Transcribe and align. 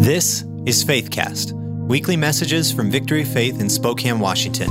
This 0.00 0.44
is 0.64 0.82
Faithcast, 0.82 1.52
weekly 1.86 2.16
messages 2.16 2.72
from 2.72 2.90
Victory 2.90 3.22
Faith 3.22 3.60
in 3.60 3.68
Spokane, 3.68 4.18
Washington. 4.18 4.70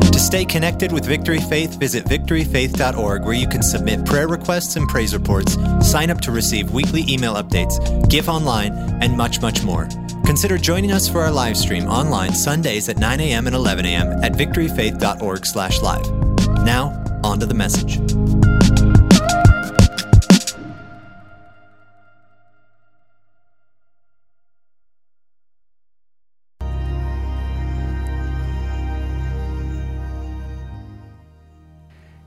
To 0.00 0.18
stay 0.18 0.44
connected 0.44 0.90
with 0.90 1.04
Victory 1.04 1.38
Faith, 1.38 1.78
visit 1.78 2.04
victoryfaith.org 2.06 3.22
where 3.22 3.32
you 3.32 3.46
can 3.46 3.62
submit 3.62 4.04
prayer 4.04 4.26
requests 4.26 4.74
and 4.74 4.88
praise 4.88 5.14
reports, 5.14 5.56
sign 5.88 6.10
up 6.10 6.20
to 6.22 6.32
receive 6.32 6.72
weekly 6.72 7.04
email 7.08 7.34
updates, 7.34 7.78
give 8.08 8.28
online, 8.28 8.72
and 9.00 9.16
much, 9.16 9.40
much 9.40 9.62
more. 9.62 9.86
Consider 10.24 10.58
joining 10.58 10.90
us 10.90 11.08
for 11.08 11.20
our 11.20 11.30
live 11.30 11.56
stream 11.56 11.86
online 11.86 12.34
Sundays 12.34 12.88
at 12.88 12.98
9 12.98 13.20
a.m. 13.20 13.46
and 13.46 13.54
11 13.54 13.86
a.m. 13.86 14.08
at 14.24 14.32
victoryfaith.org/live. 14.32 16.64
Now, 16.64 17.20
on 17.22 17.38
to 17.38 17.46
the 17.46 17.54
message. 17.54 18.00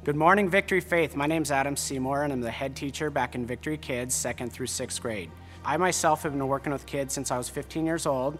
Good 0.10 0.16
morning, 0.16 0.50
Victory 0.50 0.80
Faith. 0.80 1.16
My 1.16 1.28
name 1.28 1.44
is 1.44 1.52
Adam 1.52 1.76
Seymour, 1.76 2.24
and 2.24 2.34
I'm 2.34 2.42
the 2.42 2.50
head 2.50 2.76
teacher 2.76 3.12
back 3.12 3.36
in 3.36 3.46
Victory 3.46 3.78
Kids, 3.78 4.16
second 4.16 4.52
through 4.52 4.66
sixth 4.66 5.00
grade. 5.04 5.30
I 5.64 5.78
myself 5.78 6.24
have 6.24 6.32
been 6.32 6.48
working 6.48 6.74
with 6.74 6.88
kids 6.88 7.14
since 7.14 7.30
I 7.30 7.38
was 7.38 7.48
15 7.48 7.86
years 7.86 8.08
old, 8.08 8.40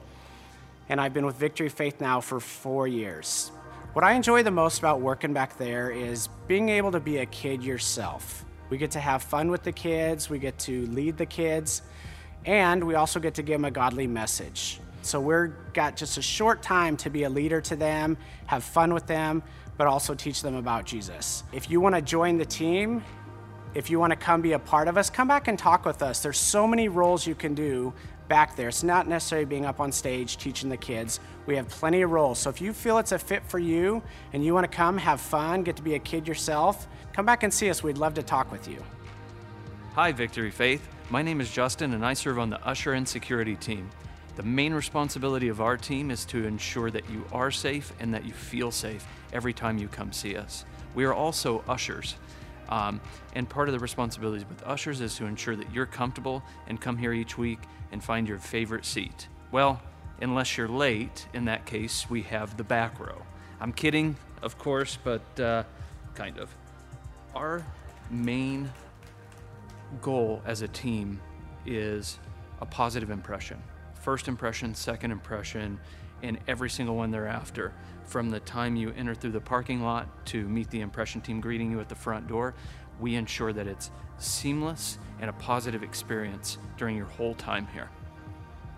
and 0.90 1.00
I've 1.00 1.14
been 1.14 1.28
with 1.28 1.36
Victory 1.36 1.70
Faith 1.70 2.02
now 2.02 2.22
for 2.22 2.40
four 2.40 2.88
years. 2.88 3.52
What 3.94 4.04
I 4.04 4.14
enjoy 4.14 4.42
the 4.42 4.50
most 4.50 4.80
about 4.80 5.02
working 5.02 5.32
back 5.32 5.60
there 5.60 5.92
is 5.92 6.28
being 6.48 6.70
able 6.70 6.92
to 6.92 7.00
be 7.00 7.18
a 7.18 7.28
kid 7.28 7.62
yourself. 7.62 8.46
We 8.72 8.80
get 8.80 8.90
to 8.92 9.00
have 9.00 9.22
fun 9.22 9.52
with 9.52 9.62
the 9.62 9.72
kids, 9.72 10.28
we 10.28 10.40
get 10.40 10.58
to 10.62 10.88
lead 10.88 11.18
the 11.18 11.28
kids, 11.28 11.84
and 12.46 12.84
we 12.84 12.96
also 12.96 13.20
get 13.20 13.36
to 13.36 13.44
give 13.44 13.60
them 13.60 13.66
a 13.66 13.72
godly 13.72 14.08
message. 14.08 14.80
So 15.04 15.20
we're 15.20 15.48
got 15.74 15.96
just 15.96 16.18
a 16.18 16.22
short 16.24 16.64
time 16.64 16.98
to 16.98 17.12
be 17.12 17.24
a 17.24 17.30
leader 17.30 17.62
to 17.62 17.76
them, 17.76 18.18
have 18.48 18.64
fun 18.64 18.92
with 18.92 19.06
them, 19.06 19.44
but 19.80 19.88
also 19.88 20.14
teach 20.14 20.42
them 20.42 20.56
about 20.56 20.84
Jesus. 20.84 21.46
If 21.54 21.72
you 21.72 21.80
want 21.80 21.96
to 21.96 22.02
join 22.02 22.38
the 22.38 22.46
team, 22.46 23.02
if 23.74 23.90
you 23.90 23.98
want 23.98 24.12
to 24.12 24.18
come 24.18 24.42
be 24.42 24.52
a 24.52 24.60
part 24.60 24.90
of 24.90 24.98
us, 24.98 25.10
come 25.10 25.30
back 25.30 25.48
and 25.48 25.58
talk 25.58 25.86
with 25.86 26.02
us. 26.02 26.22
There's 26.22 26.38
so 26.38 26.68
many 26.68 26.90
roles 26.90 27.26
you 27.26 27.34
can 27.34 27.56
do 27.56 27.94
back 28.28 28.58
there. 28.58 28.68
It's 28.68 28.84
not 28.84 29.08
necessarily 29.08 29.46
being 29.46 29.66
up 29.66 29.80
on 29.80 29.94
stage 29.94 30.36
teaching 30.36 30.70
the 30.70 30.76
kids. 30.76 31.22
We 31.46 31.56
have 31.56 31.70
plenty 31.70 32.02
of 32.02 32.12
roles. 32.12 32.40
So 32.40 32.50
if 32.50 32.60
you 32.60 32.74
feel 32.74 32.98
it's 32.98 33.14
a 33.14 33.18
fit 33.18 33.42
for 33.46 33.58
you 33.58 34.04
and 34.34 34.44
you 34.44 34.54
want 34.54 34.70
to 34.70 34.78
come, 34.78 34.98
have 34.98 35.22
fun, 35.22 35.64
get 35.64 35.78
to 35.78 35.82
be 35.82 35.96
a 35.96 36.00
kid 36.00 36.28
yourself, 36.28 36.86
come 37.14 37.26
back 37.26 37.44
and 37.44 37.54
see 37.54 37.70
us. 37.70 37.82
We'd 37.82 37.98
love 37.98 38.16
to 38.16 38.24
talk 38.24 38.52
with 38.52 38.68
you. 38.68 38.84
Hi, 39.96 40.12
Victory 40.12 40.52
Faith. 40.52 40.86
My 41.10 41.22
name 41.22 41.40
is 41.40 41.50
Justin, 41.50 41.94
and 41.94 42.06
I 42.06 42.16
serve 42.16 42.38
on 42.38 42.50
the 42.50 42.62
usher 42.68 42.96
and 42.96 43.08
security 43.08 43.56
team. 43.56 43.90
The 44.36 44.44
main 44.44 44.74
responsibility 44.74 45.48
of 45.48 45.62
our 45.62 45.78
team 45.78 46.12
is 46.12 46.26
to 46.26 46.46
ensure 46.46 46.92
that 46.92 47.10
you 47.10 47.24
are 47.32 47.50
safe 47.50 47.94
and 48.02 48.14
that 48.14 48.26
you 48.26 48.34
feel 48.34 48.72
safe 48.72 49.06
every 49.34 49.54
time 49.54 49.78
you 49.78 49.88
come 49.88 50.12
see 50.12 50.36
us. 50.36 50.66
We 50.96 51.06
are 51.06 51.14
also 51.14 51.64
ushers. 51.68 52.16
Um, 52.70 53.02
and 53.34 53.50
part 53.50 53.68
of 53.68 53.74
the 53.74 53.80
responsibilities 53.80 54.46
with 54.48 54.62
ushers 54.64 55.02
is 55.02 55.16
to 55.16 55.26
ensure 55.26 55.56
that 55.56 55.74
you're 55.74 55.86
comfortable 55.86 56.44
and 56.68 56.80
come 56.80 56.98
here 56.98 57.14
each 57.14 57.38
week 57.38 57.60
and 57.92 58.04
find 58.04 58.28
your 58.28 58.38
favorite 58.38 58.86
seat. 58.86 59.28
Well, 59.52 59.82
unless 60.22 60.58
you're 60.58 60.68
late, 60.68 61.28
in 61.34 61.46
that 61.46 61.66
case, 61.66 62.10
we 62.10 62.22
have 62.24 62.58
the 62.58 62.64
back 62.64 63.00
row. 63.00 63.22
I'm 63.60 63.74
kidding, 63.74 64.16
of 64.42 64.58
course, 64.58 64.98
but 65.04 65.40
uh, 65.40 65.64
kind 66.14 66.38
of. 66.38 66.54
Our 67.36 67.66
main 68.12 68.72
goal 70.02 70.42
as 70.46 70.62
a 70.62 70.68
team 70.68 71.20
is 71.66 72.20
a 72.62 72.66
positive 72.66 73.10
impression. 73.10 73.62
First 73.96 74.28
impression, 74.28 74.76
second 74.76 75.12
impression, 75.12 75.80
and 76.22 76.38
every 76.48 76.70
single 76.70 76.96
one 76.96 77.12
thereafter. 77.12 77.74
From 78.10 78.32
the 78.32 78.40
time 78.40 78.76
you 78.76 78.92
enter 78.98 79.14
through 79.14 79.34
the 79.34 79.40
parking 79.40 79.84
lot 79.84 80.08
to 80.26 80.50
meet 80.50 80.72
the 80.72 80.82
impression 80.82 81.22
team 81.22 81.40
greeting 81.40 81.70
you 81.70 81.80
at 81.80 81.90
the 81.90 81.96
front 81.96 82.28
door, 82.28 82.56
we 83.00 83.14
ensure 83.14 83.54
that 83.54 83.68
it's 83.68 83.92
seamless 84.18 84.98
and 85.22 85.30
a 85.30 85.34
positive 85.34 85.84
experience 85.84 86.58
during 86.76 86.98
your 86.98 87.06
whole 87.06 87.36
time 87.36 87.68
here. 87.72 87.88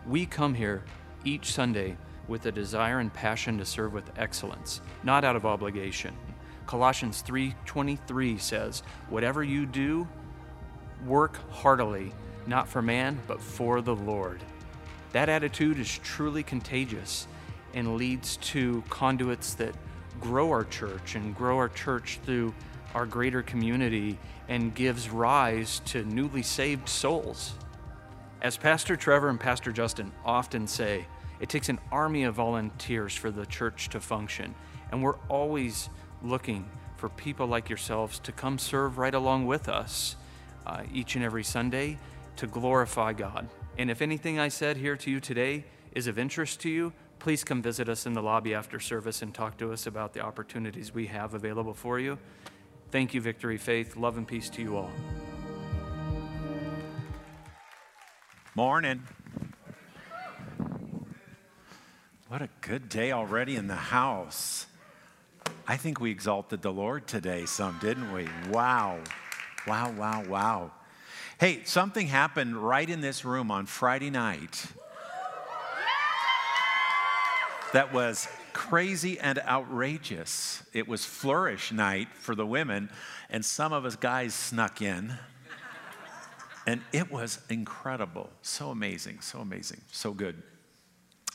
We 0.06 0.26
come 0.26 0.54
here 0.54 0.84
each 1.24 1.54
Sunday 1.54 1.96
with 2.28 2.46
a 2.46 2.52
desire 2.52 3.00
and 3.00 3.14
passion 3.14 3.58
to 3.60 3.66
serve 3.66 3.94
with 3.94 4.12
excellence, 4.18 4.82
not 5.02 5.24
out 5.24 5.38
of 5.38 5.46
obligation. 5.46 6.14
Colossians 6.68 7.22
3:23 7.22 8.38
says, 8.38 8.84
"Whatever 9.08 9.46
you 9.46 9.66
do, 9.66 10.10
work 11.06 11.40
heartily, 11.52 12.12
not 12.48 12.68
for 12.68 12.82
man, 12.82 13.18
but 13.28 13.40
for 13.40 13.82
the 13.82 13.96
Lord." 13.96 14.44
That 15.14 15.30
attitude 15.30 15.80
is 15.80 16.00
truly 16.00 16.44
contagious 16.44 17.28
and 17.74 17.98
leads 17.98 18.38
to 18.38 18.84
conduits 18.90 19.54
that 19.56 19.76
grow 20.20 20.50
our 20.50 20.66
church 20.66 21.16
and 21.16 21.36
grow 21.36 21.58
our 21.58 21.70
church 21.70 22.20
through 22.24 22.54
our 22.94 23.06
greater 23.06 23.42
community 23.42 24.18
and 24.48 24.76
gives 24.76 25.10
rise 25.10 25.82
to 25.86 26.04
newly 26.04 26.44
saved 26.44 26.88
souls. 26.88 27.54
As 28.42 28.58
Pastor 28.58 28.96
Trevor 28.96 29.30
and 29.30 29.40
Pastor 29.40 29.72
Justin 29.72 30.12
often 30.26 30.68
say, 30.68 31.06
it 31.40 31.50
takes 31.50 31.70
an 31.70 31.80
army 31.92 32.24
of 32.24 32.36
volunteers 32.36 33.16
for 33.16 33.32
the 33.32 33.46
church 33.46 33.90
to 33.90 34.00
function, 34.00 34.54
and 34.92 35.02
we're 35.02 35.18
always 35.30 35.90
looking 36.22 36.70
for 36.98 37.10
people 37.10 37.48
like 37.48 37.70
yourselves 37.70 38.20
to 38.20 38.32
come 38.32 38.60
serve 38.60 38.98
right 38.98 39.16
along 39.16 39.48
with 39.48 39.68
us 39.68 40.16
uh, 40.68 40.84
each 40.94 41.16
and 41.16 41.26
every 41.26 41.44
Sunday 41.44 41.98
to 42.36 42.46
glorify 42.46 43.14
God. 43.14 43.48
And 43.78 43.90
if 43.90 44.02
anything 44.02 44.38
I 44.38 44.50
said 44.50 44.78
here 44.78 44.96
to 44.98 45.10
you 45.10 45.20
today 45.20 45.66
is 45.94 46.08
of 46.08 46.20
interest 46.20 46.60
to 46.62 46.70
you, 46.70 46.94
please 47.22 47.44
come 47.44 47.62
visit 47.62 47.88
us 47.88 48.08
in 48.08 48.14
the 48.14 48.22
lobby 48.22 48.56
after 48.56 48.80
service 48.80 49.22
and 49.22 49.32
talk 49.32 49.56
to 49.56 49.72
us 49.72 49.86
about 49.86 50.12
the 50.12 50.20
opportunities 50.20 50.92
we 50.92 51.06
have 51.06 51.36
available 51.36 51.74
for 51.76 52.00
you. 52.00 52.18
Thank 52.90 53.14
you, 53.14 53.22
Victory 53.22 53.58
Faith. 53.58 53.96
Love 53.96 54.18
and 54.18 54.28
peace 54.28 54.50
to 54.50 54.62
you 54.64 54.76
all. 54.76 54.90
Morning. 58.56 59.04
What 62.28 62.42
a 62.42 62.50
good 62.62 62.90
day 62.90 63.12
already 63.12 63.56
in 63.56 63.68
the 63.68 63.76
house. 63.76 64.66
I 65.68 65.78
think 65.78 66.00
we 66.00 66.10
exalted 66.10 66.64
the 66.64 66.74
Lord 66.74 67.06
today, 67.06 67.46
some, 67.46 67.78
didn't 67.80 68.12
we? 68.12 68.28
Wow. 68.50 68.98
Wow, 69.68 69.92
wow, 69.92 70.24
wow. 70.28 70.72
Hey, 71.40 71.62
something 71.66 72.08
happened 72.08 72.58
right 72.58 72.90
in 72.90 73.02
this 73.02 73.24
room 73.24 73.52
on 73.52 73.68
Friday 73.68 74.10
night 74.10 74.66
that 77.74 77.94
was 77.94 78.28
crazy 78.54 79.20
and 79.20 79.40
outrageous. 79.40 80.64
It 80.74 80.88
was 80.88 81.06
flourish 81.06 81.72
night 81.72 82.10
for 82.14 82.36
the 82.36 82.46
women, 82.46 82.90
and 83.30 83.44
some 83.44 83.74
of 83.74 83.86
us 83.86 83.96
guys 83.96 84.34
snuck 84.34 84.82
in. 84.82 85.14
And 86.68 86.82
it 86.94 87.12
was 87.12 87.40
incredible. 87.50 88.30
So 88.44 88.70
amazing, 88.70 89.22
so 89.22 89.40
amazing, 89.40 89.82
so 89.92 90.12
good. 90.12 90.42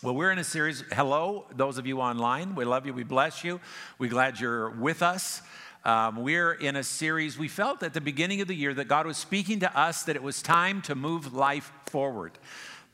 Well, 0.02 0.14
we're 0.14 0.30
in 0.30 0.38
a 0.38 0.44
series. 0.44 0.84
Hello, 0.92 1.46
those 1.56 1.78
of 1.78 1.86
you 1.86 2.00
online. 2.00 2.54
We 2.54 2.64
love 2.64 2.86
you. 2.86 2.92
We 2.92 3.02
bless 3.02 3.42
you. 3.42 3.60
We're 3.98 4.10
glad 4.10 4.38
you're 4.38 4.70
with 4.70 5.02
us. 5.02 5.42
Um, 5.86 6.22
we're 6.22 6.52
in 6.52 6.76
a 6.76 6.82
series. 6.82 7.38
We 7.38 7.48
felt 7.48 7.82
at 7.82 7.94
the 7.94 8.00
beginning 8.00 8.40
of 8.40 8.48
the 8.48 8.54
year 8.54 8.74
that 8.74 8.88
God 8.88 9.06
was 9.06 9.16
speaking 9.16 9.60
to 9.60 9.78
us 9.78 10.02
that 10.02 10.14
it 10.14 10.22
was 10.22 10.42
time 10.42 10.82
to 10.82 10.94
move 10.94 11.32
life 11.32 11.72
forward. 11.86 12.32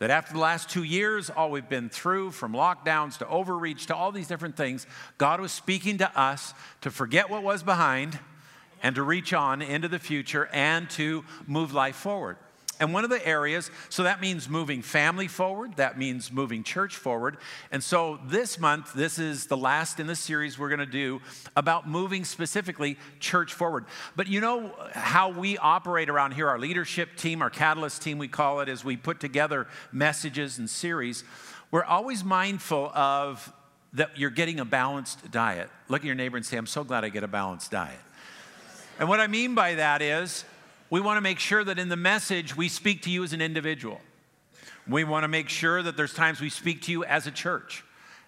That 0.03 0.11
after 0.11 0.33
the 0.33 0.41
last 0.41 0.69
two 0.69 0.83
years, 0.83 1.31
all 1.31 1.53
we've 1.53 1.69
been 1.69 1.89
through, 1.89 2.33
from 2.33 2.55
lockdowns 2.55 3.19
to 3.19 3.29
overreach 3.29 3.87
to 3.87 3.95
all 3.95 4.11
these 4.11 4.27
different 4.27 4.57
things, 4.57 4.85
God 5.17 5.41
was 5.41 5.53
speaking 5.53 5.99
to 5.99 6.21
us 6.21 6.55
to 6.81 6.91
forget 6.91 7.31
what 7.31 7.45
was 7.45 7.63
behind 7.63 8.19
and 8.83 8.97
to 8.97 9.05
reach 9.05 9.33
on 9.33 9.63
into 9.63 9.87
the 9.87 10.01
future 10.01 10.49
and 10.53 10.91
to 10.91 11.25
move 11.47 11.73
life 11.73 11.95
forward. 11.95 12.37
And 12.81 12.93
one 12.93 13.05
of 13.05 13.11
the 13.11 13.25
areas, 13.25 13.71
so 13.91 14.03
that 14.03 14.21
means 14.21 14.49
moving 14.49 14.83
family 14.83 15.29
forward, 15.29 15.77
that 15.77 15.99
means 15.99 16.33
moving 16.33 16.65
church 16.65 16.97
forward. 16.97 17.37
And 17.71 17.85
so 17.85 18.19
this 18.27 18.59
month, 18.59 18.93
this 18.93 19.19
is 19.19 19.47
the 19.47 19.57
last 19.57 20.01
in 20.01 20.09
the 20.09 20.17
series 20.17 20.59
we're 20.59 20.71
going 20.71 20.81
to 20.81 20.87
do 20.87 21.21
about 21.55 21.89
moving 21.89 22.25
specifically 22.25 22.99
church 23.21 23.53
forward. 23.53 23.85
But 24.17 24.27
you 24.27 24.41
know 24.41 24.73
how 24.93 25.29
we 25.31 25.59
operate 25.59 26.09
around 26.09 26.33
here, 26.33 26.49
our 26.49 26.59
leadership 26.59 27.17
team, 27.17 27.41
our 27.41 27.51
catalyst 27.51 28.03
team, 28.03 28.19
we 28.19 28.27
call 28.27 28.61
it, 28.61 28.69
as 28.69 28.85
we 28.85 28.97
put 28.97 29.21
together 29.21 29.69
messages 29.93 30.59
and 30.59 30.69
series. 30.69 31.23
We're 31.71 31.85
always 31.85 32.25
mindful 32.25 32.91
of 32.95 33.53
that 33.93 34.19
you're 34.19 34.31
getting 34.31 34.59
a 34.59 34.65
balanced 34.65 35.31
diet. 35.31 35.69
Look 35.89 36.01
at 36.01 36.07
your 36.07 36.15
neighbor 36.15 36.37
and 36.37 36.45
say, 36.45 36.57
I'm 36.57 36.67
so 36.67 36.83
glad 36.83 37.05
I 37.05 37.11
get 37.11 37.23
a 37.23 37.29
balanced 37.29 37.71
diet. 37.71 38.01
And 38.99 39.09
what 39.09 39.21
I 39.21 39.27
mean 39.27 39.55
by 39.55 39.75
that 39.75 40.03
is, 40.03 40.45
we 40.93 41.01
want 41.01 41.17
to 41.17 41.23
make 41.23 41.39
sure 41.39 41.65
that 41.65 41.79
in 41.79 41.89
the 41.89 41.97
message 41.97 42.55
we 42.55 42.69
speak 42.69 43.01
to 43.01 43.11
you 43.11 43.25
as 43.25 43.33
an 43.33 43.41
individual. 43.41 43.99
We 44.87 45.05
want 45.05 45.25
to 45.25 45.29
make 45.29 45.49
sure 45.49 45.83
that 45.83 45.97
there's 45.97 46.13
times 46.13 46.39
we 46.39 46.51
speak 46.51 46.83
to 46.83 46.93
you 46.93 47.03
as 47.03 47.27
a 47.27 47.31
church. 47.31 47.83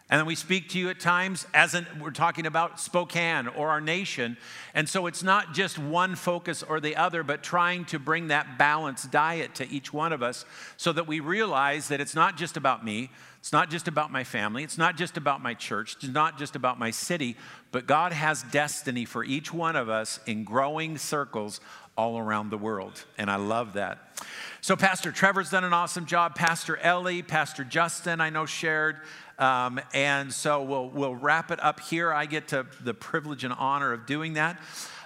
And 0.08 0.18
then 0.18 0.26
we 0.26 0.34
speak 0.34 0.70
to 0.70 0.78
you 0.78 0.88
at 0.88 0.98
times 0.98 1.46
as 1.52 1.74
in, 1.74 1.86
we're 2.00 2.10
talking 2.10 2.46
about 2.46 2.80
Spokane 2.80 3.48
or 3.48 3.68
our 3.68 3.82
nation. 3.82 4.38
And 4.72 4.88
so 4.88 5.06
it's 5.06 5.22
not 5.22 5.52
just 5.52 5.78
one 5.78 6.14
focus 6.14 6.62
or 6.62 6.80
the 6.80 6.96
other, 6.96 7.22
but 7.22 7.42
trying 7.42 7.84
to 7.86 7.98
bring 7.98 8.28
that 8.28 8.56
balanced 8.56 9.10
diet 9.10 9.54
to 9.56 9.68
each 9.68 9.92
one 9.92 10.14
of 10.14 10.22
us 10.22 10.46
so 10.78 10.90
that 10.92 11.06
we 11.06 11.20
realize 11.20 11.88
that 11.88 12.00
it's 12.00 12.14
not 12.14 12.38
just 12.38 12.56
about 12.56 12.82
me, 12.82 13.10
it's 13.40 13.52
not 13.52 13.68
just 13.68 13.88
about 13.88 14.10
my 14.10 14.24
family, 14.24 14.62
it's 14.62 14.78
not 14.78 14.96
just 14.96 15.18
about 15.18 15.42
my 15.42 15.52
church, 15.52 15.96
it's 15.96 16.12
not 16.14 16.38
just 16.38 16.56
about 16.56 16.78
my 16.78 16.90
city, 16.90 17.36
but 17.72 17.86
God 17.86 18.12
has 18.12 18.42
destiny 18.44 19.04
for 19.04 19.22
each 19.22 19.52
one 19.52 19.76
of 19.76 19.90
us 19.90 20.18
in 20.26 20.44
growing 20.44 20.96
circles 20.96 21.60
all 21.96 22.18
around 22.18 22.50
the 22.50 22.58
world. 22.58 23.04
And 23.18 23.30
I 23.30 23.36
love 23.36 23.74
that. 23.74 24.20
So, 24.60 24.76
Pastor 24.76 25.12
Trevor's 25.12 25.50
done 25.50 25.64
an 25.64 25.72
awesome 25.72 26.06
job. 26.06 26.34
Pastor 26.34 26.76
Ellie, 26.78 27.22
Pastor 27.22 27.64
Justin, 27.64 28.20
I 28.20 28.30
know, 28.30 28.46
shared. 28.46 28.96
Um, 29.38 29.80
and 29.92 30.32
so 30.32 30.62
we'll, 30.62 30.88
we'll 30.88 31.14
wrap 31.14 31.50
it 31.50 31.62
up 31.62 31.80
here. 31.80 32.12
I 32.12 32.26
get 32.26 32.48
to 32.48 32.66
the 32.82 32.94
privilege 32.94 33.44
and 33.44 33.52
honor 33.52 33.92
of 33.92 34.06
doing 34.06 34.34
that. 34.34 34.60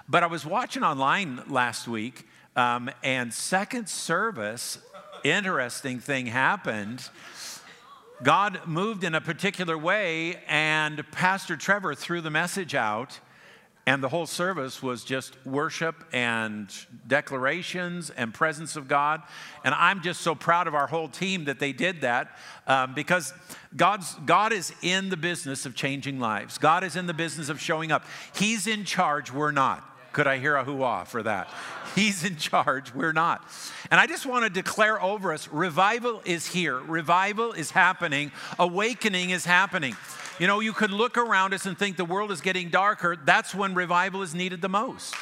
But 0.09 0.23
I 0.23 0.27
was 0.27 0.47
watching 0.47 0.83
online 0.83 1.43
last 1.49 1.89
week, 1.89 2.27
um, 2.57 2.91
and 3.03 3.33
second 3.33 3.89
service, 3.89 4.79
interesting 5.25 6.01
thing 6.01 6.27
happened. 6.27 7.09
God 8.23 8.61
moved 8.67 9.05
in 9.05 9.15
a 9.15 9.21
particular 9.21 9.77
way, 9.77 10.37
and 10.49 11.05
Pastor 11.13 11.57
Trevor 11.57 11.95
threw 11.95 12.21
the 12.21 12.31
message 12.31 12.75
out 12.75 13.21
and 13.89 14.03
the 14.03 14.09
whole 14.11 14.27
service 14.27 14.83
was 14.83 15.03
just 15.03 15.35
worship 15.47 16.05
and 16.13 16.71
declarations 17.07 18.11
and 18.11 18.35
presence 18.35 18.77
of 18.77 18.87
God. 18.87 19.23
And 19.65 19.75
I'm 19.75 20.03
just 20.03 20.21
so 20.21 20.35
proud 20.35 20.67
of 20.67 20.75
our 20.75 20.87
whole 20.87 21.09
team 21.09 21.47
that 21.47 21.59
they 21.59 21.73
did 21.73 22.03
that 22.03 22.37
um, 22.67 22.93
because 22.93 23.33
God's, 23.75 24.15
God 24.27 24.53
is 24.53 24.75
in 24.83 25.09
the 25.09 25.17
business 25.17 25.65
of 25.65 25.75
changing 25.75 26.21
lives. 26.21 26.59
God 26.59 26.85
is 26.85 26.97
in 26.97 27.07
the 27.07 27.15
business 27.15 27.49
of 27.49 27.63
showing 27.63 27.91
up. 27.91 28.05
He's 28.35 28.67
in 28.67 28.85
charge, 28.85 29.33
we're 29.33 29.53
not. 29.53 29.83
Could 30.13 30.27
I 30.27 30.37
hear 30.37 30.57
a 30.57 30.65
hoo 30.65 30.85
for 31.07 31.23
that? 31.23 31.49
He's 31.95 32.25
in 32.25 32.37
charge, 32.37 32.95
we're 32.95 33.13
not. 33.13 33.43
And 33.91 33.99
I 33.99 34.07
just 34.07 34.27
want 34.27 34.45
to 34.45 34.51
declare 34.51 35.03
over 35.03 35.33
us 35.33 35.49
revival 35.49 36.21
is 36.27 36.47
here, 36.47 36.77
revival 36.77 37.53
is 37.53 37.71
happening, 37.71 38.33
awakening 38.59 39.31
is 39.31 39.47
happening. 39.47 39.97
You 40.39 40.47
know, 40.47 40.61
you 40.61 40.73
could 40.73 40.93
look 40.93 41.19
around 41.19 41.53
us 41.53 41.67
and 41.67 41.77
think 41.77 41.97
the 41.97 42.05
world 42.05 42.31
is 42.31 42.41
getting 42.41 42.69
darker. 42.69 43.17
That's 43.17 43.57
when 43.57 43.75
revival 43.75 44.23
is 44.23 44.37
needed 44.37 44.63
the 44.63 44.69
most. 44.69 45.17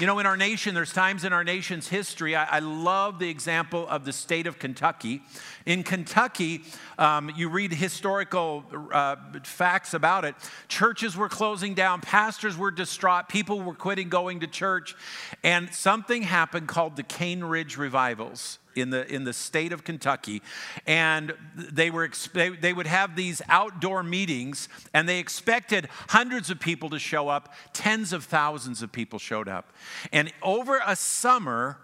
You 0.00 0.06
know, 0.06 0.18
in 0.18 0.26
our 0.26 0.36
nation, 0.36 0.74
there's 0.74 0.92
times 0.92 1.22
in 1.22 1.32
our 1.32 1.44
nation's 1.44 1.86
history, 1.86 2.34
I, 2.34 2.44
I 2.44 2.58
love 2.58 3.20
the 3.20 3.28
example 3.28 3.86
of 3.86 4.04
the 4.04 4.12
state 4.12 4.48
of 4.48 4.58
Kentucky. 4.58 5.22
In 5.68 5.82
Kentucky, 5.82 6.62
um, 6.98 7.30
you 7.36 7.50
read 7.50 7.74
historical 7.74 8.64
uh, 8.90 9.16
facts 9.42 9.92
about 9.92 10.24
it. 10.24 10.34
Churches 10.66 11.14
were 11.14 11.28
closing 11.28 11.74
down, 11.74 12.00
pastors 12.00 12.56
were 12.56 12.70
distraught, 12.70 13.28
people 13.28 13.60
were 13.60 13.74
quitting 13.74 14.08
going 14.08 14.40
to 14.40 14.46
church, 14.46 14.96
and 15.44 15.70
something 15.74 16.22
happened 16.22 16.68
called 16.68 16.96
the 16.96 17.02
Cane 17.02 17.44
Ridge 17.44 17.76
Revivals 17.76 18.58
in 18.76 18.88
the, 18.88 19.06
in 19.12 19.24
the 19.24 19.34
state 19.34 19.74
of 19.74 19.84
Kentucky. 19.84 20.40
And 20.86 21.34
they, 21.54 21.90
were, 21.90 22.10
they, 22.32 22.48
they 22.48 22.72
would 22.72 22.86
have 22.86 23.14
these 23.14 23.42
outdoor 23.50 24.02
meetings, 24.02 24.70
and 24.94 25.06
they 25.06 25.18
expected 25.18 25.90
hundreds 26.08 26.48
of 26.48 26.60
people 26.60 26.88
to 26.88 26.98
show 26.98 27.28
up. 27.28 27.52
Tens 27.74 28.14
of 28.14 28.24
thousands 28.24 28.80
of 28.80 28.90
people 28.90 29.18
showed 29.18 29.48
up. 29.48 29.74
And 30.12 30.32
over 30.42 30.80
a 30.86 30.96
summer, 30.96 31.76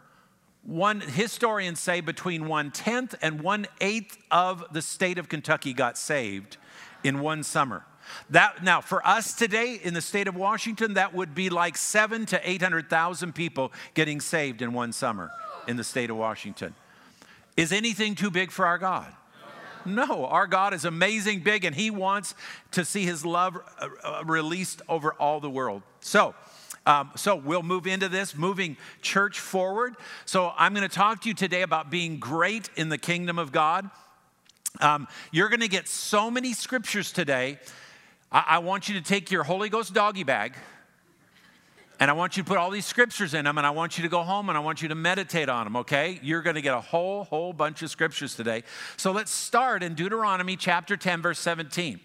one 0.64 1.00
historians 1.00 1.78
say 1.78 2.00
between 2.00 2.48
one 2.48 2.70
tenth 2.70 3.14
and 3.20 3.42
one 3.42 3.66
eighth 3.80 4.16
of 4.30 4.64
the 4.72 4.82
state 4.82 5.18
of 5.18 5.28
Kentucky 5.28 5.72
got 5.72 5.98
saved 5.98 6.56
in 7.02 7.20
one 7.20 7.42
summer. 7.42 7.84
That 8.30 8.62
now 8.62 8.80
for 8.80 9.06
us 9.06 9.34
today 9.34 9.78
in 9.82 9.94
the 9.94 10.00
state 10.00 10.28
of 10.28 10.36
Washington, 10.36 10.94
that 10.94 11.14
would 11.14 11.34
be 11.34 11.50
like 11.50 11.76
seven 11.76 12.26
to 12.26 12.48
eight 12.48 12.62
hundred 12.62 12.88
thousand 12.90 13.34
people 13.34 13.72
getting 13.94 14.20
saved 14.20 14.62
in 14.62 14.72
one 14.72 14.92
summer 14.92 15.30
in 15.66 15.76
the 15.76 15.84
state 15.84 16.10
of 16.10 16.16
Washington. 16.16 16.74
Is 17.56 17.72
anything 17.72 18.14
too 18.14 18.30
big 18.30 18.50
for 18.50 18.66
our 18.66 18.78
God? 18.78 19.12
No, 19.86 20.26
our 20.26 20.46
God 20.46 20.72
is 20.72 20.84
amazing 20.84 21.40
big 21.40 21.64
and 21.64 21.74
He 21.74 21.90
wants 21.90 22.34
to 22.72 22.84
see 22.84 23.04
His 23.04 23.24
love 23.24 23.56
uh, 23.78 23.88
uh, 24.02 24.22
released 24.24 24.80
over 24.88 25.12
all 25.14 25.40
the 25.40 25.50
world. 25.50 25.82
So, 26.00 26.34
um, 26.86 27.10
so 27.16 27.34
we'll 27.36 27.62
move 27.62 27.86
into 27.86 28.08
this, 28.08 28.36
moving 28.36 28.76
church 29.00 29.40
forward. 29.40 29.94
So 30.24 30.52
I'm 30.56 30.74
going 30.74 30.88
to 30.88 30.94
talk 30.94 31.22
to 31.22 31.28
you 31.28 31.34
today 31.34 31.62
about 31.62 31.90
being 31.90 32.18
great 32.18 32.68
in 32.76 32.88
the 32.88 32.98
kingdom 32.98 33.38
of 33.38 33.52
God. 33.52 33.88
Um, 34.80 35.08
you're 35.32 35.48
going 35.48 35.60
to 35.60 35.68
get 35.68 35.88
so 35.88 36.30
many 36.30 36.52
scriptures 36.52 37.12
today. 37.12 37.58
I, 38.30 38.44
I 38.48 38.58
want 38.58 38.88
you 38.88 38.94
to 38.96 39.00
take 39.00 39.30
your 39.30 39.44
Holy 39.44 39.68
Ghost 39.68 39.94
doggy 39.94 40.24
bag 40.24 40.54
and 42.00 42.10
I 42.10 42.14
want 42.14 42.36
you 42.36 42.42
to 42.42 42.48
put 42.48 42.58
all 42.58 42.70
these 42.70 42.86
scriptures 42.86 43.34
in 43.34 43.44
them, 43.44 43.56
and 43.56 43.66
I 43.66 43.70
want 43.70 43.96
you 43.96 44.02
to 44.02 44.08
go 44.08 44.22
home 44.22 44.48
and 44.48 44.58
I 44.58 44.60
want 44.60 44.82
you 44.82 44.88
to 44.88 44.94
meditate 44.94 45.48
on 45.48 45.64
them, 45.64 45.76
okay? 45.76 46.18
You're 46.22 46.42
going 46.42 46.56
to 46.56 46.62
get 46.62 46.74
a 46.74 46.80
whole, 46.80 47.24
whole 47.24 47.52
bunch 47.52 47.82
of 47.82 47.90
scriptures 47.90 48.34
today. 48.34 48.64
So 48.96 49.12
let's 49.12 49.30
start 49.30 49.82
in 49.82 49.94
Deuteronomy 49.94 50.56
chapter 50.56 50.96
10, 50.96 51.22
verse 51.22 51.38
17. 51.38 52.00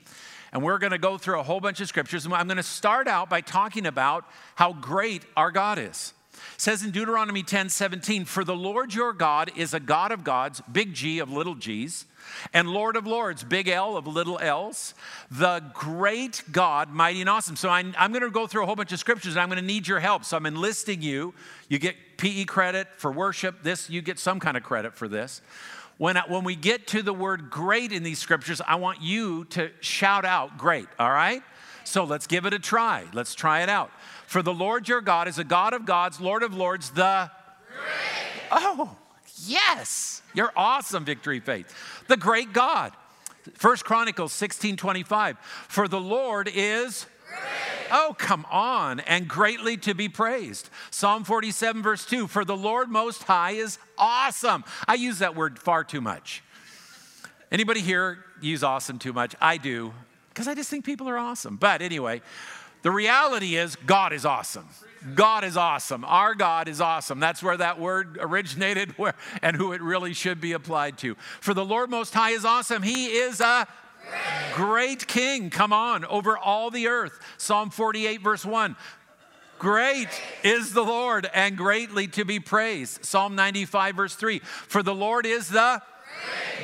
And 0.51 0.63
we're 0.63 0.79
going 0.79 0.91
to 0.91 0.97
go 0.97 1.17
through 1.17 1.39
a 1.39 1.43
whole 1.43 1.59
bunch 1.59 1.81
of 1.81 1.87
scriptures. 1.87 2.25
And 2.25 2.33
I'm 2.33 2.47
going 2.47 2.57
to 2.57 2.63
start 2.63 3.07
out 3.07 3.29
by 3.29 3.41
talking 3.41 3.85
about 3.85 4.25
how 4.55 4.73
great 4.73 5.23
our 5.37 5.51
God 5.51 5.77
is. 5.79 6.13
It 6.55 6.61
says 6.61 6.83
in 6.83 6.91
Deuteronomy 6.91 7.43
10 7.43 7.69
17, 7.69 8.25
For 8.25 8.43
the 8.43 8.55
Lord 8.55 8.93
your 8.93 9.13
God 9.13 9.51
is 9.55 9.73
a 9.73 9.79
God 9.79 10.11
of 10.11 10.23
gods, 10.23 10.61
big 10.71 10.93
G 10.93 11.19
of 11.19 11.31
little 11.31 11.55
g's, 11.55 12.05
and 12.53 12.69
Lord 12.69 12.95
of 12.95 13.05
Lords, 13.05 13.43
big 13.43 13.67
L 13.67 13.97
of 13.97 14.07
little 14.07 14.39
l's, 14.39 14.93
the 15.31 15.63
great 15.73 16.43
God, 16.51 16.89
mighty 16.89 17.21
and 17.21 17.29
awesome. 17.29 17.55
So 17.55 17.69
I, 17.69 17.79
am 17.79 18.11
going 18.11 18.23
to 18.23 18.29
go 18.29 18.47
through 18.47 18.63
a 18.63 18.65
whole 18.65 18.75
bunch 18.75 18.91
of 18.91 18.99
scriptures 18.99 19.33
and 19.33 19.41
I'm 19.41 19.49
going 19.49 19.61
to 19.61 19.65
need 19.65 19.87
your 19.87 19.99
help. 19.99 20.23
So 20.25 20.37
I'm 20.37 20.45
enlisting 20.45 21.01
you. 21.01 21.33
You 21.67 21.79
get 21.79 21.95
PE 22.17 22.45
credit 22.45 22.87
for 22.97 23.11
worship. 23.11 23.63
This, 23.63 23.89
you 23.89 24.01
get 24.01 24.19
some 24.19 24.39
kind 24.39 24.57
of 24.57 24.63
credit 24.63 24.95
for 24.95 25.07
this. 25.07 25.41
When, 25.99 26.15
when 26.29 26.45
we 26.45 26.55
get 26.55 26.87
to 26.87 27.03
the 27.03 27.13
word 27.13 27.49
great 27.49 27.91
in 27.91 28.03
these 28.03 28.19
scriptures, 28.19 28.61
I 28.65 28.75
want 28.75 29.01
you 29.01 29.43
to 29.49 29.69
shout 29.81 30.23
out 30.23 30.57
great, 30.57 30.87
all 30.97 31.11
right? 31.11 31.43
So 31.83 32.05
let's 32.05 32.25
give 32.25 32.45
it 32.45 32.53
a 32.53 32.59
try. 32.59 33.03
Let's 33.11 33.35
try 33.35 33.63
it 33.63 33.69
out. 33.69 33.91
For 34.25 34.41
the 34.41 34.53
Lord 34.53 34.87
your 34.87 35.01
God 35.01 35.27
is 35.27 35.39
a 35.39 35.43
God 35.43 35.73
of 35.73 35.85
gods, 35.85 36.21
Lord 36.21 36.41
of 36.41 36.53
lords, 36.53 36.91
the 36.91 37.29
great. 37.67 38.43
Oh, 38.49 38.95
yes. 39.45 40.21
You're 40.33 40.53
awesome, 40.55 41.03
Victory 41.03 41.41
Faith. 41.41 41.75
The 42.07 42.15
great 42.15 42.53
God. 42.53 42.93
First 43.55 43.83
Chronicles 43.83 44.31
16 44.31 44.77
25. 44.77 45.37
For 45.67 45.89
the 45.89 45.99
Lord 45.99 46.49
is 46.53 47.07
Oh, 47.91 48.15
come 48.17 48.45
on, 48.51 48.99
and 49.01 49.27
greatly 49.27 49.75
to 49.77 49.93
be 49.93 50.09
praised. 50.09 50.69
Psalm 50.91 51.23
47, 51.23 51.81
verse 51.81 52.05
2 52.05 52.27
For 52.27 52.45
the 52.45 52.55
Lord 52.55 52.89
Most 52.89 53.23
High 53.23 53.51
is 53.51 53.79
awesome. 53.97 54.63
I 54.87 54.95
use 54.95 55.19
that 55.19 55.35
word 55.35 55.57
far 55.57 55.83
too 55.83 56.01
much. 56.01 56.43
Anybody 57.51 57.81
here 57.81 58.23
use 58.41 58.63
awesome 58.63 58.99
too 58.99 59.13
much? 59.13 59.35
I 59.41 59.57
do, 59.57 59.93
because 60.29 60.47
I 60.47 60.53
just 60.53 60.69
think 60.69 60.85
people 60.85 61.09
are 61.09 61.17
awesome. 61.17 61.57
But 61.57 61.81
anyway, 61.81 62.21
the 62.83 62.91
reality 62.91 63.55
is 63.55 63.75
God 63.75 64.13
is 64.13 64.23
awesome. 64.23 64.67
God 65.15 65.43
is 65.43 65.57
awesome. 65.57 66.05
Our 66.05 66.35
God 66.35 66.67
is 66.67 66.81
awesome. 66.81 67.19
That's 67.19 67.41
where 67.41 67.57
that 67.57 67.79
word 67.79 68.17
originated 68.19 68.91
where, 68.97 69.15
and 69.41 69.55
who 69.55 69.71
it 69.71 69.81
really 69.81 70.13
should 70.13 70.39
be 70.39 70.51
applied 70.51 70.97
to. 70.99 71.15
For 71.41 71.53
the 71.53 71.65
Lord 71.65 71.89
Most 71.89 72.13
High 72.13 72.31
is 72.31 72.45
awesome. 72.45 72.83
He 72.83 73.07
is 73.07 73.41
a 73.41 73.67
great, 74.53 75.07
King. 75.07 75.49
Come 75.49 75.73
on, 75.73 76.05
over 76.05 76.37
all 76.37 76.71
the 76.71 76.87
earth. 76.87 77.19
Psalm 77.37 77.69
48, 77.69 78.21
verse 78.21 78.45
1. 78.45 78.75
Great 79.59 80.07
is 80.43 80.73
the 80.73 80.83
Lord 80.83 81.29
and 81.33 81.57
greatly 81.57 82.07
to 82.07 82.23
be 82.23 82.39
praised. 82.39 83.03
Psalm 83.03 83.35
95, 83.35 83.95
verse 83.95 84.15
3. 84.15 84.39
For 84.39 84.81
the 84.81 84.95
Lord 84.95 85.25
is 85.25 85.49
the 85.49 85.81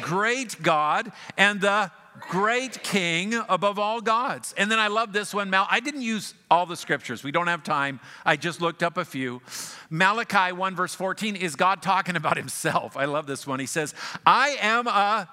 great 0.01 0.61
God 0.63 1.11
and 1.37 1.59
the 1.59 1.91
great 2.29 2.81
king 2.83 3.33
above 3.49 3.77
all 3.77 4.01
gods. 4.01 4.53
And 4.57 4.71
then 4.71 4.79
I 4.79 4.87
love 4.87 5.13
this 5.13 5.33
one. 5.33 5.49
Mal- 5.49 5.67
I 5.69 5.79
didn't 5.79 6.01
use 6.01 6.33
all 6.49 6.65
the 6.65 6.77
scriptures. 6.77 7.23
We 7.23 7.31
don't 7.31 7.47
have 7.47 7.63
time. 7.63 7.99
I 8.25 8.37
just 8.37 8.61
looked 8.61 8.81
up 8.81 8.97
a 8.97 9.05
few. 9.05 9.41
Malachi 9.89 10.53
1, 10.53 10.75
verse 10.75 10.95
14 10.95 11.35
is 11.35 11.55
God 11.55 11.81
talking 11.81 12.15
about 12.15 12.37
himself. 12.37 12.95
I 12.97 13.05
love 13.05 13.27
this 13.27 13.45
one. 13.45 13.59
He 13.59 13.65
says, 13.65 13.93
I 14.25 14.57
am 14.61 14.87
a 14.87 15.29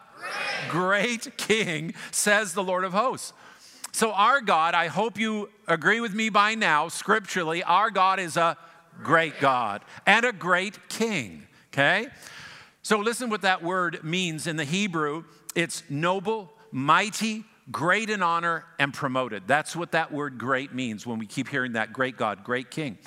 great, 0.68 1.36
king, 1.36 1.94
says 2.10 2.54
the 2.54 2.62
Lord 2.62 2.84
of 2.84 2.92
hosts. 2.92 3.32
So, 3.92 4.12
our 4.12 4.40
God, 4.40 4.74
I 4.74 4.86
hope 4.86 5.18
you 5.18 5.50
agree 5.68 6.00
with 6.00 6.14
me 6.14 6.30
by 6.30 6.54
now, 6.54 6.88
scripturally, 6.88 7.62
our 7.62 7.90
God 7.90 8.18
is 8.18 8.36
a 8.36 8.56
great 9.02 9.38
God 9.38 9.82
and 10.06 10.24
a 10.24 10.32
great 10.32 10.88
king, 10.88 11.46
okay? 11.72 12.08
So, 12.82 12.98
listen 12.98 13.28
what 13.28 13.42
that 13.42 13.62
word 13.62 14.02
means 14.02 14.46
in 14.46 14.56
the 14.56 14.64
Hebrew 14.64 15.24
it's 15.54 15.82
noble, 15.90 16.50
mighty, 16.70 17.44
great 17.70 18.10
in 18.10 18.22
honor 18.22 18.64
and 18.78 18.92
promoted. 18.92 19.44
That's 19.46 19.76
what 19.76 19.92
that 19.92 20.10
word 20.10 20.38
great 20.38 20.74
means 20.74 21.06
when 21.06 21.18
we 21.18 21.26
keep 21.26 21.48
hearing 21.48 21.72
that 21.72 21.92
great 21.92 22.16
God, 22.16 22.42
great 22.42 22.70
King. 22.70 22.98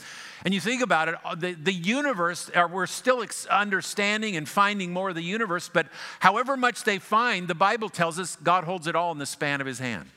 And 0.45 0.53
you 0.53 0.61
think 0.61 0.83
about 0.83 1.09
it, 1.09 1.15
uh, 1.25 1.33
the, 1.33 1.53
the 1.53 1.73
universe, 1.73 2.51
uh, 2.53 2.67
we're 2.71 2.85
still 2.85 3.25
understanding 3.49 4.35
and 4.35 4.47
finding 4.47 4.93
more 4.93 5.09
of 5.09 5.15
the 5.15 5.23
universe, 5.23 5.71
but 5.73 5.87
however 6.19 6.55
much 6.55 6.83
they 6.83 6.99
find, 6.99 7.47
the 7.47 7.55
Bible 7.55 7.89
tells 7.89 8.19
us 8.19 8.35
God 8.35 8.63
holds 8.63 8.85
it 8.85 8.95
all 8.95 9.11
in 9.11 9.17
the 9.17 9.25
span 9.25 9.59
of 9.59 9.65
his 9.65 9.79
hand. 9.79 10.07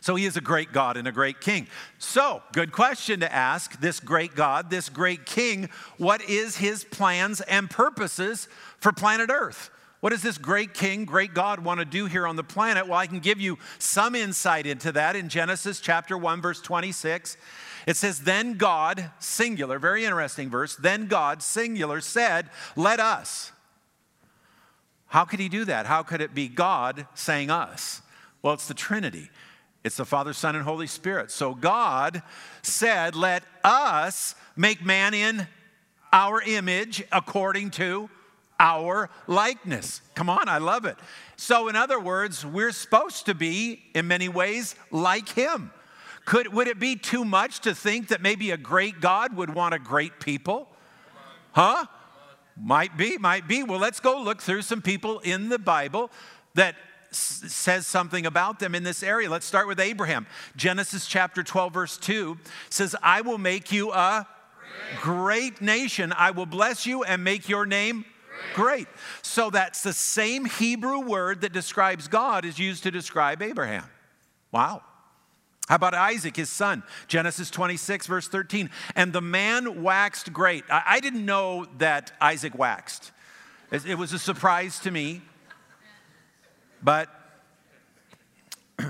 So 0.00 0.14
he 0.14 0.24
is 0.24 0.38
a 0.38 0.40
great 0.40 0.72
God 0.72 0.96
and 0.96 1.06
a 1.06 1.12
great 1.12 1.40
king. 1.42 1.66
So, 1.98 2.42
good 2.52 2.72
question 2.72 3.20
to 3.20 3.30
ask 3.30 3.78
this 3.80 4.00
great 4.00 4.34
God, 4.34 4.70
this 4.70 4.88
great 4.88 5.26
king, 5.26 5.68
what 5.98 6.22
is 6.22 6.56
his 6.56 6.84
plans 6.84 7.42
and 7.42 7.68
purposes 7.68 8.48
for 8.78 8.92
planet 8.92 9.30
Earth? 9.30 9.70
What 10.00 10.10
does 10.10 10.22
this 10.22 10.38
great 10.38 10.72
king, 10.72 11.04
great 11.04 11.34
God 11.34 11.60
want 11.60 11.80
to 11.80 11.84
do 11.84 12.06
here 12.06 12.26
on 12.26 12.36
the 12.36 12.44
planet? 12.44 12.86
Well, 12.86 12.98
I 12.98 13.06
can 13.06 13.18
give 13.18 13.40
you 13.40 13.58
some 13.78 14.14
insight 14.14 14.64
into 14.64 14.92
that 14.92 15.16
in 15.16 15.28
Genesis 15.28 15.80
chapter 15.80 16.16
1 16.16 16.40
verse 16.40 16.60
26. 16.60 17.36
It 17.86 17.96
says, 17.96 18.20
Then 18.20 18.54
God, 18.54 19.10
singular, 19.20 19.78
very 19.78 20.04
interesting 20.04 20.50
verse, 20.50 20.76
then 20.76 21.06
God, 21.06 21.40
singular, 21.42 22.00
said, 22.00 22.50
Let 22.74 23.00
us. 23.00 23.52
How 25.06 25.24
could 25.24 25.38
he 25.38 25.48
do 25.48 25.64
that? 25.64 25.86
How 25.86 26.02
could 26.02 26.20
it 26.20 26.34
be 26.34 26.48
God 26.48 27.06
saying 27.14 27.50
us? 27.50 28.02
Well, 28.42 28.54
it's 28.54 28.68
the 28.68 28.74
Trinity. 28.74 29.30
It's 29.84 29.96
the 29.96 30.04
Father, 30.04 30.32
Son, 30.32 30.56
and 30.56 30.64
Holy 30.64 30.88
Spirit. 30.88 31.30
So 31.30 31.54
God 31.54 32.22
said, 32.62 33.14
Let 33.14 33.44
us 33.62 34.34
make 34.56 34.84
man 34.84 35.14
in 35.14 35.46
our 36.12 36.42
image 36.42 37.04
according 37.12 37.70
to 37.70 38.10
our 38.58 39.10
likeness. 39.26 40.00
Come 40.14 40.28
on, 40.28 40.48
I 40.48 40.58
love 40.58 40.86
it. 40.86 40.96
So, 41.36 41.68
in 41.68 41.76
other 41.76 42.00
words, 42.00 42.44
we're 42.44 42.72
supposed 42.72 43.26
to 43.26 43.34
be, 43.34 43.82
in 43.94 44.08
many 44.08 44.28
ways, 44.28 44.74
like 44.90 45.28
Him. 45.28 45.70
Could, 46.26 46.52
would 46.52 46.66
it 46.66 46.80
be 46.80 46.96
too 46.96 47.24
much 47.24 47.60
to 47.60 47.74
think 47.74 48.08
that 48.08 48.20
maybe 48.20 48.50
a 48.50 48.56
great 48.56 49.00
God 49.00 49.34
would 49.36 49.54
want 49.54 49.74
a 49.74 49.78
great 49.78 50.20
people? 50.20 50.68
Huh? 51.52 51.86
Might 52.60 52.96
be, 52.96 53.16
might 53.16 53.46
be. 53.46 53.62
Well, 53.62 53.78
let's 53.78 54.00
go 54.00 54.20
look 54.20 54.42
through 54.42 54.62
some 54.62 54.82
people 54.82 55.20
in 55.20 55.48
the 55.48 55.58
Bible 55.58 56.10
that 56.54 56.74
says 57.12 57.86
something 57.86 58.26
about 58.26 58.58
them 58.58 58.74
in 58.74 58.82
this 58.82 59.04
area. 59.04 59.30
Let's 59.30 59.46
start 59.46 59.68
with 59.68 59.78
Abraham. 59.78 60.26
Genesis 60.56 61.06
chapter 61.06 61.44
12, 61.44 61.72
verse 61.72 61.96
2 61.96 62.36
says, 62.70 62.96
I 63.02 63.20
will 63.20 63.38
make 63.38 63.70
you 63.70 63.92
a 63.92 64.26
great, 65.00 65.62
nation. 65.62 66.12
I 66.12 66.32
will 66.32 66.46
bless 66.46 66.86
you 66.86 67.04
and 67.04 67.22
make 67.22 67.48
your 67.48 67.66
name 67.66 68.04
great. 68.52 68.88
So 69.22 69.48
that's 69.48 69.82
the 69.82 69.92
same 69.92 70.44
Hebrew 70.44 71.00
word 71.00 71.42
that 71.42 71.52
describes 71.52 72.08
God 72.08 72.44
is 72.44 72.58
used 72.58 72.82
to 72.82 72.90
describe 72.90 73.42
Abraham. 73.42 73.84
Wow. 74.50 74.82
How 75.66 75.74
about 75.74 75.94
Isaac, 75.94 76.36
his 76.36 76.48
son? 76.48 76.84
Genesis 77.08 77.50
26, 77.50 78.06
verse 78.06 78.28
13. 78.28 78.70
And 78.94 79.12
the 79.12 79.20
man 79.20 79.82
waxed 79.82 80.32
great. 80.32 80.64
I, 80.70 81.00
didn't 81.00 81.26
know 81.26 81.66
that 81.78 82.12
Isaac 82.20 82.56
waxed. 82.56 83.10
It 83.72 83.98
was 83.98 84.12
a 84.12 84.18
surprise 84.18 84.78
to 84.80 84.92
me. 84.92 85.22
But, 86.84 87.08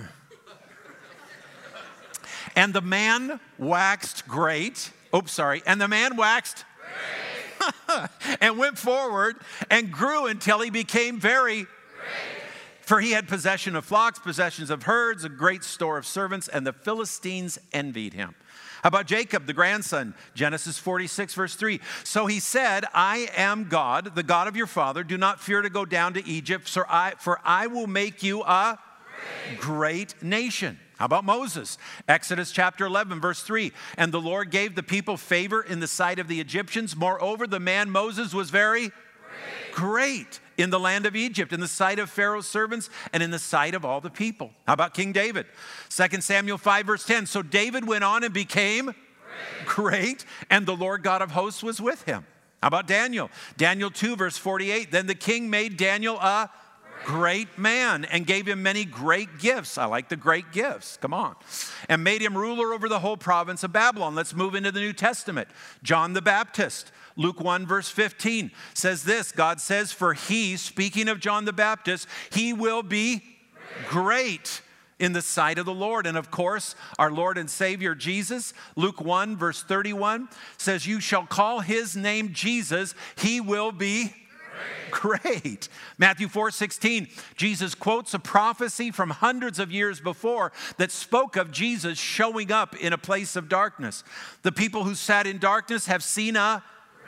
and 2.57 2.75
the 2.75 2.83
man 2.83 3.41
waxed 3.57 4.29
great. 4.29 4.91
Oops, 5.15 5.33
sorry. 5.33 5.63
And 5.67 5.81
the 5.81 5.89
man 5.89 6.17
waxed 6.17 6.67
and 8.43 8.59
went 8.59 8.77
forward 8.77 9.37
and 9.71 9.91
grew 9.91 10.27
until 10.27 10.61
he 10.61 10.69
became 10.69 11.19
very 11.19 11.63
great. 11.65 12.36
For 12.87 13.01
he 13.01 13.11
had 13.11 13.27
possession 13.27 13.75
of 13.75 13.85
flocks, 13.85 14.21
possessions 14.21 14.71
of 14.71 14.85
herds, 14.85 15.25
a 15.25 15.29
great 15.29 15.65
store 15.65 15.99
of 15.99 16.07
servants, 16.07 16.47
and 16.47 16.65
the 16.65 16.73
Philistines 16.73 17.59
envied 17.73 18.15
him. 18.15 18.37
How 18.85 18.89
about 18.89 19.07
Jacob, 19.07 19.47
the 19.47 19.53
grandson? 19.53 20.15
Genesis 20.37 20.79
46, 20.79 21.35
verse 21.35 21.57
3. 21.57 21.81
So 22.05 22.27
he 22.27 22.39
said, 22.39 22.85
I 22.95 23.29
am 23.37 23.65
God, 23.69 24.15
the 24.15 24.23
God 24.23 24.47
of 24.47 24.55
your 24.55 24.69
father. 24.69 25.03
Do 25.03 25.19
not 25.19 25.41
fear 25.41 25.63
to 25.63 25.69
go 25.69 25.85
down 25.85 26.15
to 26.15 26.25
Egypt, 26.25 26.69
for 26.69 26.87
I, 26.89 27.15
for 27.19 27.41
I 27.45 27.67
will 27.67 27.89
make 27.89 28.23
you 28.23 28.45
a 28.45 28.79
great, 29.59 30.23
nation. 30.23 30.79
How 30.97 31.07
about 31.07 31.25
Moses? 31.25 31.79
Exodus 32.07 32.53
chapter 32.53 32.87
11, 32.87 33.21
verse 33.21 33.43
3. 33.43 33.73
And 33.99 34.13
the 34.13 34.21
Lord 34.21 34.53
gave 34.53 34.77
the 34.77 34.85
people 34.85 35.17
favor 35.17 35.61
in 35.61 35.81
the 35.81 35.89
sight 35.89 36.21
of 36.21 36.29
the 36.29 36.41
Egyptians. 36.41 36.95
Moreover, 36.95 37.49
the 37.49 37.59
man 37.59 37.91
Moses 37.91 38.33
was 38.33 38.51
very 38.51 38.93
great, 39.73 39.73
great 39.73 40.41
in 40.57 40.71
the 40.71 40.81
land 40.81 41.07
of 41.07 41.15
Egypt, 41.17 41.53
in 41.53 41.61
the 41.61 41.69
sight 41.69 41.99
of 41.99 42.11
Pharaoh's 42.11 42.47
servants, 42.47 42.91
and 43.13 43.23
in 43.23 43.31
the 43.31 43.39
sight 43.39 43.75
of 43.75 43.85
all 43.85 44.01
the 44.01 44.11
people. 44.11 44.51
How 44.67 44.73
about 44.73 44.95
King 44.95 45.13
David? 45.13 45.47
2 45.91 46.21
Samuel 46.21 46.59
5, 46.59 46.87
verse 46.87 47.05
10. 47.05 47.27
So 47.27 47.43
David 47.43 47.87
went 47.87 48.05
on 48.05 48.25
and 48.25 48.33
became 48.33 48.87
great, 49.65 49.67
great 49.67 50.25
and 50.51 50.67
the 50.67 50.77
Lord 50.77 51.03
God 51.03 51.23
of 51.23 51.33
hosts 51.33 51.63
was 51.63 51.81
with 51.81 52.03
him. 52.05 52.27
How 52.63 52.69
about 52.69 52.87
Daniel? 52.87 53.31
Daniel 53.57 53.91
2, 53.91 54.17
verse 54.17 54.39
48. 54.39 54.91
Then 54.91 55.07
the 55.07 55.15
king 55.15 55.51
made 55.51 55.77
Daniel 55.77 56.17
a 56.17 56.51
great 57.05 57.59
man 57.59 58.05
and 58.05 58.27
gave 58.27 58.47
him 58.47 58.63
many 58.63 58.85
great 58.85 59.39
gifts. 59.39 59.79
I 59.79 59.85
like 59.85 60.09
the 60.09 60.17
great 60.17 60.51
gifts. 60.53 60.97
Come 60.97 61.15
on. 61.15 61.37
And 61.89 62.03
made 62.03 62.21
him 62.23 62.37
ruler 62.37 62.73
over 62.73 62.89
the 62.89 62.99
whole 62.99 63.17
province 63.17 63.63
of 63.63 63.73
Babylon. 63.73 64.15
Let's 64.15 64.35
move 64.35 64.55
into 64.55 64.73
the 64.73 64.81
New 64.81 64.93
Testament. 64.93 65.49
John 65.83 66.15
the 66.15 66.23
Baptist. 66.23 66.91
Luke 67.17 67.41
1, 67.41 67.67
verse 67.67 67.89
15 67.89 68.51
says 68.75 69.05
this 69.05 69.33
God 69.33 69.61
says, 69.61 69.93
For 69.93 70.15
he, 70.15 70.57
speaking 70.57 71.09
of 71.09 71.21
John 71.21 71.45
the 71.45 71.53
Baptist, 71.53 72.07
he 72.31 72.53
will 72.53 72.83
be 72.83 73.23
great 73.89 74.61
in 74.99 75.13
the 75.13 75.23
sight 75.23 75.59
of 75.59 75.67
the 75.67 75.75
Lord. 75.75 76.07
And 76.07 76.17
of 76.17 76.31
course, 76.31 76.75
our 76.99 77.11
Lord 77.11 77.39
and 77.39 77.51
Savior 77.51 77.95
Jesus, 77.95 78.55
Luke 78.77 79.01
1, 79.01 79.37
verse 79.37 79.63
31 79.63 80.29
says, 80.57 80.87
You 80.87 81.01
shall 81.01 81.27
call 81.27 81.61
his 81.61 81.97
name 81.97 82.33
Jesus, 82.33 82.95
he 83.17 83.41
will 83.41 83.73
be 83.73 84.13
great. 84.91 85.69
Matthew 85.99 86.29
4 86.29 86.51
16, 86.51 87.09
Jesus 87.37 87.75
quotes 87.75 88.15
a 88.15 88.19
prophecy 88.19 88.91
from 88.91 89.11
hundreds 89.11 89.59
of 89.59 89.71
years 89.71 90.01
before 90.01 90.53
that 90.79 90.91
spoke 90.91 91.37
of 91.37 91.51
Jesus 91.51 91.99
showing 91.99 92.51
up 92.51 92.77
in 92.77 92.93
a 92.93 92.99
place 92.99 93.37
of 93.37 93.49
darkness. 93.49 94.05
The 94.43 94.53
people 94.53 94.85
who 94.85 94.95
sat 94.95 95.27
in 95.27 95.39
darkness 95.39 95.87
have 95.87 96.03
seen 96.03 96.37
a 96.37 96.63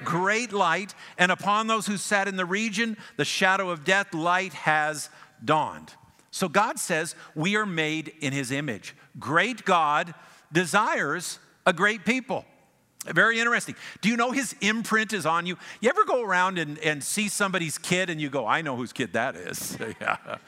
great 0.04 0.52
light, 0.52 0.94
and 1.16 1.32
upon 1.32 1.66
those 1.66 1.86
who 1.86 1.96
sat 1.96 2.28
in 2.28 2.36
the 2.36 2.44
region, 2.44 2.96
the 3.16 3.24
shadow 3.24 3.70
of 3.70 3.84
death, 3.84 4.14
light 4.14 4.52
has 4.52 5.10
dawned. 5.44 5.92
So 6.30 6.48
God 6.48 6.78
says 6.78 7.14
we 7.34 7.56
are 7.56 7.66
made 7.66 8.12
in 8.20 8.32
his 8.32 8.50
image. 8.50 8.94
Great 9.18 9.64
God 9.64 10.14
desires 10.52 11.38
a 11.66 11.72
great 11.72 12.04
people. 12.04 12.44
Very 13.06 13.38
interesting. 13.38 13.74
Do 14.00 14.08
you 14.08 14.16
know 14.16 14.32
his 14.32 14.54
imprint 14.60 15.12
is 15.12 15.24
on 15.24 15.46
you? 15.46 15.56
You 15.80 15.88
ever 15.88 16.04
go 16.04 16.22
around 16.22 16.58
and, 16.58 16.78
and 16.80 17.02
see 17.02 17.28
somebody's 17.28 17.78
kid 17.78 18.10
and 18.10 18.20
you 18.20 18.28
go, 18.28 18.46
I 18.46 18.60
know 18.60 18.76
whose 18.76 18.92
kid 18.92 19.12
that 19.14 19.36
is? 19.36 19.78
yeah. 20.00 20.38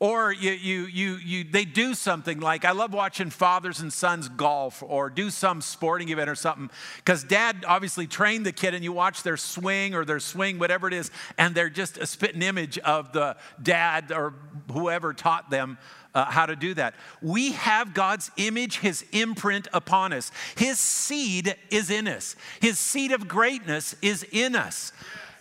Or 0.00 0.32
you, 0.32 0.52
you, 0.52 0.86
you, 0.86 1.16
you, 1.16 1.44
they 1.44 1.66
do 1.66 1.92
something 1.92 2.40
like, 2.40 2.64
I 2.64 2.70
love 2.70 2.94
watching 2.94 3.28
fathers 3.28 3.80
and 3.80 3.92
sons 3.92 4.30
golf 4.30 4.82
or 4.82 5.10
do 5.10 5.28
some 5.28 5.60
sporting 5.60 6.08
event 6.08 6.30
or 6.30 6.34
something, 6.34 6.70
because 6.96 7.22
dad 7.22 7.66
obviously 7.68 8.06
trained 8.06 8.46
the 8.46 8.52
kid 8.52 8.72
and 8.72 8.82
you 8.82 8.92
watch 8.92 9.22
their 9.22 9.36
swing 9.36 9.94
or 9.94 10.06
their 10.06 10.18
swing, 10.18 10.58
whatever 10.58 10.88
it 10.88 10.94
is, 10.94 11.10
and 11.36 11.54
they're 11.54 11.68
just 11.68 11.98
a 11.98 12.06
spitting 12.06 12.40
image 12.40 12.78
of 12.78 13.12
the 13.12 13.36
dad 13.62 14.10
or 14.10 14.32
whoever 14.72 15.12
taught 15.12 15.50
them 15.50 15.76
uh, 16.14 16.24
how 16.24 16.46
to 16.46 16.56
do 16.56 16.72
that. 16.72 16.94
We 17.20 17.52
have 17.52 17.92
God's 17.92 18.30
image, 18.38 18.78
His 18.78 19.04
imprint 19.12 19.68
upon 19.70 20.14
us. 20.14 20.32
His 20.56 20.80
seed 20.80 21.54
is 21.70 21.90
in 21.90 22.08
us, 22.08 22.36
His 22.60 22.78
seed 22.78 23.12
of 23.12 23.28
greatness 23.28 23.94
is 24.00 24.22
in 24.32 24.56
us. 24.56 24.92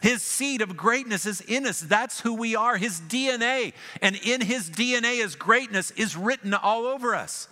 His 0.02 0.22
seed 0.22 0.62
of 0.62 0.78
greatness 0.78 1.26
is 1.26 1.42
in 1.42 1.66
us. 1.66 1.82
That's 1.82 2.22
who 2.22 2.36
we 2.36 2.56
are, 2.56 2.78
His 2.78 3.02
DNA. 3.02 3.74
And 4.02 4.16
in 4.16 4.42
His 4.42 4.70
DNA, 4.70 5.18
His 5.18 5.36
greatness 5.36 5.92
is 5.92 6.16
written 6.16 6.54
all 6.54 6.86
over 6.86 7.16
us. 7.16 7.48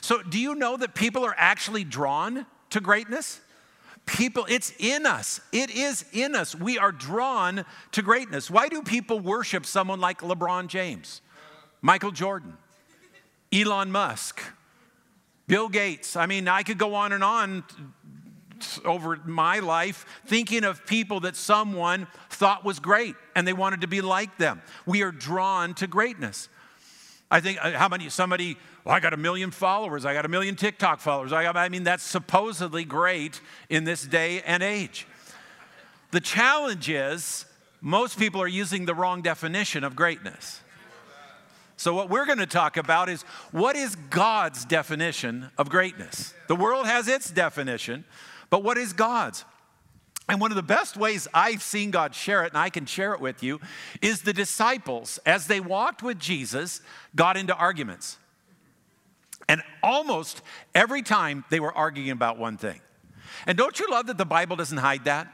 So, 0.00 0.22
do 0.22 0.38
you 0.38 0.54
know 0.54 0.76
that 0.76 0.94
people 0.94 1.24
are 1.24 1.34
actually 1.36 1.84
drawn 1.84 2.46
to 2.70 2.80
greatness? 2.80 3.40
People, 4.04 4.46
it's 4.48 4.72
in 4.78 5.06
us. 5.06 5.40
It 5.52 5.70
is 5.70 6.04
in 6.12 6.34
us. 6.34 6.54
We 6.54 6.76
are 6.76 6.92
drawn 6.92 7.64
to 7.92 8.02
greatness. 8.02 8.50
Why 8.50 8.68
do 8.68 8.82
people 8.82 9.20
worship 9.20 9.64
someone 9.64 10.00
like 10.00 10.20
LeBron 10.20 10.66
James, 10.66 11.22
Michael 11.80 12.10
Jordan, 12.10 12.56
Elon 13.52 13.92
Musk, 13.92 14.42
Bill 15.46 15.68
Gates? 15.68 16.16
I 16.16 16.26
mean, 16.26 16.48
I 16.48 16.64
could 16.64 16.78
go 16.78 16.94
on 16.94 17.12
and 17.12 17.22
on 17.22 17.64
over 18.84 19.16
my 19.24 19.58
life 19.58 20.06
thinking 20.26 20.64
of 20.64 20.86
people 20.86 21.20
that 21.20 21.36
someone 21.36 22.06
thought 22.30 22.64
was 22.64 22.78
great 22.78 23.14
and 23.34 23.46
they 23.46 23.52
wanted 23.52 23.82
to 23.82 23.86
be 23.86 24.00
like 24.00 24.38
them. 24.38 24.62
We 24.86 25.02
are 25.02 25.12
drawn 25.12 25.74
to 25.74 25.86
greatness. 25.86 26.48
I 27.30 27.40
think 27.40 27.58
uh, 27.62 27.72
how 27.72 27.88
many 27.88 28.08
somebody 28.08 28.58
well, 28.84 28.94
I 28.94 29.00
got 29.00 29.14
a 29.14 29.16
million 29.16 29.50
followers, 29.50 30.04
I 30.04 30.12
got 30.12 30.24
a 30.24 30.28
million 30.28 30.56
TikTok 30.56 31.00
followers. 31.00 31.32
I, 31.32 31.44
got, 31.44 31.56
I 31.56 31.68
mean 31.68 31.84
that's 31.84 32.02
supposedly 32.02 32.84
great 32.84 33.40
in 33.70 33.84
this 33.84 34.02
day 34.02 34.42
and 34.42 34.62
age. 34.62 35.06
The 36.10 36.20
challenge 36.20 36.90
is 36.90 37.46
most 37.80 38.18
people 38.18 38.42
are 38.42 38.48
using 38.48 38.84
the 38.84 38.94
wrong 38.94 39.22
definition 39.22 39.82
of 39.82 39.96
greatness. 39.96 40.60
So, 41.76 41.94
what 41.94 42.10
we're 42.10 42.26
going 42.26 42.38
to 42.38 42.46
talk 42.46 42.76
about 42.76 43.08
is 43.08 43.22
what 43.50 43.74
is 43.74 43.96
God's 43.96 44.64
definition 44.64 45.50
of 45.58 45.68
greatness? 45.68 46.32
The 46.46 46.54
world 46.54 46.86
has 46.86 47.08
its 47.08 47.30
definition, 47.30 48.04
but 48.52 48.62
what 48.62 48.76
is 48.76 48.92
God's? 48.92 49.46
And 50.28 50.38
one 50.38 50.52
of 50.52 50.56
the 50.56 50.62
best 50.62 50.98
ways 50.98 51.26
I've 51.32 51.62
seen 51.62 51.90
God 51.90 52.14
share 52.14 52.44
it, 52.44 52.52
and 52.52 52.58
I 52.58 52.68
can 52.68 52.84
share 52.84 53.14
it 53.14 53.20
with 53.20 53.42
you, 53.42 53.60
is 54.02 54.20
the 54.20 54.34
disciples, 54.34 55.18
as 55.24 55.46
they 55.46 55.58
walked 55.58 56.02
with 56.02 56.18
Jesus, 56.18 56.82
got 57.16 57.38
into 57.38 57.56
arguments. 57.56 58.18
And 59.48 59.62
almost 59.82 60.42
every 60.74 61.00
time 61.00 61.46
they 61.48 61.60
were 61.60 61.72
arguing 61.72 62.10
about 62.10 62.38
one 62.38 62.58
thing. 62.58 62.82
And 63.46 63.56
don't 63.56 63.80
you 63.80 63.90
love 63.90 64.06
that 64.08 64.18
the 64.18 64.26
Bible 64.26 64.56
doesn't 64.56 64.76
hide 64.76 65.06
that? 65.06 65.32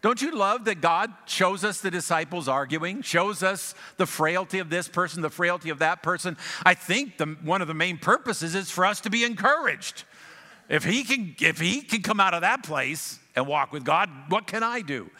Don't 0.00 0.22
you 0.22 0.30
love 0.30 0.66
that 0.66 0.80
God 0.80 1.12
shows 1.26 1.64
us 1.64 1.80
the 1.80 1.90
disciples 1.90 2.46
arguing, 2.46 3.02
shows 3.02 3.42
us 3.42 3.74
the 3.96 4.06
frailty 4.06 4.60
of 4.60 4.70
this 4.70 4.86
person, 4.86 5.22
the 5.22 5.30
frailty 5.30 5.70
of 5.70 5.80
that 5.80 6.04
person? 6.04 6.36
I 6.64 6.74
think 6.74 7.18
the, 7.18 7.36
one 7.42 7.62
of 7.62 7.66
the 7.66 7.74
main 7.74 7.98
purposes 7.98 8.54
is 8.54 8.70
for 8.70 8.86
us 8.86 9.00
to 9.00 9.10
be 9.10 9.24
encouraged. 9.24 10.04
If 10.68 10.84
he 10.84 11.04
can, 11.04 11.36
if 11.40 11.60
he 11.60 11.82
can 11.82 12.02
come 12.02 12.20
out 12.20 12.34
of 12.34 12.40
that 12.40 12.62
place 12.62 13.18
and 13.36 13.46
walk 13.46 13.72
with 13.72 13.84
God, 13.84 14.08
what 14.28 14.46
can 14.46 14.62
I 14.62 14.80
do? 14.80 15.10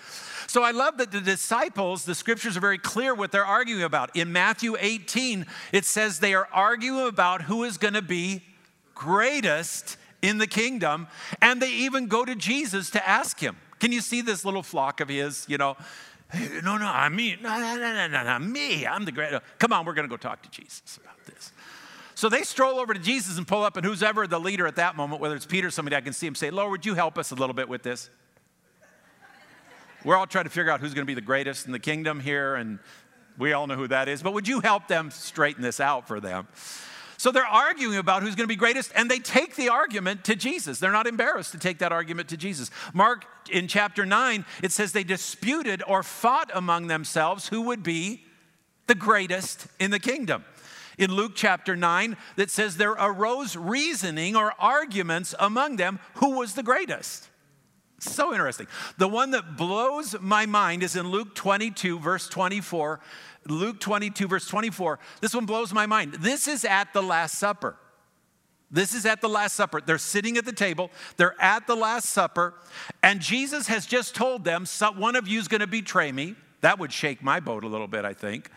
So 0.47 0.63
I 0.63 0.71
love 0.71 0.99
that 0.99 1.11
the 1.11 1.21
disciples, 1.21 2.05
the 2.05 2.15
scriptures 2.15 2.57
are 2.57 2.61
very 2.61 2.79
clear 2.79 3.15
what 3.15 3.33
they're 3.33 3.45
arguing 3.45 3.83
about. 3.83 4.15
In 4.15 4.33
Matthew 4.33 4.77
18, 4.79 5.47
it 5.73 5.85
says 5.85 6.21
they 6.21 6.35
are 6.35 6.49
arguing 6.53 7.09
about 7.09 7.43
who 7.43 7.65
is 7.65 7.77
going 7.77 7.95
to 7.95 8.03
be 8.03 8.43
greatest 8.95 9.97
in 10.23 10.39
the 10.39 10.47
kingdom, 10.47 11.09
and 11.43 11.61
they 11.61 11.71
even 11.71 12.07
go 12.07 12.25
to 12.25 12.35
Jesus 12.35 12.91
to 12.91 13.09
ask 13.09 13.41
him. 13.41 13.57
Can 13.79 13.93
you 13.93 14.01
see 14.01 14.23
this 14.23 14.45
little 14.45 14.63
flock 14.63 15.01
of 15.01 15.09
his, 15.09 15.45
you 15.49 15.59
know? 15.59 15.77
No, 16.63 16.79
no, 16.79 16.87
I 16.87 17.11
mean, 17.11 17.39
no, 17.43 17.59
no, 17.61 17.77
no, 17.77 18.09
no, 18.09 18.25
no, 18.25 18.39
me, 18.39 18.87
I'm 18.87 19.05
the 19.05 19.13
great. 19.13 19.33
Come 19.59 19.73
on, 19.73 19.85
we're 19.85 19.95
going 19.95 20.09
to 20.09 20.11
go 20.11 20.17
talk 20.17 20.43
to 20.43 20.51
Jesus 20.51 20.99
about 21.03 21.25
this. 21.27 21.53
So 22.15 22.29
they 22.29 22.43
stroll 22.43 22.79
over 22.79 22.95
to 22.95 23.01
Jesus 23.01 23.39
and 23.39 23.47
pull 23.47 23.65
up, 23.65 23.77
and 23.77 23.85
who's 23.85 24.03
ever 24.03 24.27
the 24.27 24.39
leader 24.39 24.67
at 24.67 24.77
that 24.77 24.97
moment, 24.97 25.21
whether 25.21 25.35
it's 25.35 25.47
Peter 25.47 25.69
or 25.69 25.71
somebody, 25.71 25.97
I 25.97 26.01
can 26.01 26.13
see 26.13 26.27
him 26.27 26.35
say, 26.35 26.51
Lord, 26.51 26.71
would 26.71 26.87
you 26.87 26.95
help 26.95 27.19
us 27.19 27.33
a 27.33 27.35
little 27.35 27.55
bit 27.55 27.69
with 27.69 27.83
this? 27.83 28.09
We're 30.05 30.17
all 30.17 30.27
trying 30.27 30.45
to 30.45 30.51
figure 30.51 30.71
out 30.71 30.81
who's 30.81 30.95
going 30.95 31.05
to 31.05 31.11
be 31.11 31.15
the 31.15 31.21
greatest 31.21 31.67
in 31.67 31.73
the 31.73 31.79
kingdom 31.79 32.21
here, 32.21 32.55
and 32.55 32.79
we 33.39 33.53
all 33.53 33.67
know 33.67 33.75
who 33.75 33.89
that 33.89 34.09
is. 34.09 34.23
But 34.23 34.35
would 34.35 34.47
you 34.47 34.61
help 34.61 34.87
them 34.87 35.11
straighten 35.11 35.63
this 35.63 35.81
out 35.81 36.07
for 36.07 36.21
them? 36.21 36.47
So 37.17 37.31
they're 37.31 37.47
arguing 37.47 37.97
about 37.97 38.23
who's 38.23 38.35
going 38.35 38.45
to 38.45 38.53
be 38.53 38.57
greatest, 38.57 38.93
and 38.95 39.11
they 39.11 39.19
take 39.19 39.57
the 39.57 39.71
argument 39.71 40.25
to 40.25 40.37
Jesus. 40.37 40.79
They're 40.79 40.93
not 40.93 41.07
embarrassed 41.07 41.53
to 41.53 41.59
take 41.59 41.79
that 41.79 41.91
argument 41.91 42.29
to 42.29 42.37
Jesus. 42.37 42.71
Mark 42.93 43.25
in 43.51 43.67
chapter 43.67 44.05
9, 44.05 44.45
it 44.63 44.73
says 44.73 44.93
they 44.93 45.05
disputed 45.05 45.83
or 45.87 46.03
fought 46.03 46.51
among 46.53 46.89
themselves 46.89 47.49
who 47.49 47.63
would 47.63 47.83
be 47.83 48.25
the 48.87 48.95
greatest 48.95 49.67
in 49.81 49.91
the 49.91 49.99
kingdom. 49.99 50.45
In 50.99 51.13
Luke 51.13 51.33
chapter 51.35 51.77
9, 51.77 52.17
that 52.37 52.51
says 52.51 52.77
there 52.77 52.93
arose 52.93 53.57
reasoning 53.57 54.37
or 54.37 54.53
arguments 54.59 55.35
among 55.39 55.77
them 55.77 55.99
who 56.15 56.39
was 56.39 56.55
the 56.55 56.63
greatest. 56.63 57.29
So 58.01 58.33
interesting. 58.33 58.67
The 58.99 59.09
one 59.09 59.31
that 59.31 59.57
blows 59.57 60.15
my 60.21 60.47
mind 60.47 60.83
is 60.83 60.95
in 60.97 61.09
Luke 61.09 61.35
22, 61.35 61.99
verse 61.99 62.29
24. 62.29 63.01
Luke 63.47 63.81
22, 63.81 64.29
verse 64.29 64.47
24. 64.47 64.99
This 65.21 65.35
one 65.35 65.47
blows 65.47 65.73
my 65.73 65.87
mind. 65.87 66.15
This 66.15 66.49
is 66.49 66.65
at 66.65 66.93
the 66.93 67.03
Last 67.03 67.39
Supper. 67.39 67.77
This 68.71 68.95
is 68.95 69.07
at 69.07 69.21
the 69.21 69.29
Last 69.29 69.55
Supper. 69.55 69.81
They're 69.81 69.99
sitting 69.99 70.37
at 70.37 70.45
the 70.45 70.53
table, 70.53 70.91
they're 71.17 71.41
at 71.41 71.67
the 71.67 71.77
Last 71.77 72.11
Supper, 72.11 72.55
and 73.03 73.21
Jesus 73.21 73.69
has 73.69 73.87
just 73.87 74.15
told 74.15 74.45
them, 74.45 74.67
One 74.97 75.17
of 75.17 75.29
you 75.29 75.39
is 75.39 75.49
going 75.49 75.61
to 75.61 75.67
betray 75.67 76.11
me. 76.11 76.35
That 76.61 76.79
would 76.79 76.93
shake 76.93 77.23
my 77.23 77.41
boat 77.41 77.63
a 77.63 77.69
little 77.69 77.87
bit, 77.87 78.05
I 78.05 78.15
think. 78.15 78.51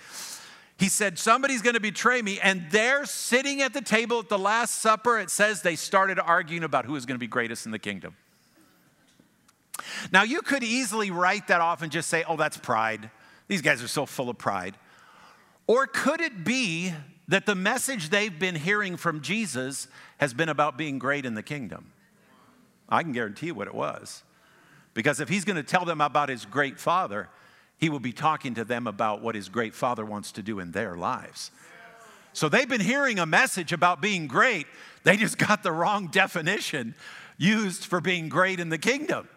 He 0.77 0.89
said, 0.89 1.17
Somebody's 1.17 1.61
going 1.61 1.73
to 1.73 1.79
betray 1.79 2.21
me. 2.21 2.39
And 2.41 2.65
they're 2.69 3.05
sitting 3.05 3.61
at 3.61 3.73
the 3.73 3.81
table 3.81 4.19
at 4.19 4.29
the 4.29 4.39
Last 4.39 4.75
Supper. 4.75 5.19
It 5.19 5.29
says 5.29 5.61
they 5.61 5.75
started 5.75 6.19
arguing 6.19 6.63
about 6.63 6.85
who 6.85 6.95
is 6.95 7.05
going 7.05 7.15
to 7.15 7.19
be 7.19 7.27
greatest 7.27 7.65
in 7.65 7.71
the 7.71 7.79
kingdom. 7.79 8.15
Now, 10.11 10.23
you 10.23 10.41
could 10.41 10.63
easily 10.63 11.11
write 11.11 11.47
that 11.47 11.61
off 11.61 11.81
and 11.81 11.91
just 11.91 12.09
say, 12.09 12.23
oh, 12.27 12.35
that's 12.35 12.57
pride. 12.57 13.09
These 13.47 13.61
guys 13.61 13.81
are 13.83 13.87
so 13.87 14.05
full 14.05 14.29
of 14.29 14.37
pride. 14.37 14.75
Or 15.65 15.87
could 15.87 16.21
it 16.21 16.43
be 16.43 16.93
that 17.27 17.45
the 17.45 17.55
message 17.55 18.09
they've 18.09 18.37
been 18.37 18.55
hearing 18.55 18.97
from 18.97 19.21
Jesus 19.21 19.87
has 20.17 20.33
been 20.33 20.49
about 20.49 20.77
being 20.77 20.99
great 20.99 21.25
in 21.25 21.33
the 21.33 21.43
kingdom? 21.43 21.91
I 22.89 23.03
can 23.03 23.11
guarantee 23.11 23.47
you 23.47 23.55
what 23.55 23.67
it 23.67 23.75
was. 23.75 24.23
Because 24.93 25.19
if 25.19 25.29
he's 25.29 25.45
going 25.45 25.57
to 25.57 25.63
tell 25.63 25.85
them 25.85 26.01
about 26.01 26.29
his 26.29 26.45
great 26.45 26.79
father, 26.79 27.29
he 27.77 27.89
will 27.89 27.99
be 27.99 28.11
talking 28.11 28.55
to 28.55 28.65
them 28.65 28.87
about 28.87 29.21
what 29.21 29.35
his 29.35 29.49
great 29.49 29.73
father 29.73 30.05
wants 30.05 30.31
to 30.33 30.41
do 30.41 30.59
in 30.59 30.71
their 30.71 30.95
lives. 30.95 31.51
So 32.33 32.49
they've 32.49 32.69
been 32.69 32.81
hearing 32.81 33.19
a 33.19 33.25
message 33.25 33.73
about 33.73 34.01
being 34.01 34.27
great, 34.27 34.67
they 35.03 35.17
just 35.17 35.37
got 35.37 35.63
the 35.63 35.71
wrong 35.71 36.07
definition 36.07 36.95
used 37.37 37.85
for 37.85 38.01
being 38.01 38.29
great 38.29 38.59
in 38.59 38.69
the 38.69 38.77
kingdom. 38.77 39.27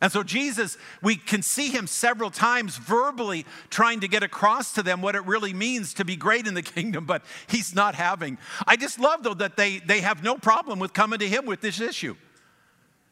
And 0.00 0.12
so, 0.12 0.22
Jesus, 0.22 0.76
we 1.02 1.16
can 1.16 1.40
see 1.42 1.68
him 1.68 1.86
several 1.86 2.30
times 2.30 2.76
verbally 2.76 3.46
trying 3.70 4.00
to 4.00 4.08
get 4.08 4.22
across 4.22 4.74
to 4.74 4.82
them 4.82 5.00
what 5.00 5.16
it 5.16 5.24
really 5.24 5.54
means 5.54 5.94
to 5.94 6.04
be 6.04 6.16
great 6.16 6.46
in 6.46 6.52
the 6.52 6.62
kingdom, 6.62 7.06
but 7.06 7.24
he's 7.46 7.74
not 7.74 7.94
having. 7.94 8.36
I 8.66 8.76
just 8.76 8.98
love, 8.98 9.22
though, 9.22 9.34
that 9.34 9.56
they, 9.56 9.78
they 9.78 10.02
have 10.02 10.22
no 10.22 10.36
problem 10.36 10.78
with 10.78 10.92
coming 10.92 11.18
to 11.20 11.28
him 11.28 11.46
with 11.46 11.62
this 11.62 11.80
issue. 11.80 12.14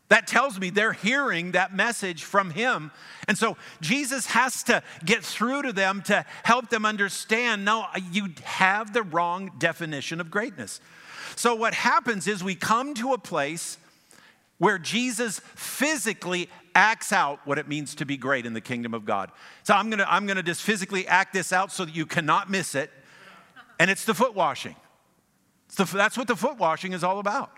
That 0.08 0.26
tells 0.26 0.60
me 0.60 0.70
they're 0.70 0.92
hearing 0.92 1.52
that 1.52 1.74
message 1.74 2.24
from 2.24 2.50
him. 2.50 2.90
And 3.26 3.38
so, 3.38 3.56
Jesus 3.80 4.26
has 4.26 4.62
to 4.64 4.82
get 5.04 5.24
through 5.24 5.62
to 5.62 5.72
them 5.72 6.02
to 6.02 6.24
help 6.42 6.68
them 6.68 6.84
understand 6.84 7.64
no, 7.64 7.86
you 8.12 8.28
have 8.42 8.92
the 8.92 9.02
wrong 9.02 9.52
definition 9.58 10.20
of 10.20 10.30
greatness. 10.30 10.80
So, 11.36 11.54
what 11.54 11.74
happens 11.74 12.28
is 12.28 12.44
we 12.44 12.54
come 12.54 12.94
to 12.94 13.14
a 13.14 13.18
place 13.18 13.78
where 14.58 14.78
Jesus 14.78 15.40
physically 15.54 16.48
acts 16.74 17.12
out 17.12 17.40
what 17.44 17.58
it 17.58 17.68
means 17.68 17.94
to 17.96 18.06
be 18.06 18.16
great 18.16 18.46
in 18.46 18.52
the 18.52 18.60
kingdom 18.60 18.94
of 18.94 19.04
God. 19.04 19.30
So 19.62 19.74
I'm 19.74 19.90
gonna, 19.90 20.06
I'm 20.08 20.26
gonna 20.26 20.42
just 20.42 20.62
physically 20.62 21.06
act 21.06 21.32
this 21.32 21.52
out 21.52 21.72
so 21.72 21.84
that 21.84 21.94
you 21.94 22.06
cannot 22.06 22.50
miss 22.50 22.74
it. 22.74 22.90
And 23.78 23.90
it's 23.90 24.04
the 24.04 24.14
foot 24.14 24.34
washing. 24.34 24.76
The, 25.76 25.84
that's 25.84 26.16
what 26.16 26.28
the 26.28 26.36
foot 26.36 26.58
washing 26.58 26.92
is 26.92 27.02
all 27.02 27.18
about. 27.18 27.50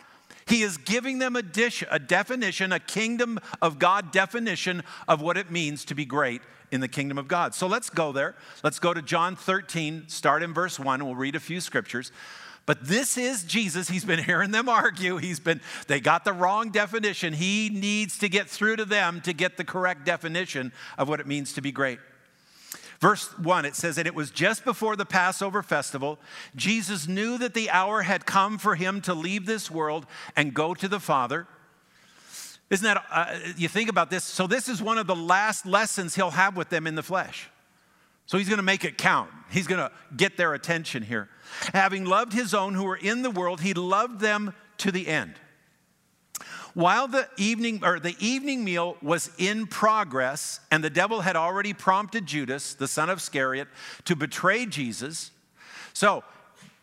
He 0.47 0.63
is 0.63 0.77
giving 0.77 1.19
them 1.19 1.35
a, 1.35 1.43
dish, 1.43 1.83
a 1.91 1.99
definition, 1.99 2.73
a 2.73 2.79
kingdom 2.79 3.41
of 3.61 3.79
God 3.79 4.13
definition 4.13 4.85
of 5.09 5.21
what 5.21 5.37
it 5.37 5.51
means 5.51 5.85
to 5.87 5.95
be 5.95 6.05
great 6.05 6.41
in 6.71 6.81
the 6.81 6.89
kingdom 6.89 7.19
of 7.19 7.27
God. 7.27 7.55
So 7.55 7.67
let's 7.67 7.91
go 7.91 8.13
there. 8.13 8.37
Let's 8.63 8.79
go 8.79 8.95
to 8.95 9.03
John 9.03 9.35
13, 9.35 10.09
start 10.09 10.43
in 10.43 10.55
verse 10.55 10.79
1. 10.79 11.05
We'll 11.05 11.17
read 11.17 11.35
a 11.35 11.41
few 11.41 11.61
scriptures. 11.61 12.13
But 12.65 12.85
this 12.85 13.17
is 13.17 13.45
Jesus. 13.45 13.89
He's 13.89 14.05
been 14.05 14.23
hearing 14.23 14.51
them 14.51 14.69
argue. 14.69 15.19
He's 15.19 15.39
been, 15.39 15.61
they 15.87 16.01
got 16.01 16.25
the 16.25 16.33
wrong 16.33 16.71
definition. 16.71 17.33
He 17.33 17.71
needs 17.71 18.19
to 18.19 18.29
get 18.29 18.49
through 18.49 18.77
to 18.77 18.85
them 18.85 19.21
to 19.23 19.33
get 19.33 19.57
the 19.57 19.65
correct 19.65 20.05
definition 20.05 20.73
of 20.99 21.09
what 21.09 21.21
it 21.21 21.27
means 21.27 21.53
to 21.55 21.61
be 21.61 21.71
great. 21.71 22.01
Verse 23.01 23.27
1, 23.39 23.65
it 23.65 23.75
says, 23.75 23.99
And 23.99 24.07
it 24.07 24.15
was 24.15 24.31
just 24.31 24.65
before 24.65 24.97
the 24.97 25.05
Passover 25.05 25.63
festival. 25.63 26.19
Jesus 26.55 27.07
knew 27.07 27.37
that 27.39 27.55
the 27.55 27.71
hour 27.71 28.03
had 28.03 28.25
come 28.27 28.59
for 28.59 28.75
him 28.75 29.01
to 29.03 29.15
leave 29.15 29.47
this 29.47 29.71
world 29.71 30.07
and 30.35 30.55
go 30.55 30.75
to 30.75 30.89
the 30.89 31.01
Father. 31.01 31.47
Isn't 32.71 32.85
that, 32.85 33.05
uh, 33.11 33.39
you 33.57 33.69
think 33.69 33.91
about 33.91 34.11
this? 34.11 34.25
So, 34.25 34.47
this 34.47 34.69
is 34.69 34.83
one 34.83 34.99
of 34.99 35.07
the 35.07 35.15
last 35.15 35.67
lessons 35.67 36.15
he'll 36.15 36.31
have 36.31 36.57
with 36.57 36.69
them 36.69 36.87
in 36.87 36.95
the 36.95 37.03
flesh. 37.03 37.49
So, 38.25 38.39
he's 38.39 38.49
going 38.49 38.59
to 38.59 38.65
make 38.65 38.85
it 38.85 38.99
count. 38.99 39.31
He's 39.51 39.67
going 39.67 39.79
to 39.79 39.93
get 40.17 40.37
their 40.37 40.55
attention 40.55 41.03
here. 41.03 41.29
Having 41.73 42.07
loved 42.07 42.33
his 42.33 42.55
own 42.55 42.75
who 42.75 42.85
were 42.85 42.97
in 42.97 43.23
the 43.23 43.31
world, 43.31 43.61
he 43.61 43.73
loved 43.75 44.21
them 44.21 44.53
to 44.79 44.91
the 44.91 45.07
end. 45.07 45.35
While 46.77 47.09
the 47.09 47.27
evening 47.39 47.81
or 47.83 47.99
the 47.99 48.15
evening 48.21 48.63
meal 48.63 48.99
was 49.01 49.31
in 49.39 49.67
progress 49.67 50.61
and 50.71 50.85
the 50.85 50.91
devil 50.91 51.23
had 51.23 51.35
already 51.35 51.73
prompted 51.73 52.27
Judas, 52.27 52.75
the 52.75 52.87
son 52.87 53.09
of 53.09 53.17
Iscariot, 53.17 53.69
to 54.05 54.15
betray 54.15 54.67
Jesus. 54.67 55.31
So, 55.95 56.23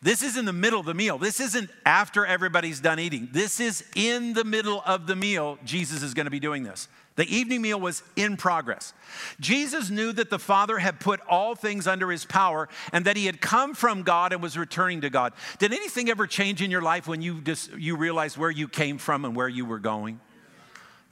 this 0.04 0.22
is 0.22 0.36
in 0.36 0.44
the 0.44 0.54
middle 0.54 0.82
of 0.82 0.86
the 0.86 0.94
meal. 0.94 1.18
This 1.18 1.40
isn't 1.40 1.70
after 1.86 2.26
everybody's 2.26 2.82
done 2.82 3.00
eating. 3.00 3.30
This 3.32 3.62
is 3.62 3.86
in 3.96 4.34
the 4.34 4.44
middle 4.44 4.84
of 4.86 5.08
the 5.08 5.16
meal. 5.16 5.58
Jesus 5.64 6.04
is 6.04 6.14
going 6.14 6.26
to 6.26 6.32
be 6.32 6.42
doing 6.42 6.64
this. 6.64 6.90
The 7.16 7.26
evening 7.34 7.62
meal 7.62 7.80
was 7.80 8.04
in 8.16 8.36
progress. 8.36 8.92
Jesus 9.40 9.90
knew 9.90 10.12
that 10.14 10.30
the 10.30 10.40
Father 10.40 10.78
had 10.80 11.00
put 11.00 11.22
all 11.30 11.56
things 11.56 11.88
under 11.88 12.12
his 12.12 12.26
power 12.26 12.68
and 12.92 13.06
that 13.06 13.16
he 13.16 13.28
had 13.28 13.40
come 13.40 13.76
from 13.76 14.04
God 14.04 14.34
and 14.34 14.42
was 14.42 14.58
returning 14.58 15.02
to 15.02 15.10
God. 15.10 15.32
Did 15.60 15.72
anything 15.72 16.10
ever 16.10 16.28
change 16.28 16.62
in 16.62 16.70
your 16.70 16.82
life 16.82 17.08
when 17.08 17.22
you 17.22 17.40
just 17.42 17.72
you 17.74 17.96
realized 17.96 18.38
where 18.38 18.52
you 18.52 18.68
came 18.68 18.98
from 18.98 19.24
and 19.24 19.36
where 19.36 19.48
you 19.48 19.64
were 19.64 19.80
going? 19.80 20.20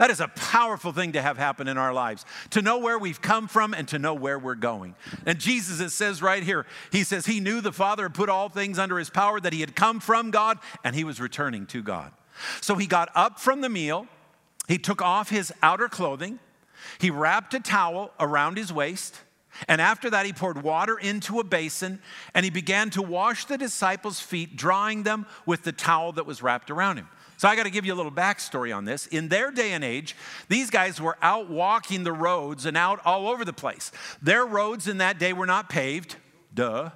That 0.02 0.10
is 0.10 0.20
a 0.20 0.30
powerful 0.30 0.92
thing 0.92 1.12
to 1.12 1.22
have 1.22 1.38
happen 1.38 1.68
in 1.68 1.78
our 1.78 1.94
lives. 1.94 2.26
To 2.50 2.64
know 2.64 2.80
where 2.80 2.98
we've 2.98 3.22
come 3.22 3.48
from 3.48 3.76
and 3.76 3.88
to 3.90 4.00
know 4.00 4.16
where 4.16 4.40
we're 4.40 4.56
going. 4.56 4.96
And 5.28 5.38
Jesus, 5.38 5.80
it 5.80 5.92
says 5.92 6.24
right 6.24 6.42
here, 6.42 6.66
he 6.92 7.04
says 7.04 7.28
he 7.28 7.40
knew 7.40 7.62
the 7.62 7.72
Father 7.72 8.06
had 8.06 8.16
put 8.16 8.28
all 8.28 8.50
things 8.50 8.80
under 8.80 8.98
his 8.98 9.12
power, 9.12 9.40
that 9.40 9.54
he 9.54 9.60
had 9.60 9.76
come 9.76 10.00
from 10.00 10.32
God 10.32 10.58
and 10.84 10.96
he 10.96 11.04
was 11.04 11.22
returning 11.22 11.68
to 11.68 11.84
God. 11.84 12.14
So 12.62 12.78
he 12.78 12.88
got 12.88 13.10
up 13.14 13.40
from 13.40 13.62
the 13.62 13.70
meal. 13.70 14.08
He 14.68 14.80
took 14.80 15.04
off 15.04 15.30
his 15.30 15.54
outer 15.62 15.88
clothing, 15.88 16.40
he 16.98 17.12
wrapped 17.12 17.54
a 17.54 17.60
towel 17.60 18.10
around 18.20 18.58
his 18.58 18.74
waist, 18.74 19.20
And 19.68 19.82
after 19.82 20.10
that, 20.10 20.26
he 20.26 20.34
poured 20.34 20.64
water 20.64 20.98
into 20.98 21.40
a 21.40 21.44
basin 21.44 22.02
and 22.34 22.44
he 22.44 22.50
began 22.50 22.90
to 22.92 23.02
wash 23.02 23.46
the 23.46 23.58
disciples' 23.58 24.20
feet, 24.20 24.56
drying 24.56 25.04
them 25.04 25.26
with 25.46 25.64
the 25.64 25.72
towel 25.72 26.14
that 26.14 26.26
was 26.26 26.42
wrapped 26.42 26.72
around 26.72 26.98
him. 26.98 27.08
So 27.42 27.48
I 27.48 27.56
got 27.56 27.64
to 27.64 27.72
give 27.72 27.88
you 27.88 27.94
a 27.94 27.96
little 27.96 28.12
backstory 28.12 28.72
on 28.72 28.86
this. 28.86 29.08
In 29.08 29.28
their 29.28 29.50
day 29.50 29.72
and 29.72 29.84
age, 29.84 30.16
these 30.48 30.70
guys 30.70 31.02
were 31.02 31.18
out 31.24 31.50
walking 31.50 32.04
the 32.04 32.12
roads 32.12 32.68
and 32.68 32.78
out 32.78 33.00
all 33.04 33.28
over 33.28 33.44
the 33.44 33.52
place. 33.52 33.92
Their 34.22 34.46
roads 34.46 34.88
in 34.88 35.00
that 35.00 35.18
day 35.18 35.34
were 35.34 35.48
not 35.48 35.68
paved, 35.68 36.18
duh, 36.54 36.92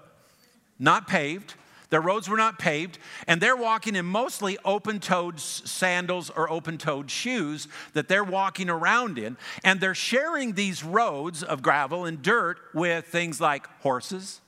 not 0.77 1.07
paved. 1.07 1.55
Their 1.89 1.99
roads 1.99 2.29
were 2.29 2.37
not 2.37 2.59
paved, 2.59 2.99
and 3.25 3.41
they're 3.41 3.55
walking 3.55 3.95
in 3.95 4.05
mostly 4.05 4.59
open 4.63 4.99
toed 4.99 5.39
sandals 5.39 6.29
or 6.29 6.47
open 6.47 6.77
toed 6.77 7.09
shoes 7.09 7.67
that 7.93 8.07
they're 8.07 8.23
walking 8.23 8.69
around 8.69 9.17
in. 9.17 9.37
And 9.63 9.81
they're 9.81 9.95
sharing 9.95 10.53
these 10.53 10.83
roads 10.83 11.41
of 11.41 11.63
gravel 11.63 12.05
and 12.05 12.21
dirt 12.21 12.59
with 12.71 13.07
things 13.07 13.41
like 13.41 13.65
horses, 13.79 14.41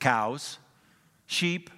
cows, 0.00 0.58
sheep, 1.28 1.70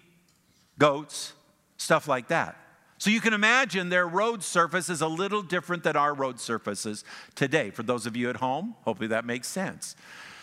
goats, 0.78 1.34
stuff 1.76 2.08
like 2.08 2.28
that. 2.28 2.56
So 3.00 3.08
you 3.08 3.22
can 3.22 3.32
imagine 3.32 3.88
their 3.88 4.06
road 4.06 4.42
surface 4.42 4.90
is 4.90 5.00
a 5.00 5.08
little 5.08 5.40
different 5.40 5.84
than 5.84 5.96
our 5.96 6.12
road 6.12 6.38
surfaces 6.38 7.02
today. 7.34 7.70
For 7.70 7.82
those 7.82 8.04
of 8.04 8.14
you 8.14 8.28
at 8.28 8.36
home, 8.36 8.76
hopefully 8.82 9.08
that 9.08 9.24
makes 9.24 9.48
sense. 9.48 9.96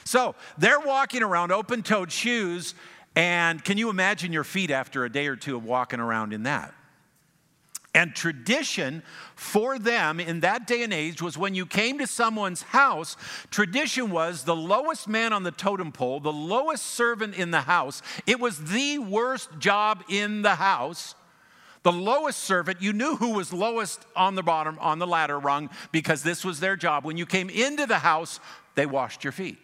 So 0.05 0.33
they're 0.57 0.79
walking 0.79 1.21
around 1.21 1.51
open 1.51 1.83
toed 1.83 2.11
shoes 2.11 2.73
and 3.15 3.63
can 3.63 3.77
you 3.77 3.91
imagine 3.91 4.33
your 4.33 4.43
feet 4.43 4.71
after 4.71 5.05
a 5.05 5.11
day 5.11 5.27
or 5.27 5.35
two 5.35 5.55
of 5.55 5.65
walking 5.65 5.99
around 5.99 6.33
in 6.33 6.43
that? 6.43 6.73
And 7.93 8.15
tradition 8.15 9.03
for 9.35 9.77
them 9.77 10.19
in 10.19 10.39
that 10.39 10.65
day 10.65 10.81
and 10.81 10.91
age 10.91 11.21
was 11.21 11.37
when 11.37 11.53
you 11.53 11.67
came 11.67 11.99
to 11.99 12.07
someone's 12.07 12.63
house, 12.63 13.17
tradition 13.51 14.09
was 14.09 14.43
the 14.43 14.55
lowest 14.55 15.07
man 15.07 15.31
on 15.31 15.43
the 15.43 15.51
totem 15.51 15.91
pole, 15.91 16.19
the 16.19 16.33
lowest 16.33 16.87
servant 16.87 17.35
in 17.35 17.51
the 17.51 17.61
house. 17.61 18.01
It 18.25 18.39
was 18.39 18.63
the 18.63 18.97
worst 18.97 19.49
job 19.59 20.03
in 20.09 20.41
the 20.41 20.55
house. 20.55 21.13
The 21.87 21.93
lowest 21.93 22.39
servant, 22.39 22.81
you 22.81 22.91
knew 22.91 23.15
who 23.15 23.29
was 23.29 23.53
lowest 23.53 24.05
on 24.13 24.35
the 24.35 24.43
bottom, 24.43 24.77
on 24.81 24.99
the 24.99 25.07
ladder 25.07 25.39
rung, 25.39 25.69
because 25.93 26.21
this 26.21 26.43
was 26.43 26.59
their 26.59 26.75
job. 26.75 27.05
When 27.05 27.15
you 27.15 27.25
came 27.25 27.49
into 27.49 27.85
the 27.85 27.99
house, 27.99 28.41
they 28.75 28.85
washed 28.85 29.23
your 29.23 29.31
feet. 29.31 29.57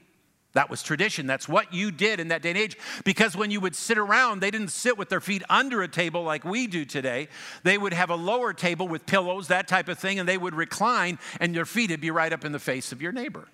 That 0.54 0.70
was 0.70 0.82
tradition. 0.82 1.28
That's 1.28 1.50
what 1.50 1.74
you 1.74 1.92
did 1.92 2.22
in 2.22 2.30
that 2.30 2.42
day 2.42 2.52
and 2.52 2.58
age. 2.58 2.78
Because 3.04 3.36
when 3.36 3.52
you 3.52 3.60
would 3.60 3.76
sit 3.76 3.98
around, 3.98 4.40
they 4.40 4.52
didn't 4.52 4.70
sit 4.70 4.98
with 4.98 5.10
their 5.10 5.20
feet 5.20 5.44
under 5.50 5.84
a 5.84 5.88
table 5.90 6.24
like 6.24 6.46
we 6.46 6.66
do 6.66 6.86
today. 6.86 7.28
They 7.64 7.78
would 7.78 7.92
have 7.92 8.10
a 8.10 8.16
lower 8.16 8.54
table 8.54 8.88
with 8.88 9.06
pillows, 9.06 9.50
that 9.50 9.68
type 9.68 9.90
of 9.90 10.00
thing, 10.00 10.18
and 10.18 10.30
they 10.30 10.38
would 10.38 10.56
recline, 10.56 11.20
and 11.42 11.54
your 11.54 11.66
feet 11.66 11.90
would 11.90 12.00
be 12.00 12.10
right 12.10 12.32
up 12.32 12.46
in 12.46 12.54
the 12.54 12.58
face 12.58 12.94
of 12.94 13.02
your 13.02 13.12
neighbor. 13.12 13.50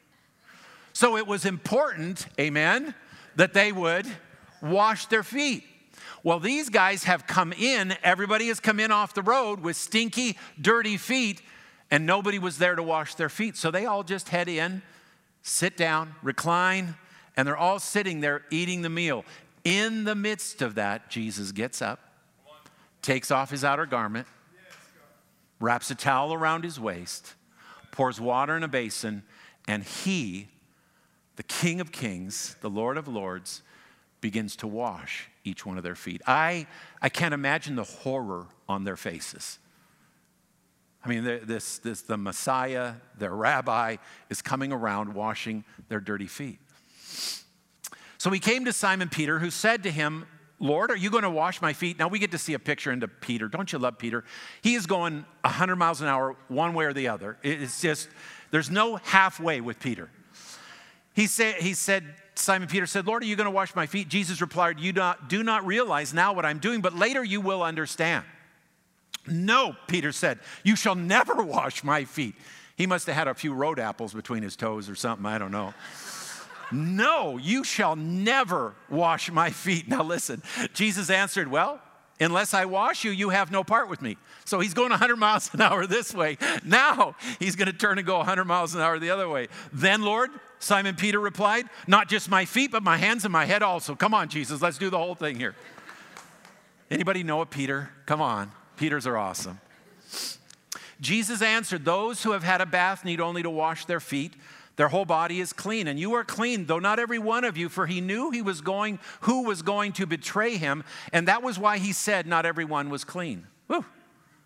So 0.94 1.18
it 1.18 1.26
was 1.26 1.44
important, 1.44 2.28
amen, 2.40 2.94
that 3.36 3.56
they 3.56 3.72
would 3.72 4.06
wash 4.62 5.08
their 5.08 5.24
feet. 5.24 5.64
Well, 6.24 6.40
these 6.40 6.70
guys 6.70 7.06
have 7.06 7.28
come 7.28 7.54
in, 7.54 7.96
everybody 8.04 8.48
has 8.50 8.60
come 8.60 8.80
in 8.80 8.92
off 8.92 9.14
the 9.14 9.22
road 9.22 9.62
with 9.62 9.78
stinky, 9.78 10.38
dirty 10.60 10.98
feet, 10.98 11.42
and 11.90 12.06
nobody 12.06 12.40
was 12.40 12.58
there 12.58 12.76
to 12.76 12.84
wash 12.84 13.16
their 13.16 13.30
feet. 13.30 13.56
So 13.56 13.72
they 13.72 13.86
all 13.86 14.04
just 14.04 14.30
head 14.30 14.48
in 14.48 14.82
sit 15.42 15.78
down, 15.78 16.16
recline, 16.22 16.96
and 17.36 17.48
they're 17.48 17.58
all 17.58 17.80
sitting 17.80 18.20
there 18.20 18.44
eating 18.52 18.82
the 18.82 18.90
meal. 18.90 19.24
In 19.64 20.04
the 20.04 20.16
midst 20.16 20.62
of 20.62 20.76
that, 20.76 21.10
Jesus 21.10 21.52
gets 21.52 21.82
up, 21.82 22.00
takes 23.02 23.32
off 23.32 23.50
his 23.50 23.64
outer 23.64 23.86
garment, 23.86 24.28
wraps 25.60 25.92
a 25.92 25.96
towel 25.96 26.34
around 26.34 26.64
his 26.64 26.80
waist, 26.80 27.36
pours 27.92 28.20
water 28.20 28.56
in 28.56 28.64
a 28.64 28.68
basin, 28.68 29.24
and 29.68 29.84
he, 29.84 30.48
the 31.36 31.44
King 31.44 31.82
of 31.82 31.92
Kings, 31.92 32.56
the 32.62 32.70
Lord 32.70 32.98
of 32.98 33.08
Lords, 33.08 33.62
begins 34.22 34.56
to 34.58 34.68
wash 34.68 35.30
each 35.50 35.66
one 35.66 35.78
of 35.78 35.84
their 35.84 35.96
feet. 35.96 36.22
I, 36.26 36.68
I 37.02 37.10
can't 37.10 37.34
imagine 37.34 37.76
the 37.76 37.84
horror 37.84 38.48
on 38.68 38.84
their 38.84 38.98
faces. 38.98 39.60
I 41.04 41.10
mean, 41.10 41.24
this, 41.24 41.78
this, 41.80 42.02
the 42.02 42.18
Messiah, 42.18 42.94
their 43.18 43.34
rabbi, 43.34 43.98
is 44.30 44.42
coming 44.42 44.72
around 44.72 45.14
washing 45.14 45.64
their 45.88 46.00
dirty 46.00 46.28
feet. 46.28 46.60
So 48.18 48.30
he 48.30 48.40
came 48.40 48.66
to 48.66 48.74
Simon 48.74 49.08
Peter, 49.08 49.40
who 49.40 49.50
said 49.50 49.84
to 49.84 49.92
him, 49.92 50.26
Lord, 50.60 50.92
are 50.92 50.98
you 50.98 51.10
going 51.10 51.24
to 51.24 51.30
wash 51.30 51.62
my 51.62 51.72
feet? 51.72 51.98
Now 51.98 52.10
we 52.10 52.20
get 52.20 52.32
to 52.32 52.38
see 52.38 52.54
a 52.54 52.60
picture 52.60 52.92
into 52.92 53.08
Peter. 53.08 53.48
Don't 53.48 53.72
you 53.72 53.80
love 53.80 53.98
Peter? 53.98 54.26
He 54.62 54.76
is 54.76 54.86
going 54.86 55.26
100 55.42 55.78
miles 55.78 56.02
an 56.02 56.08
hour, 56.08 56.36
one 56.50 56.74
way 56.74 56.84
or 56.84 56.92
the 56.92 57.08
other. 57.08 57.38
It's 57.44 57.82
just, 57.82 58.10
there's 58.52 58.70
no 58.70 58.98
halfway 58.98 59.62
with 59.62 59.80
Peter. 59.80 60.10
He 61.14 61.28
said, 61.28 61.56
he 61.56 61.74
said, 61.74 62.04
Simon 62.40 62.68
Peter 62.68 62.86
said, 62.86 63.06
Lord, 63.06 63.24
are 63.24 63.26
you 63.26 63.36
going 63.36 63.46
to 63.46 63.52
wash 63.52 63.76
my 63.76 63.86
feet? 63.86 64.08
Jesus 64.08 64.42
replied, 64.42 64.80
You 64.80 64.94
not, 64.94 65.30
do 65.30 65.44
not 65.44 65.66
realize 65.66 66.14
now 66.14 66.34
what 66.34 66.46
I'm 66.46 66.60
doing, 66.60 66.82
but 66.82 66.96
later 66.96 67.24
you 67.24 67.42
will 67.42 67.62
understand. 67.62 68.24
No, 69.28 69.76
Peter 69.88 70.12
said, 70.12 70.40
you 70.64 70.76
shall 70.76 70.96
never 70.96 71.36
wash 71.44 71.84
my 71.84 72.06
feet. 72.06 72.36
He 72.76 72.88
must 72.88 73.08
have 73.08 73.16
had 73.16 73.28
a 73.28 73.34
few 73.34 73.54
road 73.54 73.80
apples 73.80 74.14
between 74.14 74.44
his 74.44 74.56
toes 74.56 74.90
or 74.90 74.96
something, 74.96 75.26
I 75.26 75.38
don't 75.38 75.52
know. 75.52 75.74
no, 76.72 77.38
you 77.38 77.64
shall 77.64 77.96
never 77.96 78.74
wash 78.90 79.32
my 79.32 79.50
feet. 79.50 79.88
Now 79.88 80.04
listen, 80.04 80.42
Jesus 80.74 81.10
answered, 81.10 81.50
Well, 81.50 81.82
unless 82.20 82.54
I 82.54 82.66
wash 82.66 83.04
you, 83.04 83.12
you 83.12 83.30
have 83.30 83.52
no 83.52 83.64
part 83.64 83.90
with 83.90 84.02
me. 84.02 84.18
So 84.46 84.60
he's 84.60 84.74
going 84.74 84.92
100 84.92 85.18
miles 85.18 85.54
an 85.54 85.62
hour 85.62 85.86
this 85.86 86.14
way. 86.14 86.38
Now 86.64 87.16
he's 87.40 87.56
going 87.56 87.68
to 87.68 87.78
turn 87.78 87.98
and 87.98 88.08
go 88.08 88.18
100 88.18 88.46
miles 88.46 88.76
an 88.76 88.82
hour 88.82 88.98
the 88.98 89.10
other 89.10 89.28
way. 89.28 89.48
Then, 89.74 90.04
Lord, 90.04 90.30
Simon 90.60 90.96
Peter 90.96 91.20
replied, 91.20 91.68
Not 91.88 92.10
just 92.10 92.30
my 92.30 92.46
feet, 92.46 92.72
but 92.72 92.84
my 92.84 92.98
hands 92.98 93.26
and 93.26 93.32
my 93.32 93.46
head 93.46 93.64
also. 93.64 93.96
Come 93.96 94.14
on, 94.14 94.30
Jesus, 94.30 94.62
let's 94.62 94.78
do 94.78 94.90
the 94.90 94.98
whole 94.98 95.16
thing 95.16 95.38
here. 95.38 95.56
Anybody 96.92 97.24
know 97.24 97.42
a 97.42 97.46
Peter? 97.46 97.90
Come 98.06 98.22
on. 98.22 98.52
Peters 98.76 99.06
are 99.06 99.18
awesome. 99.18 99.60
Jesus 101.02 101.42
answered, 101.42 101.86
Those 101.86 102.24
who 102.24 102.32
have 102.32 102.44
had 102.44 102.62
a 102.62 102.66
bath 102.66 103.06
need 103.06 103.22
only 103.22 103.44
to 103.44 103.50
wash 103.50 103.86
their 103.86 104.00
feet. 104.00 104.34
Their 104.76 104.88
whole 104.88 105.06
body 105.06 105.42
is 105.42 105.52
clean, 105.52 105.90
and 105.90 106.00
you 106.00 106.14
are 106.14 106.24
clean, 106.24 106.66
though 106.66 106.80
not 106.80 107.00
every 107.00 107.20
one 107.20 107.44
of 107.44 107.58
you, 107.58 107.68
for 107.68 107.86
he 107.86 108.00
knew 108.00 108.32
he 108.32 108.42
was 108.42 108.62
going, 108.62 109.00
who 109.22 109.44
was 109.44 109.62
going 109.62 109.92
to 109.94 110.06
betray 110.06 110.56
him, 110.56 110.86
and 111.12 111.28
that 111.28 111.44
was 111.44 111.60
why 111.60 111.80
he 111.80 111.92
said 111.92 112.26
not 112.26 112.46
everyone 112.46 112.90
was 112.90 113.04
clean. 113.04 113.46
Woo. 113.68 113.84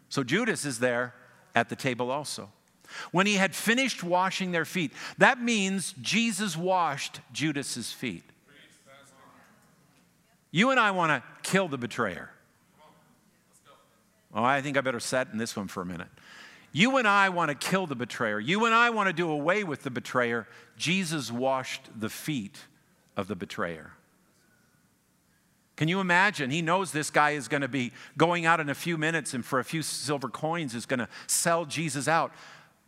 So 0.09 0.23
Judas 0.23 0.65
is 0.65 0.79
there 0.79 1.13
at 1.53 1.69
the 1.69 1.75
table 1.75 2.09
also. 2.09 2.51
When 3.11 3.25
he 3.25 3.35
had 3.35 3.55
finished 3.55 4.03
washing 4.03 4.51
their 4.51 4.65
feet, 4.65 4.91
that 5.17 5.41
means 5.41 5.93
Jesus 6.01 6.57
washed 6.57 7.19
Judas's 7.31 7.91
feet. 7.91 8.23
You 10.51 10.69
and 10.69 10.79
I 10.79 10.91
want 10.91 11.11
to 11.11 11.23
kill 11.49 11.67
the 11.67 11.77
betrayer. 11.77 12.29
Oh, 14.35 14.43
I 14.43 14.61
think 14.61 14.77
I 14.77 14.81
better 14.81 14.99
set 14.99 15.29
in 15.31 15.37
this 15.37 15.55
one 15.55 15.67
for 15.67 15.81
a 15.81 15.85
minute. 15.85 16.07
You 16.71 16.97
and 16.97 17.07
I 17.07 17.29
want 17.29 17.49
to 17.49 17.55
kill 17.55 17.85
the 17.85 17.95
betrayer. 17.95 18.39
You 18.39 18.65
and 18.65 18.73
I 18.73 18.89
want 18.89 19.07
to 19.07 19.13
do 19.13 19.29
away 19.29 19.63
with 19.63 19.83
the 19.83 19.91
betrayer. 19.91 20.47
Jesus 20.75 21.31
washed 21.31 21.81
the 21.95 22.09
feet 22.09 22.57
of 23.15 23.27
the 23.27 23.35
betrayer. 23.35 23.93
Can 25.75 25.87
you 25.87 25.99
imagine? 25.99 26.51
He 26.51 26.61
knows 26.61 26.91
this 26.91 27.09
guy 27.09 27.31
is 27.31 27.47
going 27.47 27.61
to 27.61 27.67
be 27.67 27.91
going 28.17 28.45
out 28.45 28.59
in 28.59 28.69
a 28.69 28.75
few 28.75 28.97
minutes 28.97 29.33
and 29.33 29.43
for 29.43 29.59
a 29.59 29.63
few 29.63 29.81
silver 29.81 30.29
coins 30.29 30.75
is 30.75 30.85
going 30.85 30.99
to 30.99 31.07
sell 31.27 31.65
Jesus 31.65 32.07
out. 32.07 32.31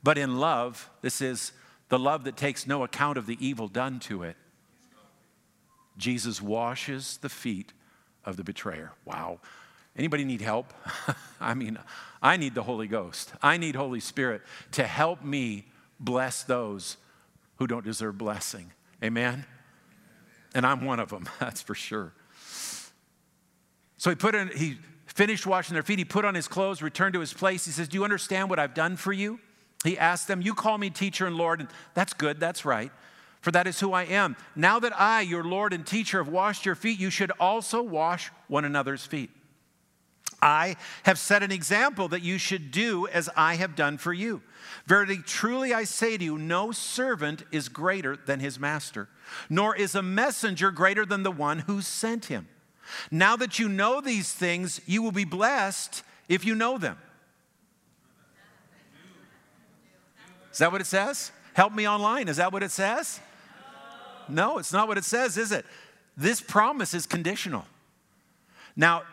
But 0.06 0.20
in 0.20 0.38
love, 0.38 0.91
this 1.02 1.20
is 1.20 1.52
the 1.89 1.98
love 1.98 2.26
that 2.26 2.38
takes 2.38 2.68
no 2.68 2.84
account 2.84 3.18
of 3.18 3.26
the 3.26 3.44
evil 3.44 3.68
done 3.68 4.00
to 4.02 4.22
it. 4.22 4.38
Jesus 5.98 6.39
washes 6.39 7.18
the 7.24 7.28
feet 7.28 7.74
of 8.24 8.38
the 8.38 8.44
betrayer. 8.44 8.91
Wow. 9.04 9.39
Anybody 9.98 10.24
need 10.24 10.41
help? 10.41 10.72
I 11.41 11.56
mean, 11.56 11.80
I 12.22 12.38
need 12.38 12.54
the 12.54 12.62
Holy 12.62 12.86
Ghost. 12.86 13.34
I 13.41 13.58
need 13.58 13.76
Holy 13.76 14.00
Spirit 14.00 14.44
to 14.74 14.84
help 14.84 15.24
me 15.24 15.65
bless 16.00 16.44
those 16.44 16.98
who 17.56 17.65
don't 17.65 17.84
deserve 17.84 18.15
blessing. 18.15 18.72
Amen? 19.04 19.44
And 20.54 20.68
I'm 20.68 20.86
one 20.86 21.00
of 21.00 21.10
them, 21.10 21.28
that's 21.39 21.63
for 21.63 21.74
sure. 21.74 22.13
So 23.98 24.12
he 24.12 24.15
put 24.15 24.36
in, 24.36 24.50
he 24.50 24.78
finished 25.08 25.48
washing 25.48 25.74
their 25.74 25.82
feet. 25.82 25.98
He 25.98 26.06
put 26.06 26.26
on 26.26 26.36
his 26.36 26.48
clothes, 26.48 26.84
returned 26.84 27.13
to 27.13 27.22
his 27.22 27.34
place. 27.34 27.65
He 27.65 27.72
says, 27.72 27.88
Do 27.88 27.98
you 27.98 28.04
understand 28.04 28.52
what 28.52 28.60
I've 28.60 28.76
done 28.76 28.98
for 28.98 29.12
you? 29.12 29.39
He 29.86 29.98
asked 29.98 30.28
them, 30.28 30.41
You 30.41 30.54
call 30.54 30.78
me 30.78 30.89
teacher 30.89 31.26
and 31.26 31.36
Lord, 31.36 31.62
and 31.62 31.69
that's 31.93 32.13
good, 32.13 32.39
that's 32.39 32.65
right, 32.65 32.91
for 33.41 33.52
that 33.52 33.67
is 33.67 33.80
who 33.80 33.93
I 33.93 34.04
am. 34.04 34.36
Now 34.56 34.80
that 34.80 35.00
I, 35.00 35.21
your 35.21 35.43
Lord 35.43 35.74
and 35.74 35.86
teacher, 35.86 36.17
have 36.17 36.32
washed 36.32 36.65
your 36.65 36.76
feet, 36.76 37.00
you 37.00 37.10
should 37.10 37.32
also 37.39 37.82
wash 37.82 38.32
one 38.48 38.65
another's 38.65 39.06
feet. 39.06 39.30
I 40.41 40.76
have 41.04 41.17
set 41.17 41.43
an 41.43 41.52
example 41.52 42.08
that 42.10 42.21
you 42.21 42.38
should 42.38 42.71
do 42.71 43.08
as 43.08 43.30
I 43.36 43.56
have 43.56 43.76
done 43.76 43.98
for 43.98 44.13
you. 44.13 44.41
Verily, 44.86 45.17
truly 45.17 45.74
I 45.74 45.86
say 45.86 46.17
to 46.17 46.24
you, 46.24 46.38
no 46.38 46.71
servant 46.71 47.43
is 47.52 47.69
greater 47.69 48.15
than 48.15 48.39
his 48.39 48.60
master, 48.60 49.10
nor 49.50 49.76
is 49.76 49.95
a 49.95 50.02
messenger 50.02 50.71
greater 50.71 51.06
than 51.06 51.24
the 51.24 51.32
one 51.32 51.60
who 51.60 51.82
sent 51.82 52.26
him. 52.26 52.48
Now 53.10 53.36
that 53.38 53.58
you 53.60 53.67
know 53.69 54.02
these 54.02 54.32
things, 54.32 54.82
you 54.86 55.02
will 55.02 55.12
be 55.12 55.26
blessed 55.26 56.04
if 56.30 56.45
you 56.45 56.54
know 56.56 56.78
them. 56.78 56.98
Is 60.56 60.60
that 60.60 60.72
what 60.72 60.80
it 60.80 60.88
says? 60.88 61.34
Help 61.52 61.74
me 61.74 61.86
online. 61.86 62.30
Is 62.30 62.38
that 62.38 62.54
what 62.54 62.63
it 62.63 62.72
says? 62.72 63.20
no, 64.30 64.58
it's 64.58 64.72
not 64.72 64.88
what 64.88 64.98
it 64.98 65.04
says, 65.04 65.36
is 65.36 65.52
it? 65.52 65.65
This 66.15 66.39
promise 66.39 66.94
is 66.94 67.06
conditional. 67.06 67.65
Now, 68.74 69.04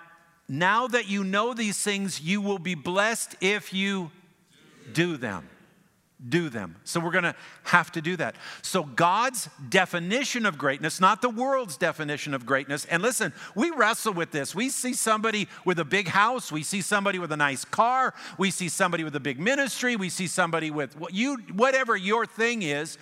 now 0.49 0.87
that 0.87 1.09
you 1.09 1.25
know 1.25 1.53
these 1.53 1.83
things, 1.83 2.21
you 2.21 2.41
will 2.41 2.61
be 2.61 2.77
blessed 2.77 3.35
if 3.41 3.75
you 3.75 4.13
do 4.93 5.17
them. 5.17 5.49
Do 6.29 6.49
them. 6.49 6.77
So 6.85 7.01
we're 7.01 7.11
going 7.11 7.25
to 7.25 7.35
have 7.65 7.91
to 7.93 8.01
do 8.01 8.17
that. 8.17 8.37
So 8.63 8.85
God's 8.85 9.49
definition 9.69 10.47
of 10.47 10.57
greatness, 10.57 11.01
not 11.01 11.21
the 11.21 11.29
world's 11.29 11.77
definition 11.77 12.33
of 12.33 12.47
greatness. 12.47 12.85
And 12.85 13.03
listen, 13.03 13.33
we 13.57 13.71
wrestle 13.71 14.13
with 14.13 14.31
this. 14.31 14.55
We 14.55 14.69
see 14.69 14.95
somebody 14.95 15.49
with 15.65 15.79
a 15.79 15.85
big 15.85 16.09
house, 16.09 16.53
we 16.53 16.63
see 16.63 16.81
somebody 16.81 17.19
with 17.19 17.33
a 17.33 17.37
nice 17.37 17.65
car, 17.65 18.15
we 18.39 18.51
see 18.51 18.69
somebody 18.69 19.03
with 19.03 19.17
a 19.17 19.21
big 19.21 19.41
ministry, 19.41 19.97
we 19.97 20.09
see 20.09 20.29
somebody 20.29 20.71
with 20.71 20.97
what 20.97 21.13
you 21.13 21.39
whatever 21.53 21.97
your 21.97 22.25
thing 22.25 22.63
is, 22.63 22.99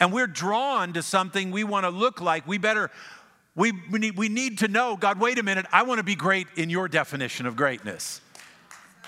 and 0.00 0.12
we're 0.12 0.26
drawn 0.26 0.92
to 0.94 1.02
something 1.02 1.52
we 1.52 1.62
want 1.62 1.84
to 1.84 1.90
look 1.90 2.20
like. 2.20 2.46
We 2.46 2.58
better 2.58 2.90
we, 3.56 3.72
we, 3.90 3.98
need, 3.98 4.18
we 4.18 4.28
need 4.28 4.58
to 4.58 4.68
know, 4.68 4.96
God, 4.96 5.18
wait 5.18 5.38
a 5.38 5.42
minute, 5.42 5.64
I 5.72 5.82
want 5.82 5.98
to 5.98 6.04
be 6.04 6.14
great 6.14 6.46
in 6.56 6.68
your 6.68 6.88
definition 6.88 7.46
of 7.46 7.56
greatness. 7.56 8.20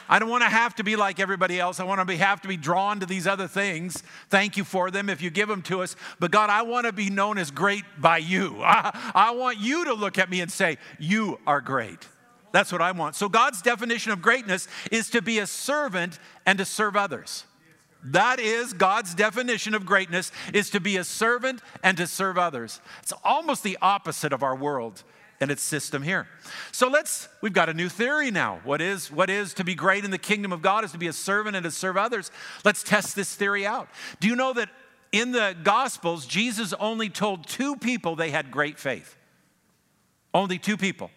I 0.08 0.18
don't 0.18 0.28
want 0.28 0.42
to 0.42 0.48
have 0.48 0.74
to 0.76 0.84
be 0.84 0.96
like 0.96 1.20
everybody 1.20 1.60
else. 1.60 1.80
I 1.80 1.84
want 1.84 2.00
to 2.00 2.04
be, 2.04 2.16
have 2.16 2.40
to 2.42 2.48
be 2.48 2.56
drawn 2.56 3.00
to 3.00 3.06
these 3.06 3.26
other 3.26 3.46
things. 3.46 4.02
Thank 4.30 4.56
you 4.56 4.64
for 4.64 4.90
them 4.90 5.08
if 5.08 5.20
you 5.20 5.30
give 5.30 5.48
them 5.48 5.62
to 5.62 5.82
us. 5.82 5.96
But 6.18 6.30
God, 6.30 6.50
I 6.50 6.62
want 6.62 6.86
to 6.86 6.92
be 6.92 7.10
known 7.10 7.38
as 7.38 7.50
great 7.50 7.84
by 7.98 8.18
you. 8.18 8.56
I, 8.62 9.12
I 9.14 9.30
want 9.32 9.58
you 9.58 9.84
to 9.86 9.94
look 9.94 10.18
at 10.18 10.30
me 10.30 10.40
and 10.40 10.50
say, 10.50 10.78
You 10.98 11.38
are 11.46 11.60
great. 11.60 12.06
That's 12.52 12.72
what 12.72 12.80
I 12.80 12.92
want. 12.92 13.14
So, 13.14 13.28
God's 13.28 13.60
definition 13.60 14.10
of 14.12 14.22
greatness 14.22 14.68
is 14.90 15.10
to 15.10 15.20
be 15.20 15.38
a 15.38 15.46
servant 15.46 16.18
and 16.46 16.58
to 16.58 16.64
serve 16.64 16.96
others. 16.96 17.44
That 18.04 18.38
is 18.40 18.72
God's 18.72 19.14
definition 19.14 19.74
of 19.74 19.84
greatness 19.84 20.30
is 20.54 20.70
to 20.70 20.80
be 20.80 20.96
a 20.96 21.04
servant 21.04 21.60
and 21.82 21.96
to 21.96 22.06
serve 22.06 22.38
others. 22.38 22.80
It's 23.02 23.12
almost 23.24 23.62
the 23.64 23.76
opposite 23.82 24.32
of 24.32 24.42
our 24.42 24.54
world 24.54 25.02
and 25.40 25.50
its 25.50 25.62
system 25.62 26.02
here. 26.02 26.26
So 26.72 26.88
let's 26.88 27.28
we've 27.40 27.52
got 27.52 27.68
a 27.68 27.74
new 27.74 27.88
theory 27.88 28.30
now. 28.30 28.60
What 28.64 28.80
is 28.80 29.10
what 29.10 29.30
is 29.30 29.54
to 29.54 29.64
be 29.64 29.74
great 29.74 30.04
in 30.04 30.10
the 30.10 30.18
kingdom 30.18 30.52
of 30.52 30.62
God 30.62 30.84
is 30.84 30.92
to 30.92 30.98
be 30.98 31.06
a 31.06 31.12
servant 31.12 31.56
and 31.56 31.64
to 31.64 31.70
serve 31.70 31.96
others. 31.96 32.30
Let's 32.64 32.82
test 32.82 33.14
this 33.14 33.34
theory 33.34 33.66
out. 33.66 33.88
Do 34.20 34.28
you 34.28 34.36
know 34.36 34.52
that 34.54 34.68
in 35.12 35.32
the 35.32 35.56
gospels 35.62 36.26
Jesus 36.26 36.72
only 36.74 37.08
told 37.08 37.46
two 37.46 37.76
people 37.76 38.16
they 38.16 38.30
had 38.30 38.50
great 38.50 38.78
faith? 38.78 39.16
Only 40.34 40.58
two 40.58 40.76
people. 40.76 41.10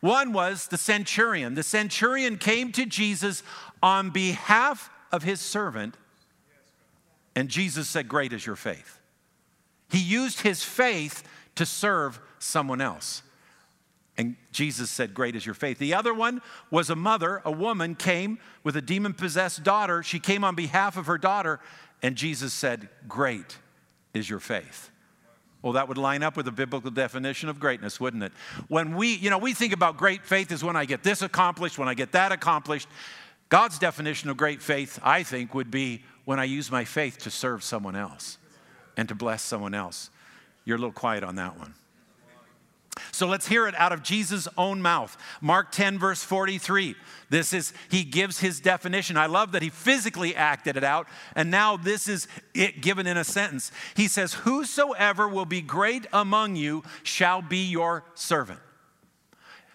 One 0.00 0.32
was 0.32 0.68
the 0.68 0.78
centurion. 0.78 1.54
The 1.54 1.62
centurion 1.62 2.36
came 2.36 2.72
to 2.72 2.84
Jesus 2.84 3.42
on 3.82 4.10
behalf 4.10 4.90
of 5.10 5.22
his 5.22 5.40
servant, 5.40 5.96
and 7.34 7.48
Jesus 7.48 7.88
said, 7.88 8.08
Great 8.08 8.32
is 8.32 8.44
your 8.44 8.56
faith. 8.56 8.98
He 9.90 9.98
used 9.98 10.40
his 10.40 10.62
faith 10.62 11.22
to 11.54 11.64
serve 11.64 12.20
someone 12.38 12.80
else. 12.80 13.22
And 14.18 14.36
Jesus 14.50 14.90
said, 14.90 15.14
Great 15.14 15.36
is 15.36 15.44
your 15.44 15.54
faith. 15.54 15.78
The 15.78 15.94
other 15.94 16.14
one 16.14 16.40
was 16.70 16.90
a 16.90 16.96
mother, 16.96 17.42
a 17.44 17.50
woman 17.50 17.94
came 17.94 18.38
with 18.64 18.76
a 18.76 18.82
demon 18.82 19.12
possessed 19.12 19.62
daughter. 19.62 20.02
She 20.02 20.18
came 20.18 20.44
on 20.44 20.54
behalf 20.54 20.96
of 20.96 21.06
her 21.06 21.18
daughter, 21.18 21.60
and 22.02 22.16
Jesus 22.16 22.54
said, 22.54 22.88
Great 23.06 23.58
is 24.14 24.28
your 24.28 24.40
faith. 24.40 24.90
Well, 25.62 25.72
that 25.72 25.88
would 25.88 25.98
line 25.98 26.22
up 26.22 26.36
with 26.36 26.46
the 26.46 26.52
biblical 26.52 26.90
definition 26.90 27.48
of 27.48 27.58
greatness, 27.58 27.98
wouldn't 27.98 28.22
it? 28.22 28.32
When 28.68 28.94
we, 28.94 29.14
you 29.14 29.30
know, 29.30 29.38
we 29.38 29.52
think 29.52 29.72
about 29.72 29.96
great 29.96 30.24
faith 30.24 30.52
is 30.52 30.62
when 30.62 30.76
I 30.76 30.84
get 30.84 31.02
this 31.02 31.22
accomplished, 31.22 31.78
when 31.78 31.88
I 31.88 31.94
get 31.94 32.12
that 32.12 32.30
accomplished. 32.30 32.88
God's 33.48 33.78
definition 33.78 34.30
of 34.30 34.36
great 34.36 34.62
faith, 34.62 34.98
I 35.02 35.22
think, 35.22 35.54
would 35.54 35.70
be 35.70 36.04
when 36.24 36.38
I 36.38 36.44
use 36.44 36.70
my 36.70 36.84
faith 36.84 37.18
to 37.18 37.30
serve 37.30 37.62
someone 37.64 37.96
else 37.96 38.38
and 38.96 39.08
to 39.08 39.14
bless 39.14 39.42
someone 39.42 39.74
else. 39.74 40.10
You're 40.64 40.76
a 40.76 40.80
little 40.80 40.92
quiet 40.92 41.24
on 41.24 41.36
that 41.36 41.58
one. 41.58 41.74
So 43.12 43.26
let's 43.26 43.48
hear 43.48 43.66
it 43.66 43.74
out 43.76 43.92
of 43.92 44.02
Jesus' 44.02 44.48
own 44.56 44.80
mouth. 44.80 45.16
Mark 45.40 45.70
10, 45.72 45.98
verse 45.98 46.22
43. 46.22 46.94
This 47.28 47.52
is, 47.52 47.72
he 47.90 48.04
gives 48.04 48.40
his 48.40 48.60
definition. 48.60 49.16
I 49.16 49.26
love 49.26 49.52
that 49.52 49.62
he 49.62 49.68
physically 49.68 50.34
acted 50.34 50.76
it 50.76 50.84
out, 50.84 51.08
and 51.34 51.50
now 51.50 51.76
this 51.76 52.08
is 52.08 52.28
it 52.54 52.80
given 52.80 53.06
in 53.06 53.16
a 53.16 53.24
sentence. 53.24 53.72
He 53.94 54.08
says, 54.08 54.34
Whosoever 54.34 55.28
will 55.28 55.44
be 55.44 55.60
great 55.60 56.06
among 56.12 56.56
you 56.56 56.82
shall 57.02 57.42
be 57.42 57.66
your 57.66 58.04
servant. 58.14 58.60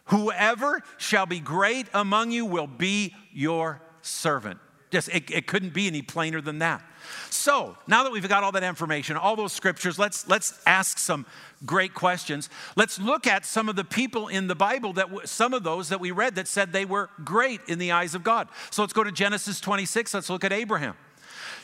Whoever 0.05 0.81
shall 0.97 1.25
be 1.25 1.39
great 1.39 1.88
among 1.93 2.31
you 2.31 2.45
will 2.45 2.67
be 2.67 3.15
your 3.31 3.81
servant. 4.01 4.60
Just, 4.89 5.10
it, 5.10 5.31
it 5.31 5.47
couldn't 5.47 5.73
be 5.73 5.88
any 5.88 6.01
plainer 6.01 6.41
than 6.41 6.60
that. 6.60 6.84
So 7.30 7.78
now 7.88 8.04
that 8.04 8.12
we've 8.12 8.28
got 8.28 8.43
all 8.43 8.52
that 8.52 8.63
information, 8.63 9.17
all 9.17 9.36
those 9.36 9.54
scriptures, 9.54 9.97
let's, 9.97 10.28
let's 10.28 10.60
ask 10.65 10.97
some 10.97 11.26
great 11.65 11.93
questions. 11.93 12.50
Let's 12.76 13.00
look 13.00 13.28
at 13.28 13.45
some 13.45 13.69
of 13.69 13.76
the 13.76 13.84
people 13.84 14.28
in 14.28 14.47
the 14.47 14.56
Bible 14.56 14.93
that 14.93 15.10
some 15.26 15.54
of 15.54 15.63
those 15.63 15.89
that 15.89 16.00
we 16.00 16.12
read 16.12 16.36
that 16.36 16.47
said 16.47 16.74
they 16.74 16.86
were 16.86 17.10
great 17.24 17.62
in 17.67 17.80
the 17.80 17.91
eyes 17.91 18.15
of 18.15 18.24
God. 18.24 18.47
So 18.69 18.82
let's 18.82 18.93
go 18.93 19.04
to 19.04 19.12
Genesis 19.12 19.60
26. 19.60 20.13
Let's 20.13 20.30
look 20.30 20.43
at 20.43 20.54
Abraham. 20.54 20.95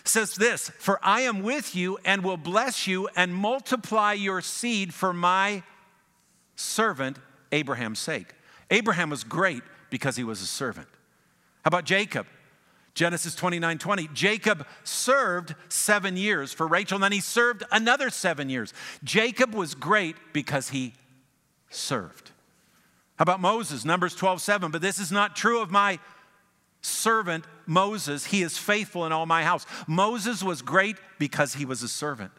It 0.01 0.07
says 0.07 0.35
this, 0.35 0.71
"For 0.79 0.99
I 1.03 1.21
am 1.21 1.41
with 1.41 1.75
you 1.75 1.97
and 2.05 2.23
will 2.23 2.37
bless 2.37 2.87
you 2.87 3.09
and 3.15 3.33
multiply 3.35 4.13
your 4.13 4.41
seed 4.41 4.93
for 4.93 5.11
my 5.11 5.63
servant 6.55 7.19
Abraham's 7.51 7.99
sake." 7.99 8.33
Abraham 8.69 9.09
was 9.09 9.23
great 9.23 9.63
because 9.89 10.15
he 10.15 10.23
was 10.23 10.41
a 10.41 10.45
servant. 10.45 10.87
How 11.63 11.69
about 11.69 11.85
Jacob? 11.85 12.27
Genesis 12.97 13.35
29 13.35 13.77
20. 13.77 14.09
Jacob 14.15 14.65
served 14.83 15.53
seven 15.69 16.17
years 16.17 16.51
for 16.51 16.65
Rachel, 16.67 16.95
and 16.95 17.03
then 17.03 17.11
he 17.11 17.21
served 17.21 17.63
another 17.71 18.09
seven 18.09 18.49
years. 18.49 18.73
Jacob 19.03 19.53
was 19.53 19.75
great 19.75 20.15
because 20.33 20.69
he 20.69 20.95
served. 21.69 22.31
How 23.17 23.23
about 23.23 23.39
Moses? 23.39 23.85
Numbers 23.85 24.15
12 24.15 24.41
7. 24.41 24.71
But 24.71 24.81
this 24.81 24.97
is 24.97 25.11
not 25.11 25.35
true 25.35 25.61
of 25.61 25.69
my 25.69 25.99
servant 26.81 27.45
Moses. 27.67 28.25
He 28.25 28.41
is 28.41 28.57
faithful 28.57 29.05
in 29.05 29.11
all 29.11 29.27
my 29.27 29.43
house. 29.43 29.67
Moses 29.87 30.41
was 30.41 30.63
great 30.63 30.95
because 31.19 31.53
he 31.53 31.65
was 31.65 31.83
a 31.83 31.87
servant. 31.87 32.31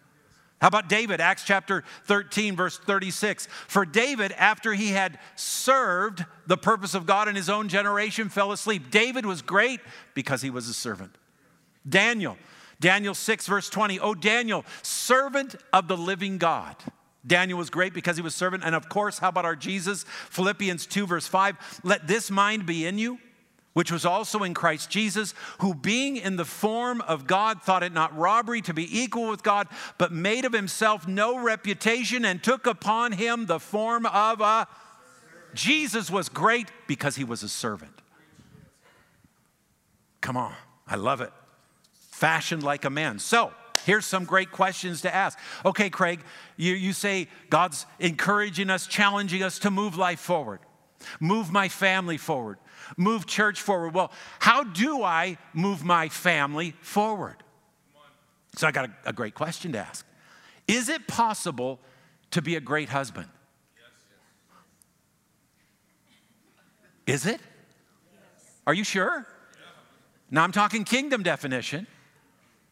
How 0.61 0.69
about 0.69 0.89
David? 0.89 1.21
Acts 1.21 1.45
chapter 1.45 1.85
13, 2.05 2.57
verse 2.57 2.79
36. 2.79 3.47
For 3.69 3.85
David, 3.85 4.33
after 4.33 4.75
he 4.75 4.89
had 4.89 5.19
served 5.37 6.25
the 6.47 6.57
purpose 6.57 6.95
of 6.95 7.07
God 7.07 7.29
in 7.29 7.37
his 7.37 7.49
own 7.49 7.69
generation, 7.69 8.29
fell 8.29 8.51
asleep. 8.51 8.91
David 8.91 9.25
was 9.25 9.41
great 9.41 9.81
because 10.15 10.43
he 10.43 10.51
was 10.51 10.69
a 10.69 10.75
servant. 10.75 11.15
Daniel, 11.89 12.37
Daniel 12.81 13.15
6, 13.15 13.47
verse 13.47 13.71
20. 13.71 14.01
Oh, 14.01 14.15
Daniel, 14.15 14.65
servant 14.83 15.55
of 15.73 15.87
the 15.87 15.97
living 15.97 16.39
God. 16.39 16.75
Daniel 17.25 17.59
was 17.59 17.71
great 17.71 17.95
because 17.95 18.17
he 18.17 18.23
was 18.23 18.35
servant. 18.35 18.65
And 18.65 18.75
of 18.75 18.89
course, 18.89 19.19
how 19.19 19.29
about 19.29 19.45
our 19.45 19.57
Jesus? 19.57 20.05
Philippians 20.31 20.87
2, 20.87 21.07
verse 21.07 21.29
5. 21.29 21.81
Let 21.85 22.09
this 22.09 22.31
mind 22.33 22.67
be 22.67 22.85
in 22.85 22.99
you 22.99 23.19
which 23.79 23.93
was 23.93 24.05
also 24.05 24.43
in 24.43 24.55
Christ 24.55 24.91
Jesus, 24.91 25.35
who 25.61 25.73
being 25.73 26.17
in 26.17 26.35
the 26.35 26.45
form 26.45 27.01
of 27.03 27.29
God 27.29 27.63
thought 27.63 27.85
it 27.85 27.93
not 27.93 28.19
robbery 28.19 28.61
to 28.63 28.75
be 28.75 29.03
equal 29.03 29.29
with 29.29 29.45
God, 29.45 29.69
but 29.99 30.11
made 30.11 30.45
of 30.45 30.53
himself 30.53 31.07
no 31.07 31.39
reputation 31.39 32.25
and 32.25 32.43
took 32.43 32.67
upon 32.67 33.13
him 33.13 33.47
the 33.47 33.61
form 33.61 34.05
of 34.05 34.41
a. 34.41 34.67
Jesus 35.55 36.11
was 36.11 36.29
great 36.29 36.67
because 36.89 37.15
he 37.15 37.23
was 37.23 37.45
a 37.45 37.49
servant. 37.49 37.93
Come 40.23 40.37
on, 40.37 40.55
I 40.85 40.97
love 40.97 41.21
it. 41.21 41.31
Fashioned 42.11 42.65
like 42.65 42.85
a 42.85 42.91
man. 42.91 43.21
So, 43.21 43.53
Here's 43.85 44.07
some 44.07 44.25
great 44.25 44.51
questions 44.51 45.03
to 45.03 45.15
ask. 45.15 45.39
Okay, 45.65 45.89
Craig, 45.89 46.19
you, 46.57 46.75
you 46.75 46.93
say 46.93 47.29
God's 47.49 47.87
encouraging 48.01 48.71
us, 48.71 48.89
challenging 48.89 49.45
us 49.45 49.61
to 49.61 49.71
move 49.71 49.97
life 49.97 50.19
forward, 50.19 50.59
move 51.21 51.53
my 51.53 51.69
family 51.69 52.17
forward, 52.17 52.59
move 52.97 53.27
church 53.27 53.61
forward. 53.61 53.95
Well, 53.95 54.13
how 54.39 54.65
do 54.65 55.03
I 55.03 55.39
move 55.53 55.85
my 55.85 56.09
family 56.09 56.75
forward? 56.81 57.37
So 58.57 58.67
I 58.67 58.73
got 58.73 58.87
a, 58.87 58.93
a 59.07 59.13
great 59.13 59.35
question 59.35 59.73
to 59.73 59.79
ask. 59.79 60.07
Is 60.67 60.89
it 60.89 61.07
possible 61.07 61.79
to 62.33 62.43
be 62.43 62.57
a 62.57 62.61
great 62.61 62.89
husband? 62.89 63.29
Is 67.07 67.25
it? 67.25 67.41
Are 68.67 68.75
you 68.75 68.85
sure? 68.85 69.27
Now 70.31 70.45
I'm 70.45 70.53
talking 70.53 70.85
kingdom 70.85 71.23
definition. 71.23 71.87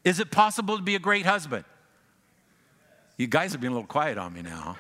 Is 0.04 0.20
it 0.20 0.30
possible 0.30 0.76
to 0.76 0.82
be 0.82 0.94
a 0.94 0.98
great 0.98 1.24
husband? 1.24 1.64
You 3.16 3.26
guys 3.26 3.54
are 3.54 3.58
being 3.58 3.72
a 3.72 3.74
little 3.74 3.88
quiet 3.88 4.18
on 4.18 4.34
me 4.34 4.42
now. 4.42 4.76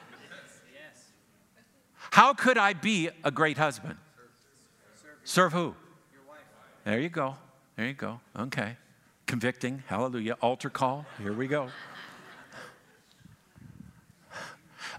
How 2.10 2.34
could 2.34 2.58
I 2.58 2.74
be 2.74 3.08
a 3.24 3.30
great 3.30 3.58
husband? 3.58 3.96
Serve 5.26 5.52
who? 5.52 5.58
Your 5.58 6.22
wife, 6.28 6.38
wife. 6.38 6.84
There 6.84 7.00
you 7.00 7.08
go. 7.08 7.34
There 7.76 7.86
you 7.86 7.94
go. 7.94 8.20
Okay. 8.38 8.76
Convicting. 9.26 9.82
Hallelujah. 9.88 10.36
Altar 10.40 10.70
call. 10.70 11.04
Here 11.20 11.32
we 11.32 11.48
go. 11.48 11.68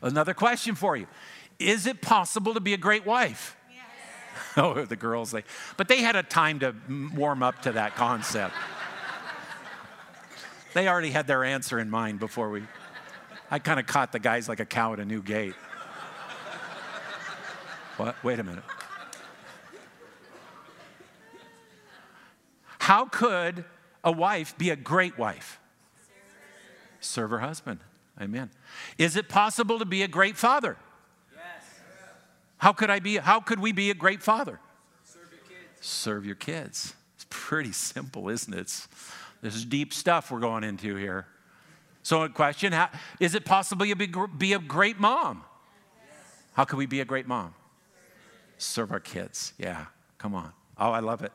Another 0.02 0.34
question 0.34 0.76
for 0.76 0.98
you 0.98 1.08
Is 1.60 1.88
it 1.88 2.02
possible 2.02 2.54
to 2.56 2.60
be 2.60 2.74
a 2.74 2.78
great 2.78 3.06
wife? 3.06 3.56
Yes. 3.72 3.86
Oh, 4.58 4.84
the 4.84 4.98
girls, 4.98 5.32
they, 5.32 5.46
but 5.78 5.88
they 5.88 6.02
had 6.02 6.18
a 6.18 6.24
time 6.24 6.60
to 6.60 6.76
warm 7.16 7.42
up 7.42 7.62
to 7.62 7.72
that 7.72 7.96
concept. 7.96 8.54
they 10.74 10.90
already 10.90 11.12
had 11.12 11.26
their 11.26 11.46
answer 11.46 11.80
in 11.80 11.90
mind 11.90 12.20
before 12.20 12.50
we. 12.50 12.63
I 13.50 13.60
kind 13.60 13.80
of 13.80 13.88
caught 13.88 14.12
the 14.12 14.20
guys 14.20 14.50
like 14.50 14.60
a 14.60 14.66
cow 14.66 14.92
at 14.92 15.00
a 15.00 15.06
new 15.06 15.22
gate. 15.22 15.56
what? 17.96 18.22
Wait 18.26 18.40
a 18.40 18.44
minute. 18.44 18.66
How 22.88 23.04
could 23.04 23.65
a 24.02 24.13
wife 24.13 24.58
be 24.58 24.69
a 24.69 24.78
great 24.78 25.17
wife? 25.17 25.60
Serve 27.02 27.32
her 27.32 27.39
husband. 27.39 27.82
Amen. 28.17 28.50
Is 28.97 29.17
it 29.17 29.28
possible 29.28 29.78
to 29.80 29.84
be 29.84 30.04
a 30.04 30.08
great 30.08 30.38
father? 30.38 30.78
Yes. 31.36 31.65
How 32.60 32.71
could 32.71 32.89
I 32.89 33.00
be 33.00 33.17
how 33.17 33.41
could 33.41 33.60
we 33.60 33.73
be 33.73 33.89
a 33.89 33.93
great 33.93 34.23
father? 34.23 34.62
Serve 35.04 35.30
your 35.30 35.41
kids. 35.41 35.86
Serve 35.86 36.26
your 36.26 36.36
kids. 36.36 36.93
It's 37.15 37.26
pretty 37.30 37.73
simple, 37.73 38.30
isn't 38.30 38.54
it? 38.54 38.62
It's, 38.62 38.88
this 39.41 39.54
is 39.54 39.65
deep 39.65 39.93
stuff 39.93 40.32
we're 40.32 40.39
going 40.39 40.63
into 40.63 40.95
here. 40.95 41.28
So, 42.04 42.23
a 42.23 42.30
question 42.30 42.71
how, 42.71 42.89
is 43.19 43.36
it 43.36 43.43
possible 43.43 43.86
to 43.86 43.95
be, 43.97 44.10
be 44.38 44.54
a 44.54 44.60
great 44.60 44.97
mom? 44.97 45.43
How 46.54 46.63
could 46.63 46.78
we 46.78 46.86
be 46.86 47.02
a 47.02 47.06
great 47.06 47.28
mom? 47.28 47.54
Serve 48.58 48.93
our 48.93 49.02
kids. 49.02 49.52
Yeah, 49.58 49.88
come 50.17 50.34
on. 50.34 50.54
Oh, 50.80 50.92
I 50.92 51.00
love 51.00 51.24
it. 51.24 51.32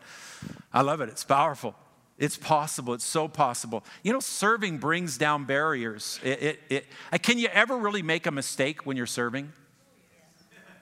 I 0.73 0.83
love 0.83 1.01
it. 1.01 1.09
It's 1.09 1.25
powerful. 1.25 1.75
It's 2.19 2.37
possible. 2.37 2.95
It's 2.95 3.05
so 3.05 3.27
possible. 3.27 3.85
You 4.03 4.13
know, 4.13 4.21
serving 4.21 4.79
brings 4.79 5.19
down 5.19 5.45
barriers. 5.45 6.21
It, 6.23 6.43
it, 6.43 6.61
it, 6.69 6.87
uh, 7.13 7.19
can 7.19 7.39
you 7.39 7.49
ever 7.49 7.77
really 7.77 8.03
make 8.03 8.27
a 8.27 8.31
mistake 8.31 8.87
when 8.87 8.97
you're 8.97 9.07
serving? 9.07 9.53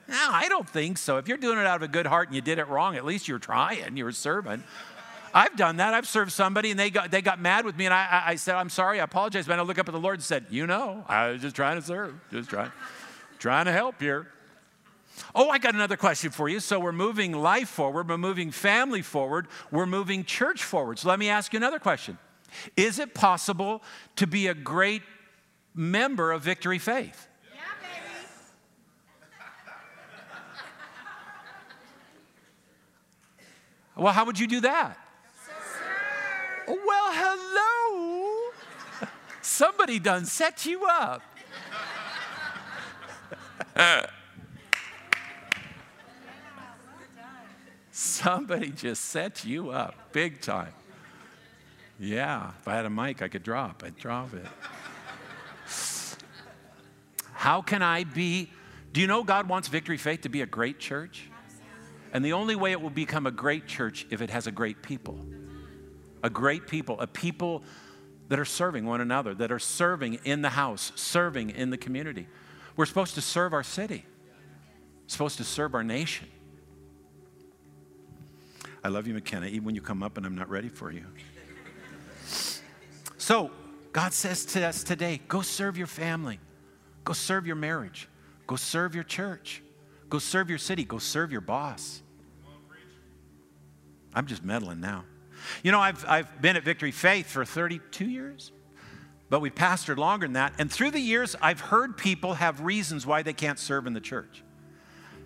No, 0.09 0.29
I 0.31 0.49
don't 0.49 0.69
think 0.69 0.99
so. 0.99 1.19
If 1.19 1.29
you're 1.29 1.39
doing 1.39 1.59
it 1.59 1.67
out 1.67 1.77
of 1.77 1.83
a 1.83 1.89
good 1.89 2.07
heart 2.07 2.29
and 2.29 2.35
you 2.35 2.43
did 2.43 2.59
it 2.59 2.69
wrong, 2.69 2.97
at 2.97 3.05
least 3.05 3.29
you're 3.29 3.39
trying, 3.39 3.97
you're 3.97 4.11
serving. 4.11 4.65
I've 5.33 5.57
done 5.57 5.77
that. 5.77 5.95
I've 5.95 6.09
served 6.09 6.33
somebody 6.33 6.73
and 6.73 6.81
they 6.81 6.91
got, 6.91 7.13
they 7.13 7.23
got 7.23 7.41
mad 7.41 7.65
with 7.65 7.77
me 7.77 7.85
and 7.85 7.95
I, 7.95 8.25
I, 8.27 8.35
said, 8.35 8.57
I'm 8.57 8.69
sorry, 8.69 9.01
I 9.01 9.05
apologize. 9.05 9.47
But 9.47 9.61
I 9.61 9.63
look 9.63 9.79
up 9.79 9.89
at 9.89 9.93
the 9.93 10.01
Lord 10.01 10.17
and 10.17 10.25
said, 10.25 10.47
You 10.51 10.67
know, 10.67 11.05
I 11.09 11.29
was 11.29 11.41
just 11.41 11.55
trying 11.55 11.81
to 11.81 11.83
serve, 11.87 12.15
just 12.33 12.51
trying, 12.51 12.73
trying 13.39 13.67
to 13.67 13.73
help 13.73 14.01
here. 14.01 14.27
Oh, 15.35 15.49
I 15.51 15.59
got 15.59 15.75
another 15.75 15.97
question 15.97 16.31
for 16.31 16.49
you. 16.49 16.61
So 16.61 16.81
we're 16.81 16.93
moving 16.93 17.33
life 17.33 17.69
forward, 17.69 18.09
we're 18.09 18.19
moving 18.19 18.51
family 18.51 19.03
forward, 19.03 19.47
we're 19.71 19.87
moving 19.87 20.25
church 20.25 20.63
forward. 20.63 20.99
So 20.99 21.09
let 21.09 21.19
me 21.19 21.29
ask 21.29 21.53
you 21.53 21.59
another 21.59 21.79
question 21.79 22.19
Is 22.77 22.99
it 22.99 23.15
possible 23.15 23.83
to 24.17 24.27
be 24.27 24.47
a 24.49 24.55
great 24.55 25.03
member 25.75 26.33
of 26.33 26.43
Victory 26.43 26.79
Faith? 26.79 27.29
Yeah, 27.55 27.61
baby. 27.81 28.07
Well, 34.03 34.13
how 34.13 34.25
would 34.25 34.39
you 34.39 34.47
do 34.47 34.61
that? 34.63 34.99
Well, 36.67 37.13
hello. 37.13 38.53
Somebody 39.43 39.99
done 39.99 40.25
set 40.25 40.65
you 40.65 40.85
up. 40.87 41.23
Somebody 48.01 48.71
just 48.71 49.05
set 49.05 49.45
you 49.45 49.69
up 49.73 50.11
big 50.13 50.41
time. 50.41 50.73
Yeah, 51.99 52.53
if 52.59 52.67
I 52.67 52.75
had 52.75 52.87
a 52.87 52.91
mic 52.91 53.21
I 53.21 53.29
could 53.29 53.43
drop, 53.43 53.83
I'd 53.85 53.99
drop 53.99 54.33
it. 54.33 54.47
How 57.35 57.61
can 57.61 57.83
I 57.83 58.05
be? 58.05 58.51
Do 58.95 59.03
you 59.03 59.07
know 59.07 59.23
God 59.23 59.51
wants 59.51 59.69
Victory 59.69 59.99
Faith 59.99 60.23
to 60.23 60.31
be 60.31 60.41
a 60.41 60.47
great 60.47 60.79
church? 60.79 61.29
And 62.15 62.25
the 62.25 62.33
only 62.33 62.57
way 62.57 62.73
it 62.73 62.81
will 62.81 62.89
become 62.89 63.27
a 63.27 63.31
great 63.31 63.67
church 63.67 64.07
if 64.09 64.23
it 64.23 64.31
has 64.31 64.47
a 64.47 64.53
great 64.53 64.83
people 64.83 65.21
a 66.23 66.31
great 66.31 66.67
people, 66.67 66.99
a 67.01 67.07
people 67.07 67.63
that 68.29 68.39
are 68.39 68.47
serving 68.47 68.87
one 68.87 69.03
another, 69.03 69.35
that 69.35 69.53
are 69.53 69.59
serving 69.59 70.15
in 70.25 70.41
the 70.41 70.51
house, 70.51 70.93
serving 70.95 71.51
in 71.51 71.69
the 71.69 71.79
community. 71.79 72.29
We're 72.77 72.87
supposed 72.87 73.15
to 73.17 73.21
serve 73.21 73.53
our 73.53 73.63
city, 73.63 74.07
supposed 75.07 75.37
to 75.37 75.45
serve 75.45 75.75
our 75.75 75.85
nation. 75.85 76.29
I 78.83 78.89
love 78.89 79.07
you, 79.07 79.15
McKenna, 79.15 79.47
even 79.47 79.65
when 79.65 79.75
you 79.75 79.81
come 79.81 80.03
up 80.03 80.17
and 80.17 80.25
I'm 80.25 80.35
not 80.35 80.49
ready 80.49 80.69
for 80.69 80.91
you. 80.91 81.05
So, 83.19 83.51
God 83.93 84.13
says 84.13 84.45
to 84.47 84.67
us 84.67 84.83
today 84.83 85.21
go 85.29 85.43
serve 85.43 85.77
your 85.77 85.87
family, 85.87 86.41
go 87.05 87.13
serve 87.13 87.47
your 87.47 87.57
marriage, 87.57 88.09
go 88.47 88.57
serve 88.57 88.95
your 88.95 89.05
church, 89.05 89.63
go 90.09 90.19
serve 90.19 90.49
your 90.49 90.59
city, 90.59 90.85
go 90.85 90.99
serve 90.99 91.33
your 91.33 91.41
boss. 91.41 92.03
I'm 94.15 94.27
just 94.27 94.43
meddling 94.43 94.81
now. 94.81 95.05
You 95.63 95.73
know, 95.73 95.81
I've, 95.81 96.05
I've 96.09 96.43
been 96.43 96.57
at 96.57 96.65
Victory 96.65 96.91
Faith 96.91 97.27
for 97.27 97.45
32 97.45 98.05
years, 98.05 98.53
but 99.29 99.41
we've 99.41 99.55
pastored 99.55 99.97
longer 99.97 100.27
than 100.27 100.35
that. 100.35 100.55
And 100.59 100.71
through 100.71 100.91
the 100.91 101.01
years, 101.01 101.37
I've 101.41 101.61
heard 101.61 101.97
people 101.97 102.35
have 102.35 102.61
reasons 102.61 103.07
why 103.07 103.23
they 103.23 103.33
can't 103.33 103.59
serve 103.59 103.87
in 103.87 103.93
the 103.93 104.01
church. 104.01 104.43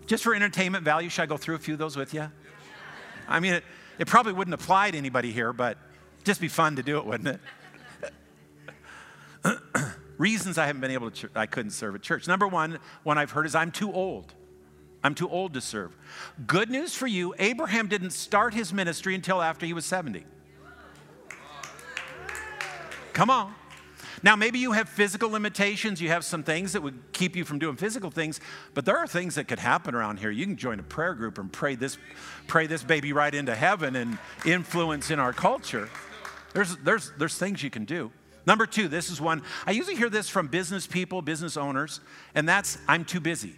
Just 0.07 0.23
for 0.23 0.35
entertainment 0.35 0.85
value, 0.85 1.09
should 1.09 1.23
I 1.23 1.27
go 1.27 1.37
through 1.37 1.55
a 1.55 1.59
few 1.59 1.75
of 1.75 1.79
those 1.79 1.97
with 1.97 2.13
you? 2.13 2.31
I 3.29 3.41
mean, 3.41 3.55
it, 3.55 3.65
it 3.99 4.07
probably 4.07 4.33
wouldn't 4.33 4.55
apply 4.55 4.91
to 4.91 4.99
anybody 4.99 5.33
here, 5.33 5.53
but 5.53 5.79
just 6.25 6.41
be 6.41 6.49
fun 6.49 6.77
to 6.77 6.83
do 6.83 6.99
it, 6.99 7.07
wouldn't 7.07 7.41
it? 9.45 9.61
reasons 10.19 10.59
I 10.59 10.67
haven't 10.67 10.81
been 10.81 10.91
able 10.91 11.11
to, 11.11 11.29
I 11.35 11.47
couldn't 11.47 11.73
serve 11.73 11.95
at 11.95 12.03
church. 12.03 12.27
Number 12.27 12.47
one, 12.47 12.79
one 13.03 13.19
I've 13.19 13.31
heard 13.31 13.47
is 13.47 13.55
I'm 13.55 13.71
too 13.71 13.93
old. 13.93 14.33
I'm 15.03 15.15
too 15.15 15.29
old 15.29 15.53
to 15.55 15.61
serve. 15.61 15.95
Good 16.47 16.71
news 16.71 16.95
for 16.95 17.07
you 17.07 17.35
Abraham 17.39 17.89
didn't 17.89 18.13
start 18.13 18.55
his 18.55 18.73
ministry 18.73 19.15
until 19.15 19.43
after 19.43 19.67
he 19.67 19.73
was 19.73 19.85
70. 19.85 20.25
Come 23.13 23.31
on. 23.31 23.55
Now, 24.25 24.37
maybe 24.37 24.59
you 24.59 24.73
have 24.73 24.89
physical 24.89 25.29
limitations. 25.29 26.01
You 26.01 26.09
have 26.09 26.25
some 26.25 26.43
things 26.43 26.73
that 26.73 26.81
would 26.81 27.13
keep 27.13 27.37
you 27.37 27.45
from 27.45 27.59
doing 27.59 27.77
physical 27.77 28.11
things, 28.11 28.41
but 28.73 28.87
there 28.87 28.97
are 28.97 29.07
things 29.07 29.35
that 29.35 29.49
could 29.49 29.59
happen 29.59 29.95
around 29.95 30.19
here. 30.19 30.31
You 30.31 30.47
can 30.47 30.57
join 30.57 30.81
a 30.81 30.83
prayer 30.83 31.13
group 31.13 31.37
and 31.37 31.53
pray 31.53 31.75
this, 31.75 31.99
pray 32.47 32.67
this 32.67 32.83
baby 32.83 33.13
right 33.13 33.35
into 33.35 33.55
heaven 33.55 33.95
and 33.97 34.17
influence 34.47 35.11
in 35.11 35.19
our 35.19 35.35
culture. 35.35 35.91
There's, 36.55 36.75
there's, 36.79 37.13
there's 37.19 37.37
things 37.37 37.63
you 37.63 37.69
can 37.69 37.85
do. 37.85 38.11
Number 38.47 38.65
two, 38.65 38.89
this 38.89 39.11
is 39.11 39.21
one, 39.21 39.43
I 39.67 39.73
usually 39.73 39.97
hear 39.97 40.09
this 40.09 40.31
from 40.31 40.49
business 40.49 40.87
people, 40.87 41.21
business 41.21 41.59
owners, 41.59 42.01
and 42.35 42.49
that's 42.49 42.79
I'm 42.89 43.05
too 43.05 43.21
busy. 43.21 43.55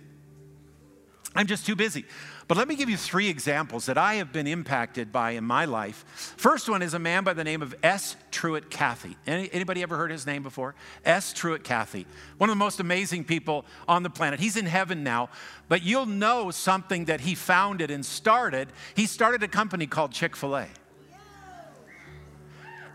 I'm 1.37 1.47
just 1.47 1.65
too 1.65 1.77
busy. 1.77 2.07
But 2.49 2.57
let 2.57 2.69
me 2.69 2.77
give 2.77 2.89
you 2.89 2.97
three 2.97 3.29
examples 3.29 3.87
that 3.87 3.99
I 3.99 4.15
have 4.15 4.33
been 4.33 4.47
impacted 4.47 5.11
by 5.11 5.33
in 5.33 5.43
my 5.43 5.65
life. 5.65 6.05
First 6.37 6.69
one 6.69 6.81
is 6.81 6.95
a 6.95 6.99
man 6.99 7.25
by 7.25 7.33
the 7.33 7.43
name 7.43 7.61
of 7.61 7.75
S. 7.83 8.15
Truett 8.31 8.71
Cathy. 8.71 9.17
Any, 9.27 9.51
anybody 9.53 9.83
ever 9.83 9.97
heard 9.97 10.13
his 10.13 10.27
name 10.27 10.45
before? 10.45 10.77
S. 11.05 11.33
Truett 11.33 11.65
Cathy. 11.65 12.07
One 12.39 12.49
of 12.49 12.53
the 12.55 12.59
most 12.59 12.79
amazing 12.79 13.25
people 13.25 13.65
on 13.89 14.05
the 14.05 14.11
planet. 14.11 14.39
He's 14.39 14.57
in 14.57 14.67
heaven 14.67 15.03
now, 15.03 15.29
but 15.69 15.83
you'll 15.83 16.07
know 16.07 16.53
something 16.53 17.07
that 17.07 17.21
he 17.23 17.35
founded 17.35 17.91
and 17.91 18.07
started. 18.07 18.69
He 18.95 19.07
started 19.07 19.43
a 19.43 19.49
company 19.49 19.89
called 19.89 20.13
Chick 20.13 20.37
fil 20.37 20.57
A. 20.57 20.69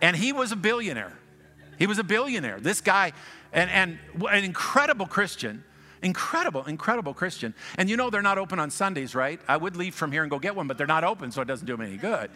And 0.01 0.15
he 0.15 0.31
was 0.31 0.53
a 0.53 0.55
billionaire. 0.55 1.17
He 1.77 1.87
was 1.87 1.99
a 1.99 2.05
billionaire. 2.05 2.61
This 2.61 2.79
guy, 2.79 3.11
and, 3.51 3.69
and 3.69 3.99
an 4.29 4.45
incredible 4.45 5.07
Christian 5.07 5.65
Incredible, 6.03 6.63
incredible 6.65 7.13
Christian. 7.13 7.53
And 7.77 7.89
you 7.89 7.97
know 7.97 8.09
they're 8.09 8.21
not 8.21 8.37
open 8.37 8.59
on 8.59 8.71
Sundays, 8.71 9.13
right? 9.13 9.39
I 9.47 9.57
would 9.57 9.75
leave 9.75 9.93
from 9.93 10.11
here 10.11 10.23
and 10.23 10.31
go 10.31 10.39
get 10.39 10.55
one, 10.55 10.67
but 10.67 10.77
they're 10.77 10.87
not 10.87 11.03
open, 11.03 11.31
so 11.31 11.41
it 11.41 11.45
doesn't 11.45 11.67
do 11.67 11.77
them 11.77 11.85
any 11.85 11.97
good. 11.97 12.31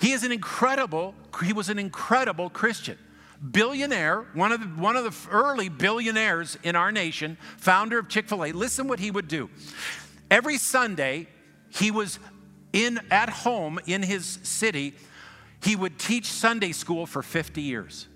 He 0.00 0.12
is 0.12 0.22
an 0.22 0.32
incredible, 0.32 1.14
he 1.42 1.52
was 1.52 1.68
an 1.68 1.78
incredible 1.78 2.50
Christian. 2.50 2.98
Billionaire, 3.50 4.26
one 4.34 4.52
of 4.52 4.60
the, 4.60 4.66
one 4.66 4.96
of 4.96 5.04
the 5.04 5.30
early 5.30 5.68
billionaires 5.68 6.56
in 6.62 6.76
our 6.76 6.92
nation, 6.92 7.36
founder 7.58 7.98
of 7.98 8.08
Chick 8.08 8.28
fil 8.28 8.44
A. 8.44 8.52
Listen 8.52 8.88
what 8.88 9.00
he 9.00 9.10
would 9.10 9.28
do. 9.28 9.50
Every 10.30 10.56
Sunday, 10.56 11.28
he 11.68 11.90
was 11.90 12.18
in 12.72 13.00
at 13.10 13.28
home 13.28 13.78
in 13.86 14.02
his 14.02 14.38
city. 14.42 14.94
He 15.62 15.76
would 15.76 15.98
teach 15.98 16.26
Sunday 16.26 16.72
school 16.72 17.06
for 17.06 17.22
50 17.22 17.62
years. 17.62 18.08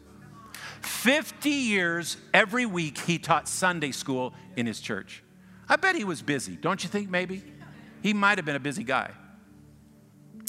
50 0.83 1.51
years, 1.51 2.17
every 2.33 2.67
week, 2.67 2.99
he 2.99 3.19
taught 3.19 3.49
Sunday 3.49 3.93
school 3.93 4.35
in 4.57 4.67
his 4.67 4.81
church. 4.81 5.23
I 5.69 5.77
bet 5.77 5.95
he 5.95 6.05
was 6.05 6.23
busy, 6.23 6.57
don't 6.57 6.83
you 6.83 6.89
think, 6.89 7.11
maybe? 7.11 7.43
He 8.03 8.13
might 8.15 8.39
have 8.39 8.45
been 8.45 8.57
a 8.57 8.61
busy 8.61 8.85
guy. 8.85 9.11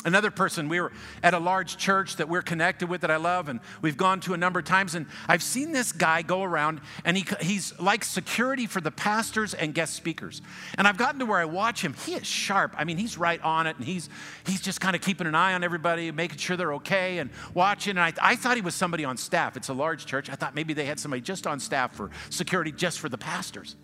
Another 0.06 0.32
person, 0.32 0.70
we 0.70 0.80
were 0.80 0.94
at 1.22 1.34
a 1.34 1.40
large 1.40 1.76
church 1.76 2.16
that 2.16 2.30
we're 2.30 2.42
connected 2.42 2.88
with 2.88 3.02
that 3.02 3.12
I 3.12 3.18
love, 3.18 3.50
and 3.50 3.60
we've 3.82 3.98
gone 3.98 4.22
to 4.22 4.34
a 4.34 4.38
number 4.38 4.60
of 4.60 4.66
times. 4.66 4.96
And 4.96 5.06
I've 5.28 5.44
seen 5.44 5.74
this 5.74 5.92
guy 5.92 6.22
go 6.22 6.42
around, 6.42 6.80
and 7.04 7.18
he, 7.18 7.26
he's 7.42 7.78
like 7.80 8.06
security 8.06 8.66
for 8.66 8.80
the 8.80 8.92
pastors 8.92 9.54
and 9.54 9.74
guest 9.74 9.96
speakers. 9.96 10.42
And 10.78 10.88
I've 10.88 10.96
gotten 10.96 11.20
to 11.20 11.26
where 11.26 11.40
I 11.40 11.46
watch 11.46 11.82
him. 11.82 11.94
He 12.06 12.14
is 12.14 12.26
sharp. 12.26 12.76
I 12.78 12.86
mean, 12.86 12.96
he's 12.96 13.18
right 13.18 13.42
on 13.42 13.68
it, 13.68 13.76
and 13.76 13.86
he's, 13.86 14.08
he's 14.46 14.62
just 14.62 14.80
kind 14.80 14.96
of 14.96 15.02
keeping 15.02 15.28
an 15.28 15.36
eye 15.36 15.54
on 15.54 15.66
everybody, 15.66 16.12
making 16.14 16.38
sure 16.38 16.56
they're 16.56 16.76
okay, 16.76 17.18
and 17.18 17.30
watching. 17.54 17.92
And 17.92 18.00
I, 18.00 18.14
I 18.22 18.38
thought 18.38 18.56
he 18.56 18.62
was 18.62 18.76
somebody 18.76 19.04
on 19.04 19.18
staff. 19.18 19.58
It's 19.58 19.68
a 19.68 19.74
large 19.74 20.06
church. 20.06 20.30
I 20.30 20.36
thought 20.36 20.56
maybe 20.56 20.74
they 20.74 20.86
had 20.86 20.98
somebody 20.98 21.22
just 21.22 21.46
on 21.46 21.60
staff 21.60 21.94
for 21.94 22.10
security, 22.30 22.72
just 22.72 23.02
for 23.02 23.10
the 23.10 23.18
pastors. 23.18 23.76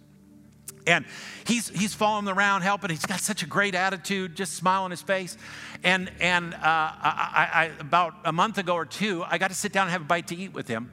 And 0.88 1.05
he's, 1.45 1.69
he's 1.69 1.93
following 1.93 2.27
around, 2.27 2.61
helping. 2.61 2.89
He's 2.91 3.05
got 3.05 3.19
such 3.19 3.43
a 3.43 3.47
great 3.47 3.75
attitude, 3.75 4.36
just 4.36 4.53
smile 4.53 4.83
on 4.83 4.91
his 4.91 5.01
face. 5.01 5.38
And, 5.83 6.11
and 6.19 6.53
uh, 6.53 6.57
I, 6.61 7.49
I, 7.53 7.71
about 7.79 8.13
a 8.23 8.31
month 8.31 8.57
ago 8.57 8.75
or 8.75 8.86
two, 8.86 9.23
I 9.23 9.38
got 9.38 9.49
to 9.49 9.55
sit 9.55 9.71
down 9.71 9.83
and 9.83 9.91
have 9.91 10.01
a 10.01 10.05
bite 10.05 10.27
to 10.27 10.36
eat 10.36 10.53
with 10.53 10.67
him. 10.67 10.91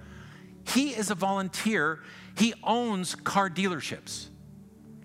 He 0.66 0.90
is 0.90 1.10
a 1.10 1.14
volunteer 1.14 2.00
he 2.36 2.54
owns 2.62 3.14
car 3.14 3.50
dealerships. 3.50 4.28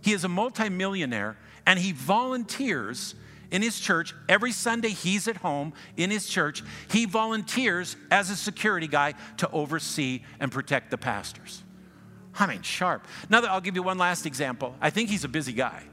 He 0.02 0.14
is 0.14 0.24
a 0.24 0.30
multimillionaire 0.30 1.38
and 1.66 1.78
he 1.78 1.92
volunteers 1.92 3.16
in 3.52 3.62
his 3.62 3.80
church. 3.80 4.14
Every 4.30 4.52
Sunday 4.52 4.90
he's 4.90 5.28
at 5.28 5.38
home 5.38 5.74
in 5.98 6.10
his 6.10 6.28
church. 6.28 6.64
He 6.92 7.06
volunteers 7.06 7.98
as 8.12 8.30
a 8.30 8.36
security 8.36 8.88
guy 8.88 9.16
to 9.38 9.50
oversee 9.52 10.24
and 10.40 10.52
protect 10.52 10.92
the 10.92 10.98
pastors. 10.98 11.64
I 12.40 12.46
mean, 12.46 12.62
sharp. 12.62 13.08
Now, 13.30 13.42
that 13.42 13.50
I'll 13.50 13.62
give 13.62 13.76
you 13.76 13.84
one 13.84 13.98
last 13.98 14.26
example. 14.26 14.76
I 14.80 14.90
think 14.90 15.10
he's 15.10 15.24
a 15.24 15.30
busy 15.30 15.54
guy. 15.54 15.84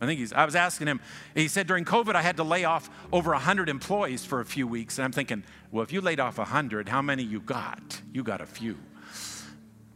I 0.00 0.06
think 0.06 0.18
he's, 0.18 0.32
I 0.32 0.44
was 0.46 0.54
asking 0.54 0.86
him, 0.86 1.00
he 1.34 1.48
said 1.48 1.66
during 1.66 1.84
COVID, 1.84 2.14
I 2.14 2.22
had 2.22 2.38
to 2.38 2.44
lay 2.44 2.64
off 2.64 2.88
over 3.12 3.32
100 3.32 3.68
employees 3.68 4.24
for 4.24 4.40
a 4.40 4.44
few 4.46 4.66
weeks. 4.66 4.98
And 4.98 5.04
I'm 5.04 5.12
thinking, 5.12 5.44
well, 5.70 5.82
if 5.82 5.92
you 5.92 6.00
laid 6.00 6.20
off 6.20 6.38
100, 6.38 6.88
how 6.88 7.02
many 7.02 7.22
you 7.22 7.40
got? 7.40 8.00
You 8.12 8.22
got 8.22 8.40
a 8.40 8.46
few. 8.46 8.78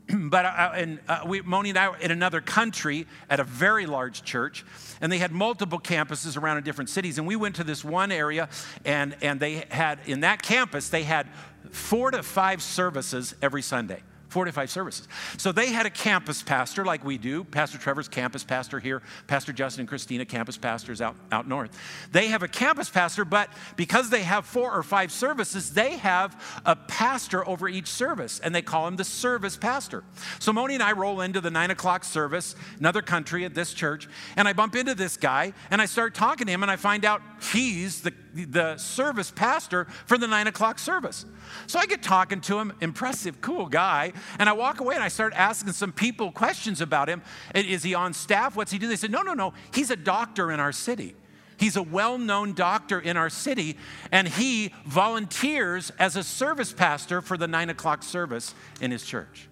but 0.14 0.44
uh, 0.44 0.72
and, 0.74 1.00
uh, 1.08 1.22
we, 1.26 1.40
Moni 1.40 1.70
and 1.70 1.78
I 1.78 1.88
were 1.88 1.96
in 1.96 2.10
another 2.10 2.42
country 2.42 3.06
at 3.30 3.40
a 3.40 3.44
very 3.44 3.86
large 3.86 4.22
church, 4.24 4.64
and 5.00 5.10
they 5.10 5.18
had 5.18 5.32
multiple 5.32 5.80
campuses 5.80 6.36
around 6.36 6.58
in 6.58 6.64
different 6.64 6.90
cities. 6.90 7.16
And 7.16 7.26
we 7.26 7.36
went 7.36 7.56
to 7.56 7.64
this 7.64 7.82
one 7.82 8.12
area, 8.12 8.50
and, 8.84 9.16
and 9.22 9.40
they 9.40 9.64
had, 9.70 10.00
in 10.06 10.20
that 10.20 10.42
campus, 10.42 10.90
they 10.90 11.04
had 11.04 11.28
four 11.70 12.10
to 12.10 12.22
five 12.22 12.62
services 12.62 13.34
every 13.40 13.62
Sunday. 13.62 14.02
45 14.34 14.68
services. 14.68 15.08
So 15.36 15.52
they 15.52 15.68
had 15.68 15.86
a 15.86 15.90
campus 15.90 16.42
pastor 16.42 16.84
like 16.84 17.04
we 17.04 17.18
do. 17.18 17.44
Pastor 17.44 17.78
Trevor's 17.78 18.08
campus 18.08 18.42
pastor 18.42 18.80
here, 18.80 19.00
Pastor 19.28 19.52
Justin 19.52 19.82
and 19.82 19.88
Christina, 19.88 20.24
campus 20.24 20.56
pastors 20.56 21.00
out, 21.00 21.14
out 21.30 21.46
north. 21.46 21.70
They 22.10 22.26
have 22.26 22.42
a 22.42 22.48
campus 22.48 22.90
pastor, 22.90 23.24
but 23.24 23.48
because 23.76 24.10
they 24.10 24.24
have 24.24 24.44
four 24.44 24.72
or 24.72 24.82
five 24.82 25.12
services, 25.12 25.72
they 25.72 25.98
have 25.98 26.60
a 26.66 26.74
pastor 26.74 27.46
over 27.48 27.68
each 27.68 27.86
service, 27.86 28.40
and 28.40 28.52
they 28.52 28.60
call 28.60 28.88
him 28.88 28.96
the 28.96 29.04
service 29.04 29.56
pastor. 29.56 30.02
So 30.40 30.52
Moni 30.52 30.74
and 30.74 30.82
I 30.82 30.92
roll 30.92 31.20
into 31.20 31.40
the 31.40 31.52
nine 31.52 31.70
o'clock 31.70 32.02
service, 32.02 32.56
another 32.80 33.02
country 33.02 33.44
at 33.44 33.54
this 33.54 33.72
church, 33.72 34.08
and 34.36 34.48
I 34.48 34.52
bump 34.52 34.74
into 34.74 34.96
this 34.96 35.16
guy, 35.16 35.52
and 35.70 35.80
I 35.80 35.86
start 35.86 36.12
talking 36.12 36.48
to 36.48 36.52
him, 36.52 36.64
and 36.64 36.72
I 36.72 36.76
find 36.76 37.04
out 37.04 37.22
he's 37.52 38.00
the, 38.00 38.12
the 38.34 38.76
service 38.76 39.30
pastor 39.30 39.86
for 40.06 40.18
the 40.18 40.26
nine 40.26 40.46
o'clock 40.46 40.78
service. 40.78 41.24
So 41.66 41.78
I 41.78 41.86
get 41.86 42.02
talking 42.02 42.40
to 42.42 42.58
him, 42.58 42.72
impressive, 42.80 43.40
cool 43.40 43.66
guy. 43.66 44.12
And 44.38 44.48
I 44.48 44.52
walk 44.52 44.80
away 44.80 44.94
and 44.94 45.04
I 45.04 45.08
start 45.08 45.32
asking 45.36 45.72
some 45.72 45.92
people 45.92 46.32
questions 46.32 46.80
about 46.80 47.08
him. 47.08 47.22
Is 47.54 47.82
he 47.82 47.94
on 47.94 48.12
staff? 48.12 48.56
What's 48.56 48.72
he 48.72 48.78
do? 48.78 48.88
They 48.88 48.96
said, 48.96 49.10
no, 49.10 49.22
no, 49.22 49.34
no. 49.34 49.54
He's 49.72 49.90
a 49.90 49.96
doctor 49.96 50.50
in 50.50 50.60
our 50.60 50.72
city. 50.72 51.14
He's 51.56 51.76
a 51.76 51.82
well 51.82 52.18
known 52.18 52.52
doctor 52.52 52.98
in 52.98 53.16
our 53.16 53.30
city, 53.30 53.76
and 54.10 54.26
he 54.26 54.72
volunteers 54.86 55.92
as 55.98 56.16
a 56.16 56.24
service 56.24 56.72
pastor 56.72 57.20
for 57.20 57.36
the 57.36 57.46
nine 57.46 57.70
o'clock 57.70 58.02
service 58.02 58.54
in 58.80 58.90
his 58.90 59.04
church. 59.04 59.48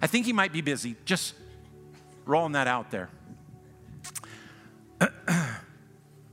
I 0.00 0.06
think 0.06 0.26
he 0.26 0.32
might 0.32 0.52
be 0.52 0.60
busy, 0.60 0.96
just 1.04 1.34
rolling 2.24 2.52
that 2.52 2.66
out 2.66 2.90
there. 2.90 3.10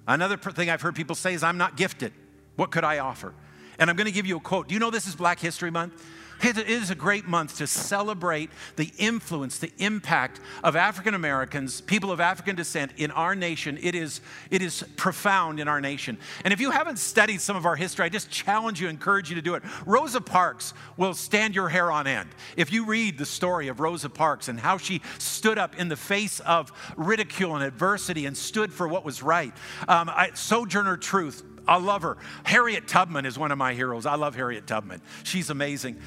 Another 0.08 0.38
thing 0.38 0.70
I've 0.70 0.82
heard 0.82 0.96
people 0.96 1.16
say 1.16 1.34
is, 1.34 1.44
I'm 1.44 1.58
not 1.58 1.78
gifted. 1.78 2.14
What 2.56 2.72
could 2.72 2.84
I 2.84 3.00
offer? 3.00 3.34
And 3.80 3.90
I'm 3.90 3.96
going 3.96 4.06
to 4.06 4.12
give 4.12 4.26
you 4.26 4.38
a 4.38 4.40
quote. 4.40 4.68
Do 4.68 4.74
you 4.74 4.80
know 4.80 4.92
this 4.92 5.08
is 5.08 5.16
Black 5.16 5.40
History 5.40 5.72
Month? 5.72 6.04
It 6.44 6.58
is 6.58 6.90
a 6.90 6.96
great 6.96 7.28
month 7.28 7.58
to 7.58 7.68
celebrate 7.68 8.50
the 8.76 8.92
influence, 8.98 9.60
the 9.60 9.72
impact 9.78 10.40
of 10.64 10.76
African 10.76 11.14
Americans, 11.14 11.82
people 11.82 12.12
of 12.12 12.20
African 12.20 12.56
descent 12.56 12.94
in 12.98 13.12
our 13.12 13.36
nation. 13.36 13.78
It 13.82 13.94
is, 13.94 14.22
it 14.50 14.62
is 14.62 14.84
profound 14.98 15.60
in 15.60 15.68
our 15.68 15.80
nation. 15.80 16.18
And 16.44 16.52
if 16.52 16.60
you 16.60 16.72
haven't 16.72 16.98
studied 16.98 17.42
some 17.42 17.56
of 17.56 17.66
our 17.66 17.76
history, 17.76 18.06
I 18.06 18.10
just 18.10 18.32
challenge 18.32 18.82
you, 18.82 18.88
encourage 18.88 19.30
you 19.30 19.36
to 19.36 19.42
do 19.42 19.54
it. 19.54 19.64
Rosa 19.86 20.20
Parks 20.20 20.74
will 20.98 21.14
stand 21.14 21.54
your 21.54 21.70
hair 21.70 21.92
on 21.92 22.08
end. 22.08 22.30
If 22.58 22.74
you 22.74 22.86
read 22.86 23.20
the 23.20 23.26
story 23.26 23.68
of 23.68 23.80
Rosa 23.80 24.10
Parks 24.10 24.48
and 24.48 24.60
how 24.60 24.78
she 24.78 25.02
stood 25.20 25.60
up 25.60 25.78
in 25.78 25.90
the 25.90 25.96
face 25.96 26.40
of 26.40 26.72
ridicule 26.98 27.56
and 27.56 27.64
adversity 27.64 28.26
and 28.26 28.36
stood 28.36 28.74
for 28.74 28.88
what 28.88 29.06
was 29.06 29.22
right, 29.22 29.54
um, 29.88 30.10
I, 30.10 30.32
Sojourner 30.34 30.98
Truth, 30.98 31.44
I 31.68 31.78
love 31.78 32.02
her. 32.02 32.18
Harriet 32.44 32.88
Tubman 32.88 33.26
is 33.26 33.38
one 33.38 33.52
of 33.52 33.58
my 33.58 33.74
heroes. 33.74 34.06
I 34.06 34.16
love 34.16 34.36
Harriet 34.36 34.66
Tubman. 34.66 35.02
She's 35.24 35.52
amazing. 35.52 35.98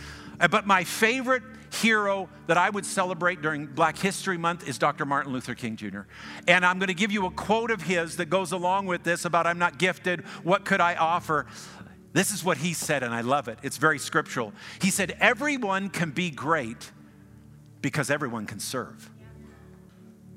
Uh, 0.41 0.49
but 0.49 0.67
my 0.67 0.85
favorite 0.85 1.43
hero 1.75 2.29
that 2.47 2.57
I 2.57 2.71
would 2.71 2.87
celebrate 2.87 3.43
during 3.43 3.67
Black 3.67 3.99
History 3.99 4.39
Month 4.39 4.69
is 4.69 4.79
Dr. 4.79 5.05
Martin 5.05 5.33
Luther 5.33 5.55
King 5.55 5.77
Jr. 5.77 6.03
And 6.47 6.65
I'm 6.65 6.79
going 6.79 6.89
to 6.89 6.95
give 6.95 7.11
you 7.11 7.27
a 7.27 7.31
quote 7.31 7.71
of 7.71 7.83
his 7.83 8.17
that 8.17 8.27
goes 8.27 8.53
along 8.53 8.87
with 8.87 9.03
this 9.03 9.25
about 9.25 9.47
I'm 9.47 9.59
not 9.59 9.79
gifted, 9.79 10.21
what 10.43 10.65
could 10.65 10.81
I 10.81 10.95
offer? 10.95 11.47
This 12.13 12.31
is 12.31 12.45
what 12.45 12.59
he 12.59 12.75
said, 12.75 13.03
and 13.03 13.13
I 13.13 13.23
love 13.23 13.49
it. 13.49 13.59
It's 13.63 13.77
very 13.77 13.99
scriptural. 13.99 14.53
He 14.81 14.91
said, 14.91 15.17
Everyone 15.21 15.91
can 15.91 16.13
be 16.13 16.31
great 16.31 16.93
because 17.83 18.09
everyone 18.09 18.47
can 18.47 18.61
serve. 18.61 19.11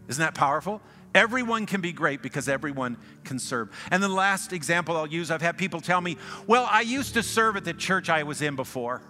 Isn't 0.08 0.24
that 0.24 0.34
powerful? 0.34 0.82
Everyone 1.14 1.66
can 1.66 1.82
be 1.82 1.92
great 1.92 2.22
because 2.22 2.50
everyone 2.50 2.98
can 3.24 3.40
serve. 3.40 3.70
And 3.92 4.02
the 4.02 4.08
last 4.08 4.54
example 4.54 4.98
I'll 4.98 5.08
use 5.08 5.32
I've 5.32 5.42
had 5.42 5.58
people 5.58 5.82
tell 5.82 6.02
me, 6.02 6.18
well, 6.46 6.68
I 6.70 6.82
used 6.82 7.14
to 7.14 7.24
serve 7.24 7.56
at 7.58 7.66
the 7.66 7.74
church 7.74 8.10
I 8.10 8.24
was 8.24 8.42
in 8.42 8.56
before, 8.56 9.02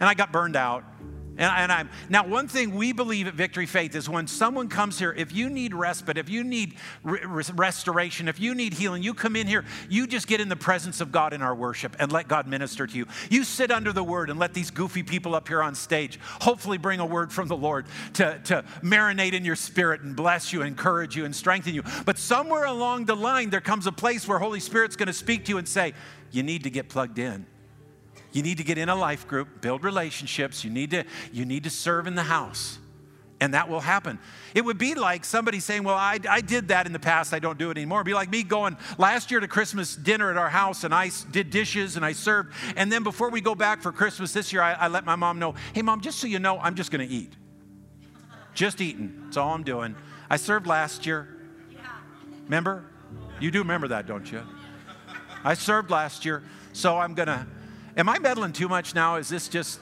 and 0.00 0.08
I 0.08 0.14
got 0.14 0.32
burned 0.32 0.56
out. 0.56 0.84
And, 1.38 1.50
and, 1.50 1.72
I'm 1.72 1.90
now 2.10 2.26
one 2.26 2.46
thing 2.46 2.74
we 2.74 2.92
believe 2.92 3.26
at 3.26 3.34
Victory 3.34 3.64
Faith 3.64 3.94
is 3.94 4.06
when 4.06 4.26
someone 4.26 4.68
comes 4.68 4.98
here, 4.98 5.14
if 5.16 5.32
you 5.32 5.48
need 5.48 5.72
respite, 5.72 6.18
if 6.18 6.28
you 6.28 6.44
need 6.44 6.74
re- 7.02 7.20
restoration, 7.54 8.28
if 8.28 8.38
you 8.38 8.54
need 8.54 8.74
healing, 8.74 9.02
you 9.02 9.14
come 9.14 9.34
in 9.34 9.46
here, 9.46 9.64
you 9.88 10.06
just 10.06 10.26
get 10.26 10.42
in 10.42 10.50
the 10.50 10.56
presence 10.56 11.00
of 11.00 11.10
God 11.10 11.32
in 11.32 11.40
our 11.40 11.54
worship 11.54 11.96
and 11.98 12.12
let 12.12 12.28
God 12.28 12.46
minister 12.46 12.86
to 12.86 12.96
you. 12.96 13.06
You 13.30 13.44
sit 13.44 13.70
under 13.70 13.94
the 13.94 14.04
word 14.04 14.28
and 14.28 14.38
let 14.38 14.52
these 14.52 14.70
goofy 14.70 15.02
people 15.02 15.34
up 15.34 15.48
here 15.48 15.62
on 15.62 15.74
stage 15.74 16.18
hopefully 16.22 16.76
bring 16.76 17.00
a 17.00 17.06
word 17.06 17.32
from 17.32 17.48
the 17.48 17.56
Lord 17.56 17.86
to, 18.14 18.38
to 18.44 18.62
marinate 18.82 19.32
in 19.32 19.44
your 19.44 19.56
spirit 19.56 20.02
and 20.02 20.14
bless 20.14 20.52
you, 20.52 20.60
encourage 20.60 21.16
you, 21.16 21.24
and 21.24 21.34
strengthen 21.34 21.74
you. 21.74 21.82
But 22.04 22.18
somewhere 22.18 22.64
along 22.64 23.06
the 23.06 23.16
line, 23.16 23.48
there 23.48 23.62
comes 23.62 23.86
a 23.86 23.92
place 23.92 24.28
where 24.28 24.38
Holy 24.38 24.60
Spirit's 24.60 24.96
going 24.96 25.06
to 25.06 25.14
speak 25.14 25.46
to 25.46 25.50
you 25.50 25.58
and 25.58 25.66
say, 25.66 25.94
You 26.30 26.42
need 26.42 26.64
to 26.64 26.70
get 26.70 26.90
plugged 26.90 27.18
in. 27.18 27.46
You 28.32 28.42
need 28.42 28.58
to 28.58 28.64
get 28.64 28.78
in 28.78 28.88
a 28.88 28.94
life 28.94 29.28
group, 29.28 29.60
build 29.60 29.84
relationships. 29.84 30.64
You 30.64 30.70
need 30.70 30.90
to, 30.90 31.04
you 31.32 31.44
need 31.44 31.64
to 31.64 31.70
serve 31.70 32.06
in 32.06 32.14
the 32.14 32.22
house. 32.22 32.78
And 33.40 33.54
that 33.54 33.68
will 33.68 33.80
happen. 33.80 34.20
It 34.54 34.64
would 34.64 34.78
be 34.78 34.94
like 34.94 35.24
somebody 35.24 35.58
saying, 35.58 35.82
Well, 35.82 35.96
I, 35.96 36.20
I 36.28 36.40
did 36.40 36.68
that 36.68 36.86
in 36.86 36.92
the 36.92 37.00
past, 37.00 37.34
I 37.34 37.40
don't 37.40 37.58
do 37.58 37.70
it 37.70 37.76
anymore. 37.76 37.98
It'd 37.98 38.06
be 38.06 38.14
like 38.14 38.30
me 38.30 38.44
going 38.44 38.76
last 38.98 39.32
year 39.32 39.40
to 39.40 39.48
Christmas 39.48 39.96
dinner 39.96 40.30
at 40.30 40.36
our 40.36 40.48
house 40.48 40.84
and 40.84 40.94
I 40.94 41.10
did 41.32 41.50
dishes 41.50 41.96
and 41.96 42.04
I 42.04 42.12
served. 42.12 42.52
And 42.76 42.90
then 42.90 43.02
before 43.02 43.30
we 43.30 43.40
go 43.40 43.56
back 43.56 43.82
for 43.82 43.90
Christmas 43.90 44.32
this 44.32 44.52
year, 44.52 44.62
I, 44.62 44.74
I 44.74 44.88
let 44.88 45.04
my 45.04 45.16
mom 45.16 45.40
know, 45.40 45.56
Hey, 45.72 45.82
mom, 45.82 46.00
just 46.00 46.20
so 46.20 46.28
you 46.28 46.38
know, 46.38 46.58
I'm 46.60 46.76
just 46.76 46.92
going 46.92 47.06
to 47.06 47.12
eat. 47.12 47.32
Just 48.54 48.80
eating. 48.80 49.22
That's 49.24 49.36
all 49.36 49.52
I'm 49.52 49.64
doing. 49.64 49.96
I 50.30 50.36
served 50.36 50.68
last 50.68 51.04
year. 51.04 51.28
Remember? 52.44 52.84
You 53.40 53.50
do 53.50 53.58
remember 53.58 53.88
that, 53.88 54.06
don't 54.06 54.30
you? 54.30 54.42
I 55.42 55.54
served 55.54 55.90
last 55.90 56.24
year, 56.24 56.44
so 56.72 56.96
I'm 56.96 57.14
going 57.14 57.26
to 57.26 57.44
Am 57.96 58.08
I 58.08 58.18
meddling 58.18 58.52
too 58.52 58.68
much 58.68 58.94
now? 58.94 59.16
Is 59.16 59.28
this 59.28 59.48
just. 59.48 59.78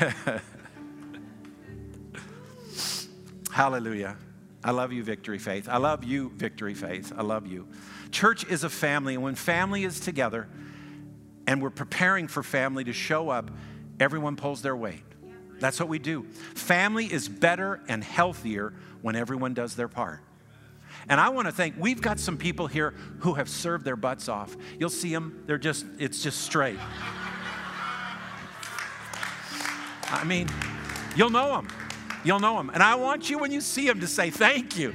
Hallelujah. 3.50 4.16
I 4.64 4.70
love 4.70 4.92
you, 4.92 5.02
Victory 5.02 5.38
Faith. 5.38 5.68
I 5.68 5.76
love 5.76 6.02
you, 6.04 6.30
Victory 6.30 6.74
Faith. 6.74 7.12
I 7.16 7.22
love 7.22 7.46
you. 7.46 7.68
Church 8.10 8.44
is 8.46 8.64
a 8.64 8.70
family, 8.70 9.14
and 9.14 9.22
when 9.22 9.34
family 9.34 9.84
is 9.84 10.00
together 10.00 10.48
and 11.46 11.62
we're 11.62 11.70
preparing 11.70 12.26
for 12.28 12.42
family 12.42 12.84
to 12.84 12.92
show 12.92 13.28
up, 13.28 13.50
everyone 14.00 14.36
pulls 14.36 14.62
their 14.62 14.76
weight. 14.76 15.02
That's 15.60 15.78
what 15.80 15.88
we 15.88 15.98
do. 15.98 16.24
Family 16.54 17.12
is 17.12 17.28
better 17.28 17.80
and 17.88 18.02
healthier 18.02 18.74
when 19.02 19.16
everyone 19.16 19.54
does 19.54 19.76
their 19.76 19.88
part. 19.88 20.20
And 21.08 21.20
I 21.20 21.30
want 21.30 21.46
to 21.46 21.52
thank, 21.52 21.74
we've 21.78 22.02
got 22.02 22.20
some 22.20 22.36
people 22.36 22.66
here 22.66 22.92
who 23.20 23.34
have 23.34 23.48
served 23.48 23.84
their 23.84 23.96
butts 23.96 24.28
off. 24.28 24.56
You'll 24.78 24.90
see 24.90 25.12
them, 25.12 25.42
they're 25.46 25.56
just, 25.58 25.86
it's 25.98 26.22
just 26.22 26.42
straight. 26.42 26.78
I 30.10 30.24
mean, 30.24 30.48
you'll 31.16 31.30
know 31.30 31.48
them. 31.48 31.68
You'll 32.24 32.40
know 32.40 32.56
them. 32.56 32.70
And 32.74 32.82
I 32.82 32.94
want 32.96 33.30
you, 33.30 33.38
when 33.38 33.52
you 33.52 33.60
see 33.60 33.86
them, 33.86 34.00
to 34.00 34.06
say 34.06 34.30
thank 34.30 34.78
you. 34.78 34.94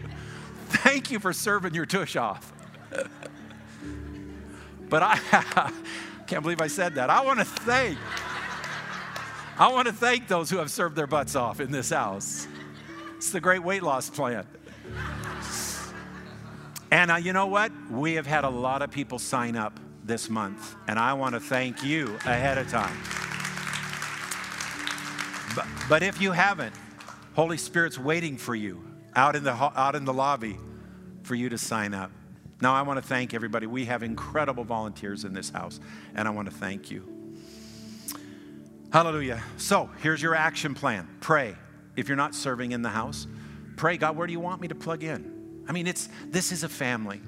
Thank 0.70 1.12
you 1.12 1.20
for 1.20 1.34
serving 1.34 1.74
your 1.74 1.86
tush 1.86 2.16
off. 2.16 2.52
but 4.90 5.02
I 5.04 5.72
can't 6.28 6.44
believe 6.44 6.62
I 6.62 6.68
said 6.68 6.96
that. 6.96 7.10
I 7.10 7.24
want 7.24 7.40
to 7.40 7.46
thank. 7.46 7.98
I 9.58 9.72
want 9.72 9.88
to 9.88 9.94
thank 9.94 10.28
those 10.28 10.50
who 10.50 10.58
have 10.58 10.72
served 10.72 10.96
their 10.96 11.08
butts 11.08 11.36
off 11.36 11.60
in 11.60 11.72
this 11.72 11.92
house. 11.92 12.48
It's 13.18 13.30
the 13.30 13.40
great 13.40 13.64
weight 13.64 13.84
loss 13.84 14.10
plan. 14.10 14.46
And 16.94 17.10
uh, 17.10 17.16
you 17.16 17.34
know 17.34 17.48
what? 17.48 17.72
We 17.90 18.14
have 18.14 18.28
had 18.28 18.44
a 18.44 18.50
lot 18.50 18.84
of 18.84 18.92
people 18.92 19.18
sign 19.18 19.56
up 19.56 19.80
this 20.04 20.30
month, 20.30 20.76
and 20.88 21.00
I 21.00 21.14
want 21.14 21.34
to 21.34 21.40
thank 21.40 21.84
you 21.84 22.20
ahead 22.24 22.60
of 22.60 22.70
time. 22.70 22.96
But, 25.56 25.66
but 25.90 26.04
if 26.04 26.22
you 26.22 26.34
haven't, 26.34 26.76
Holy 27.34 27.58
Spirit's 27.58 27.98
waiting 27.98 28.38
for 28.38 28.54
you 28.54 28.84
out 29.16 29.36
in 29.36 29.44
the 29.44 29.54
out 29.54 29.96
in 29.96 30.06
the 30.06 30.14
lobby 30.14 30.60
for 31.24 31.34
you 31.34 31.50
to 31.50 31.58
sign 31.58 31.96
up. 31.96 32.12
Now 32.62 32.76
I 32.76 32.84
want 32.84 33.02
to 33.02 33.08
thank 33.08 33.34
everybody. 33.34 33.66
We 33.66 33.86
have 33.86 34.04
incredible 34.04 34.64
volunteers 34.64 35.24
in 35.24 35.34
this 35.34 35.50
house, 35.50 35.80
and 36.14 36.28
I 36.28 36.32
want 36.32 36.48
to 36.48 36.56
thank 36.56 36.92
you. 36.92 37.12
Hallelujah. 38.92 39.42
So, 39.58 39.90
here's 40.04 40.22
your 40.22 40.36
action 40.36 40.76
plan. 40.76 41.08
Pray. 41.22 41.56
if 41.96 42.08
you're 42.08 42.18
not 42.18 42.36
serving 42.36 42.72
in 42.72 42.84
the 42.84 42.90
house, 42.90 43.26
pray, 43.78 43.98
God, 43.98 44.16
where 44.16 44.28
do 44.28 44.34
you 44.34 44.40
want 44.40 44.62
me 44.62 44.68
to 44.68 44.76
plug 44.76 45.04
in? 45.04 45.33
I 45.68 45.72
mean, 45.72 45.88
it's 45.88 46.10
this 46.28 46.52
is 46.52 46.64
a 46.64 46.70
family. 46.70 47.22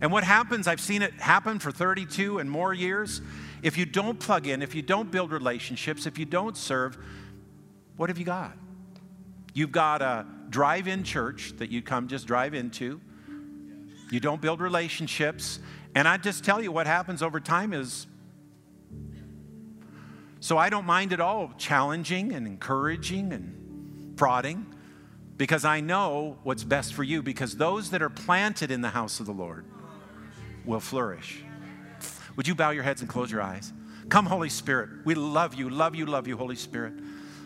And 0.00 0.12
what 0.12 0.24
happens, 0.24 0.66
I've 0.66 0.80
seen 0.80 1.02
it 1.02 1.14
happen 1.14 1.58
for 1.58 1.70
32 1.70 2.38
and 2.38 2.50
more 2.50 2.74
years. 2.74 3.22
If 3.62 3.78
you 3.78 3.86
don't 3.86 4.20
plug 4.20 4.46
in, 4.46 4.62
if 4.62 4.74
you 4.74 4.82
don't 4.82 5.10
build 5.10 5.32
relationships, 5.32 6.06
if 6.06 6.18
you 6.18 6.26
don't 6.26 6.56
serve, 6.56 6.98
what 7.96 8.10
have 8.10 8.18
you 8.18 8.24
got? 8.24 8.56
You've 9.54 9.72
got 9.72 10.02
a 10.02 10.26
drive 10.50 10.86
in 10.86 11.02
church 11.02 11.54
that 11.56 11.70
you 11.70 11.80
come 11.80 12.08
just 12.08 12.26
drive 12.26 12.52
into. 12.52 13.00
You 14.10 14.20
don't 14.20 14.40
build 14.40 14.60
relationships. 14.60 15.58
And 15.94 16.06
I 16.06 16.18
just 16.18 16.44
tell 16.44 16.62
you 16.62 16.70
what 16.70 16.86
happens 16.86 17.22
over 17.22 17.40
time 17.40 17.72
is 17.72 18.06
so 20.40 20.58
I 20.58 20.68
don't 20.68 20.86
mind 20.86 21.12
at 21.12 21.20
all 21.20 21.52
challenging 21.56 22.32
and 22.32 22.46
encouraging 22.46 23.32
and 23.32 24.14
prodding 24.16 24.66
because 25.36 25.64
I 25.64 25.80
know 25.80 26.38
what's 26.42 26.64
best 26.64 26.94
for 26.94 27.02
you 27.02 27.22
because 27.22 27.56
those 27.56 27.90
that 27.90 28.02
are 28.02 28.10
planted 28.10 28.70
in 28.70 28.80
the 28.80 28.90
house 28.90 29.20
of 29.20 29.26
the 29.26 29.32
Lord 29.32 29.64
will 30.64 30.80
flourish. 30.80 31.42
Would 32.36 32.48
you 32.48 32.54
bow 32.54 32.70
your 32.70 32.82
heads 32.82 33.00
and 33.00 33.10
close 33.10 33.30
your 33.30 33.42
eyes? 33.42 33.72
Come, 34.08 34.26
Holy 34.26 34.48
Spirit. 34.48 34.90
We 35.04 35.14
love 35.14 35.54
you, 35.54 35.68
love 35.68 35.94
you, 35.94 36.06
love 36.06 36.28
you, 36.28 36.36
Holy 36.36 36.56
Spirit. 36.56 36.94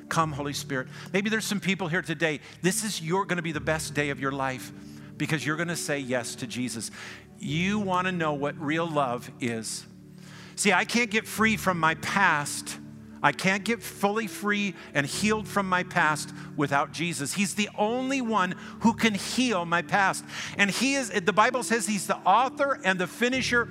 Come, 0.08 0.32
Holy 0.32 0.52
Spirit. 0.52 0.88
Maybe 1.12 1.30
there's 1.30 1.44
some 1.44 1.60
people 1.60 1.88
here 1.88 2.02
today. 2.02 2.40
This 2.62 2.84
is 2.84 3.00
your 3.00 3.24
going 3.24 3.36
to 3.36 3.42
be 3.42 3.52
the 3.52 3.60
best 3.60 3.94
day 3.94 4.10
of 4.10 4.20
your 4.20 4.32
life 4.32 4.72
because 5.16 5.46
you're 5.46 5.56
going 5.56 5.68
to 5.68 5.76
say 5.76 5.98
yes 5.98 6.34
to 6.36 6.46
Jesus. 6.46 6.90
You 7.38 7.78
want 7.78 8.06
to 8.06 8.12
know 8.12 8.34
what 8.34 8.58
real 8.60 8.86
love 8.86 9.30
is. 9.40 9.86
See, 10.56 10.72
I 10.72 10.84
can't 10.84 11.10
get 11.10 11.26
free 11.26 11.56
from 11.56 11.78
my 11.78 11.94
past. 11.96 12.78
I 13.22 13.32
can't 13.32 13.64
get 13.64 13.82
fully 13.82 14.26
free 14.26 14.74
and 14.94 15.06
healed 15.06 15.46
from 15.46 15.68
my 15.68 15.82
past 15.82 16.32
without 16.56 16.92
Jesus. 16.92 17.34
He's 17.34 17.54
the 17.54 17.68
only 17.76 18.22
one 18.22 18.54
who 18.80 18.94
can 18.94 19.14
heal 19.14 19.66
my 19.66 19.82
past. 19.82 20.24
And 20.56 20.70
he 20.70 20.94
is 20.94 21.10
the 21.10 21.32
Bible 21.32 21.62
says 21.62 21.86
he's 21.86 22.06
the 22.06 22.16
author 22.18 22.80
and 22.82 22.98
the 22.98 23.06
finisher 23.06 23.68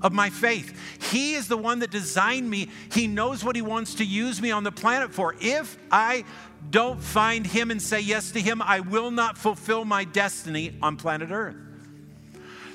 of 0.00 0.12
my 0.12 0.30
faith. 0.30 0.78
He 1.10 1.34
is 1.34 1.48
the 1.48 1.56
one 1.56 1.80
that 1.80 1.90
designed 1.90 2.48
me. 2.48 2.68
He 2.92 3.06
knows 3.06 3.44
what 3.44 3.56
He 3.56 3.62
wants 3.62 3.94
to 3.96 4.04
use 4.04 4.40
me 4.40 4.50
on 4.50 4.64
the 4.64 4.72
planet 4.72 5.12
for. 5.12 5.34
If 5.40 5.76
I 5.90 6.24
don't 6.70 7.00
find 7.00 7.46
Him 7.46 7.70
and 7.70 7.80
say 7.80 8.00
yes 8.00 8.32
to 8.32 8.40
Him, 8.40 8.62
I 8.62 8.80
will 8.80 9.10
not 9.10 9.38
fulfill 9.38 9.84
my 9.84 10.04
destiny 10.04 10.76
on 10.82 10.96
planet 10.96 11.30
Earth. 11.30 11.56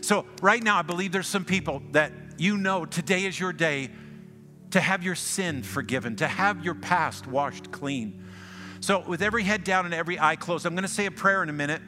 So, 0.02 0.26
right 0.42 0.62
now, 0.62 0.78
I 0.78 0.82
believe 0.82 1.14
there's 1.14 1.28
some 1.28 1.46
people 1.46 1.82
that 1.92 2.12
you 2.38 2.58
know 2.58 2.86
today 2.86 3.24
is 3.26 3.40
your 3.40 3.54
day 3.54 3.90
to 4.74 4.82
have 4.82 5.04
your 5.04 5.16
sin 5.16 5.62
forgiven, 5.62 6.16
to 6.16 6.28
have 6.28 6.66
your 6.66 6.74
past 6.74 7.28
washed 7.28 7.72
clean. 7.72 8.24
So, 8.80 9.04
with 9.08 9.22
every 9.22 9.44
head 9.44 9.64
down 9.64 9.86
and 9.86 9.94
every 9.94 10.20
eye 10.20 10.36
closed, 10.36 10.66
I'm 10.66 10.74
going 10.74 10.82
to 10.82 10.88
say 10.88 11.06
a 11.06 11.12
prayer 11.12 11.44
in 11.44 11.50
a 11.50 11.54
minute. 11.54 11.82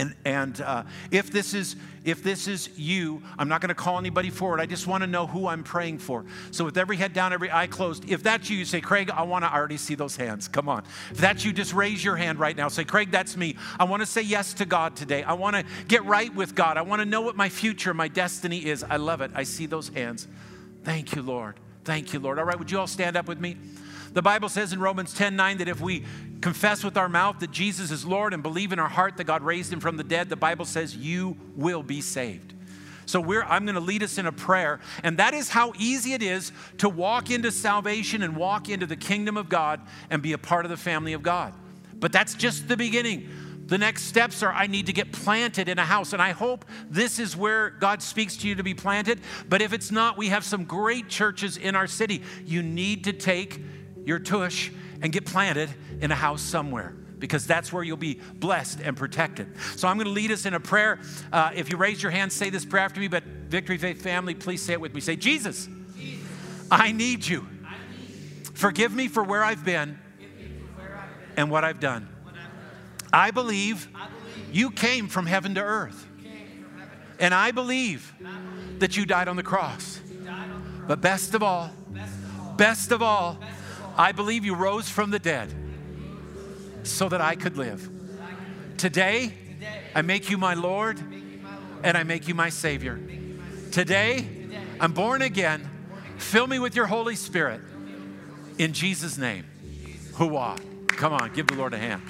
And, 0.00 0.16
and 0.24 0.60
uh, 0.60 0.82
if 1.12 1.30
this 1.30 1.54
is 1.54 1.76
if 2.04 2.22
this 2.24 2.48
is 2.48 2.68
you, 2.76 3.22
I'm 3.38 3.48
not 3.48 3.60
going 3.60 3.68
to 3.68 3.76
call 3.76 3.96
anybody 3.96 4.28
forward. 4.28 4.60
I 4.60 4.66
just 4.66 4.88
want 4.88 5.02
to 5.02 5.06
know 5.06 5.28
who 5.28 5.46
I'm 5.46 5.62
praying 5.62 6.00
for. 6.00 6.26
So 6.50 6.64
with 6.64 6.76
every 6.76 6.96
head 6.96 7.14
down, 7.14 7.32
every 7.32 7.50
eye 7.50 7.68
closed, 7.68 8.10
if 8.10 8.24
that's 8.24 8.50
you, 8.50 8.58
you 8.58 8.64
say, 8.64 8.80
Craig, 8.80 9.08
I 9.08 9.22
want 9.22 9.44
to 9.44 9.54
already 9.54 9.76
see 9.76 9.94
those 9.94 10.16
hands. 10.16 10.48
Come 10.48 10.68
on. 10.68 10.82
If 11.12 11.18
that's 11.18 11.44
you, 11.44 11.52
just 11.52 11.72
raise 11.72 12.04
your 12.04 12.16
hand 12.16 12.40
right 12.40 12.56
now. 12.56 12.68
Say, 12.68 12.84
Craig, 12.84 13.12
that's 13.12 13.36
me. 13.36 13.56
I 13.78 13.84
want 13.84 14.02
to 14.02 14.06
say 14.06 14.20
yes 14.20 14.52
to 14.54 14.66
God 14.66 14.96
today. 14.96 15.22
I 15.22 15.34
want 15.34 15.56
to 15.56 15.64
get 15.86 16.04
right 16.04 16.34
with 16.34 16.56
God. 16.56 16.76
I 16.76 16.82
want 16.82 17.00
to 17.00 17.06
know 17.06 17.22
what 17.22 17.36
my 17.36 17.48
future, 17.48 17.94
my 17.94 18.08
destiny 18.08 18.66
is. 18.66 18.82
I 18.82 18.96
love 18.96 19.22
it. 19.22 19.30
I 19.34 19.44
see 19.44 19.64
those 19.64 19.88
hands. 19.88 20.28
Thank 20.82 21.14
you, 21.14 21.22
Lord. 21.22 21.58
Thank 21.84 22.12
you, 22.12 22.20
Lord. 22.20 22.38
All 22.38 22.44
right, 22.44 22.58
would 22.58 22.70
you 22.70 22.78
all 22.78 22.86
stand 22.86 23.16
up 23.16 23.28
with 23.28 23.38
me? 23.38 23.56
The 24.12 24.22
Bible 24.22 24.48
says 24.48 24.72
in 24.72 24.80
Romans 24.80 25.12
10 25.12 25.36
9 25.36 25.58
that 25.58 25.68
if 25.68 25.80
we 25.80 26.04
confess 26.40 26.84
with 26.84 26.96
our 26.96 27.08
mouth 27.08 27.40
that 27.40 27.50
Jesus 27.50 27.90
is 27.90 28.04
Lord 28.04 28.32
and 28.32 28.42
believe 28.42 28.72
in 28.72 28.78
our 28.78 28.88
heart 28.88 29.16
that 29.16 29.24
God 29.24 29.42
raised 29.42 29.72
him 29.72 29.80
from 29.80 29.96
the 29.96 30.04
dead, 30.04 30.28
the 30.28 30.36
Bible 30.36 30.64
says 30.64 30.96
you 30.96 31.36
will 31.56 31.82
be 31.82 32.00
saved. 32.00 32.54
So 33.06 33.20
I'm 33.42 33.64
going 33.66 33.74
to 33.74 33.80
lead 33.80 34.02
us 34.02 34.16
in 34.16 34.26
a 34.26 34.32
prayer, 34.32 34.80
and 35.02 35.18
that 35.18 35.34
is 35.34 35.50
how 35.50 35.72
easy 35.78 36.14
it 36.14 36.22
is 36.22 36.52
to 36.78 36.88
walk 36.88 37.30
into 37.30 37.50
salvation 37.50 38.22
and 38.22 38.36
walk 38.36 38.68
into 38.68 38.86
the 38.86 38.96
kingdom 38.96 39.36
of 39.36 39.48
God 39.48 39.80
and 40.08 40.22
be 40.22 40.32
a 40.32 40.38
part 40.38 40.64
of 40.64 40.70
the 40.70 40.76
family 40.76 41.12
of 41.12 41.22
God. 41.22 41.52
But 41.94 42.12
that's 42.12 42.34
just 42.34 42.66
the 42.66 42.76
beginning. 42.76 43.28
The 43.66 43.78
next 43.78 44.04
steps 44.04 44.42
are 44.42 44.52
I 44.52 44.66
need 44.66 44.86
to 44.86 44.92
get 44.92 45.12
planted 45.12 45.68
in 45.68 45.78
a 45.78 45.84
house. 45.84 46.12
And 46.12 46.20
I 46.20 46.32
hope 46.32 46.64
this 46.90 47.18
is 47.18 47.36
where 47.36 47.70
God 47.70 48.02
speaks 48.02 48.36
to 48.38 48.48
you 48.48 48.54
to 48.56 48.62
be 48.62 48.74
planted. 48.74 49.20
But 49.48 49.62
if 49.62 49.72
it's 49.72 49.90
not, 49.90 50.18
we 50.18 50.28
have 50.28 50.44
some 50.44 50.64
great 50.64 51.08
churches 51.08 51.56
in 51.56 51.74
our 51.74 51.86
city. 51.86 52.22
You 52.44 52.62
need 52.62 53.04
to 53.04 53.12
take 53.12 53.60
your 54.04 54.18
tush 54.18 54.70
and 55.00 55.12
get 55.12 55.24
planted 55.24 55.70
in 56.00 56.10
a 56.10 56.14
house 56.14 56.42
somewhere 56.42 56.94
because 57.18 57.46
that's 57.46 57.72
where 57.72 57.82
you'll 57.82 57.96
be 57.96 58.20
blessed 58.34 58.80
and 58.80 58.96
protected. 58.96 59.48
So 59.76 59.88
I'm 59.88 59.96
going 59.96 60.06
to 60.06 60.12
lead 60.12 60.30
us 60.30 60.44
in 60.44 60.52
a 60.52 60.60
prayer. 60.60 60.98
Uh, 61.32 61.52
if 61.54 61.70
you 61.70 61.78
raise 61.78 62.02
your 62.02 62.12
hand, 62.12 62.32
say 62.32 62.50
this 62.50 62.66
prayer 62.66 62.84
after 62.84 63.00
me, 63.00 63.08
but 63.08 63.24
Victory 63.24 63.78
Faith 63.78 64.02
family, 64.02 64.34
please 64.34 64.62
say 64.62 64.74
it 64.74 64.80
with 64.80 64.94
me. 64.94 65.00
Say, 65.00 65.16
Jesus, 65.16 65.68
Jesus 65.96 66.26
I, 66.70 66.92
need 66.92 67.26
you. 67.26 67.46
I 67.66 67.76
need 67.98 68.48
Forgive 68.52 68.92
me 68.94 69.08
for 69.08 69.22
where 69.22 69.42
I've 69.42 69.64
been, 69.64 69.98
and 71.36 71.50
what 71.50 71.64
I've 71.64 71.80
done. 71.80 72.13
I 73.14 73.30
believe, 73.30 73.88
you 74.50 74.72
came 74.72 75.06
from 75.06 75.26
heaven 75.26 75.54
to 75.54 75.62
earth. 75.62 76.08
And 77.20 77.32
I 77.32 77.52
believe 77.52 78.12
that 78.80 78.96
you 78.96 79.06
died 79.06 79.28
on 79.28 79.36
the 79.36 79.42
cross. 79.42 80.00
But 80.88 81.00
best 81.00 81.32
of 81.32 81.42
all, 81.42 81.70
best 82.56 82.90
of 82.90 83.02
all, 83.02 83.38
I 83.96 84.10
believe 84.10 84.44
you 84.44 84.56
rose 84.56 84.88
from 84.88 85.12
the 85.12 85.20
dead 85.20 85.54
so 86.82 87.08
that 87.08 87.20
I 87.20 87.36
could 87.36 87.56
live. 87.56 87.88
Today, 88.78 89.32
I 89.94 90.02
make 90.02 90.28
you 90.28 90.36
my 90.36 90.54
Lord 90.54 91.00
and 91.84 91.96
I 91.96 92.02
make 92.02 92.26
you 92.26 92.34
my 92.34 92.48
Savior. 92.48 93.00
Today, 93.70 94.26
I'm 94.80 94.92
born 94.92 95.22
again. 95.22 95.70
Fill 96.18 96.48
me 96.48 96.58
with 96.58 96.74
your 96.74 96.86
Holy 96.86 97.14
Spirit. 97.14 97.60
In 98.58 98.72
Jesus' 98.72 99.16
name. 99.16 99.44
Hooah. 100.14 100.58
Come 100.88 101.12
on, 101.12 101.32
give 101.32 101.46
the 101.46 101.54
Lord 101.54 101.74
a 101.74 101.78
hand. 101.78 102.02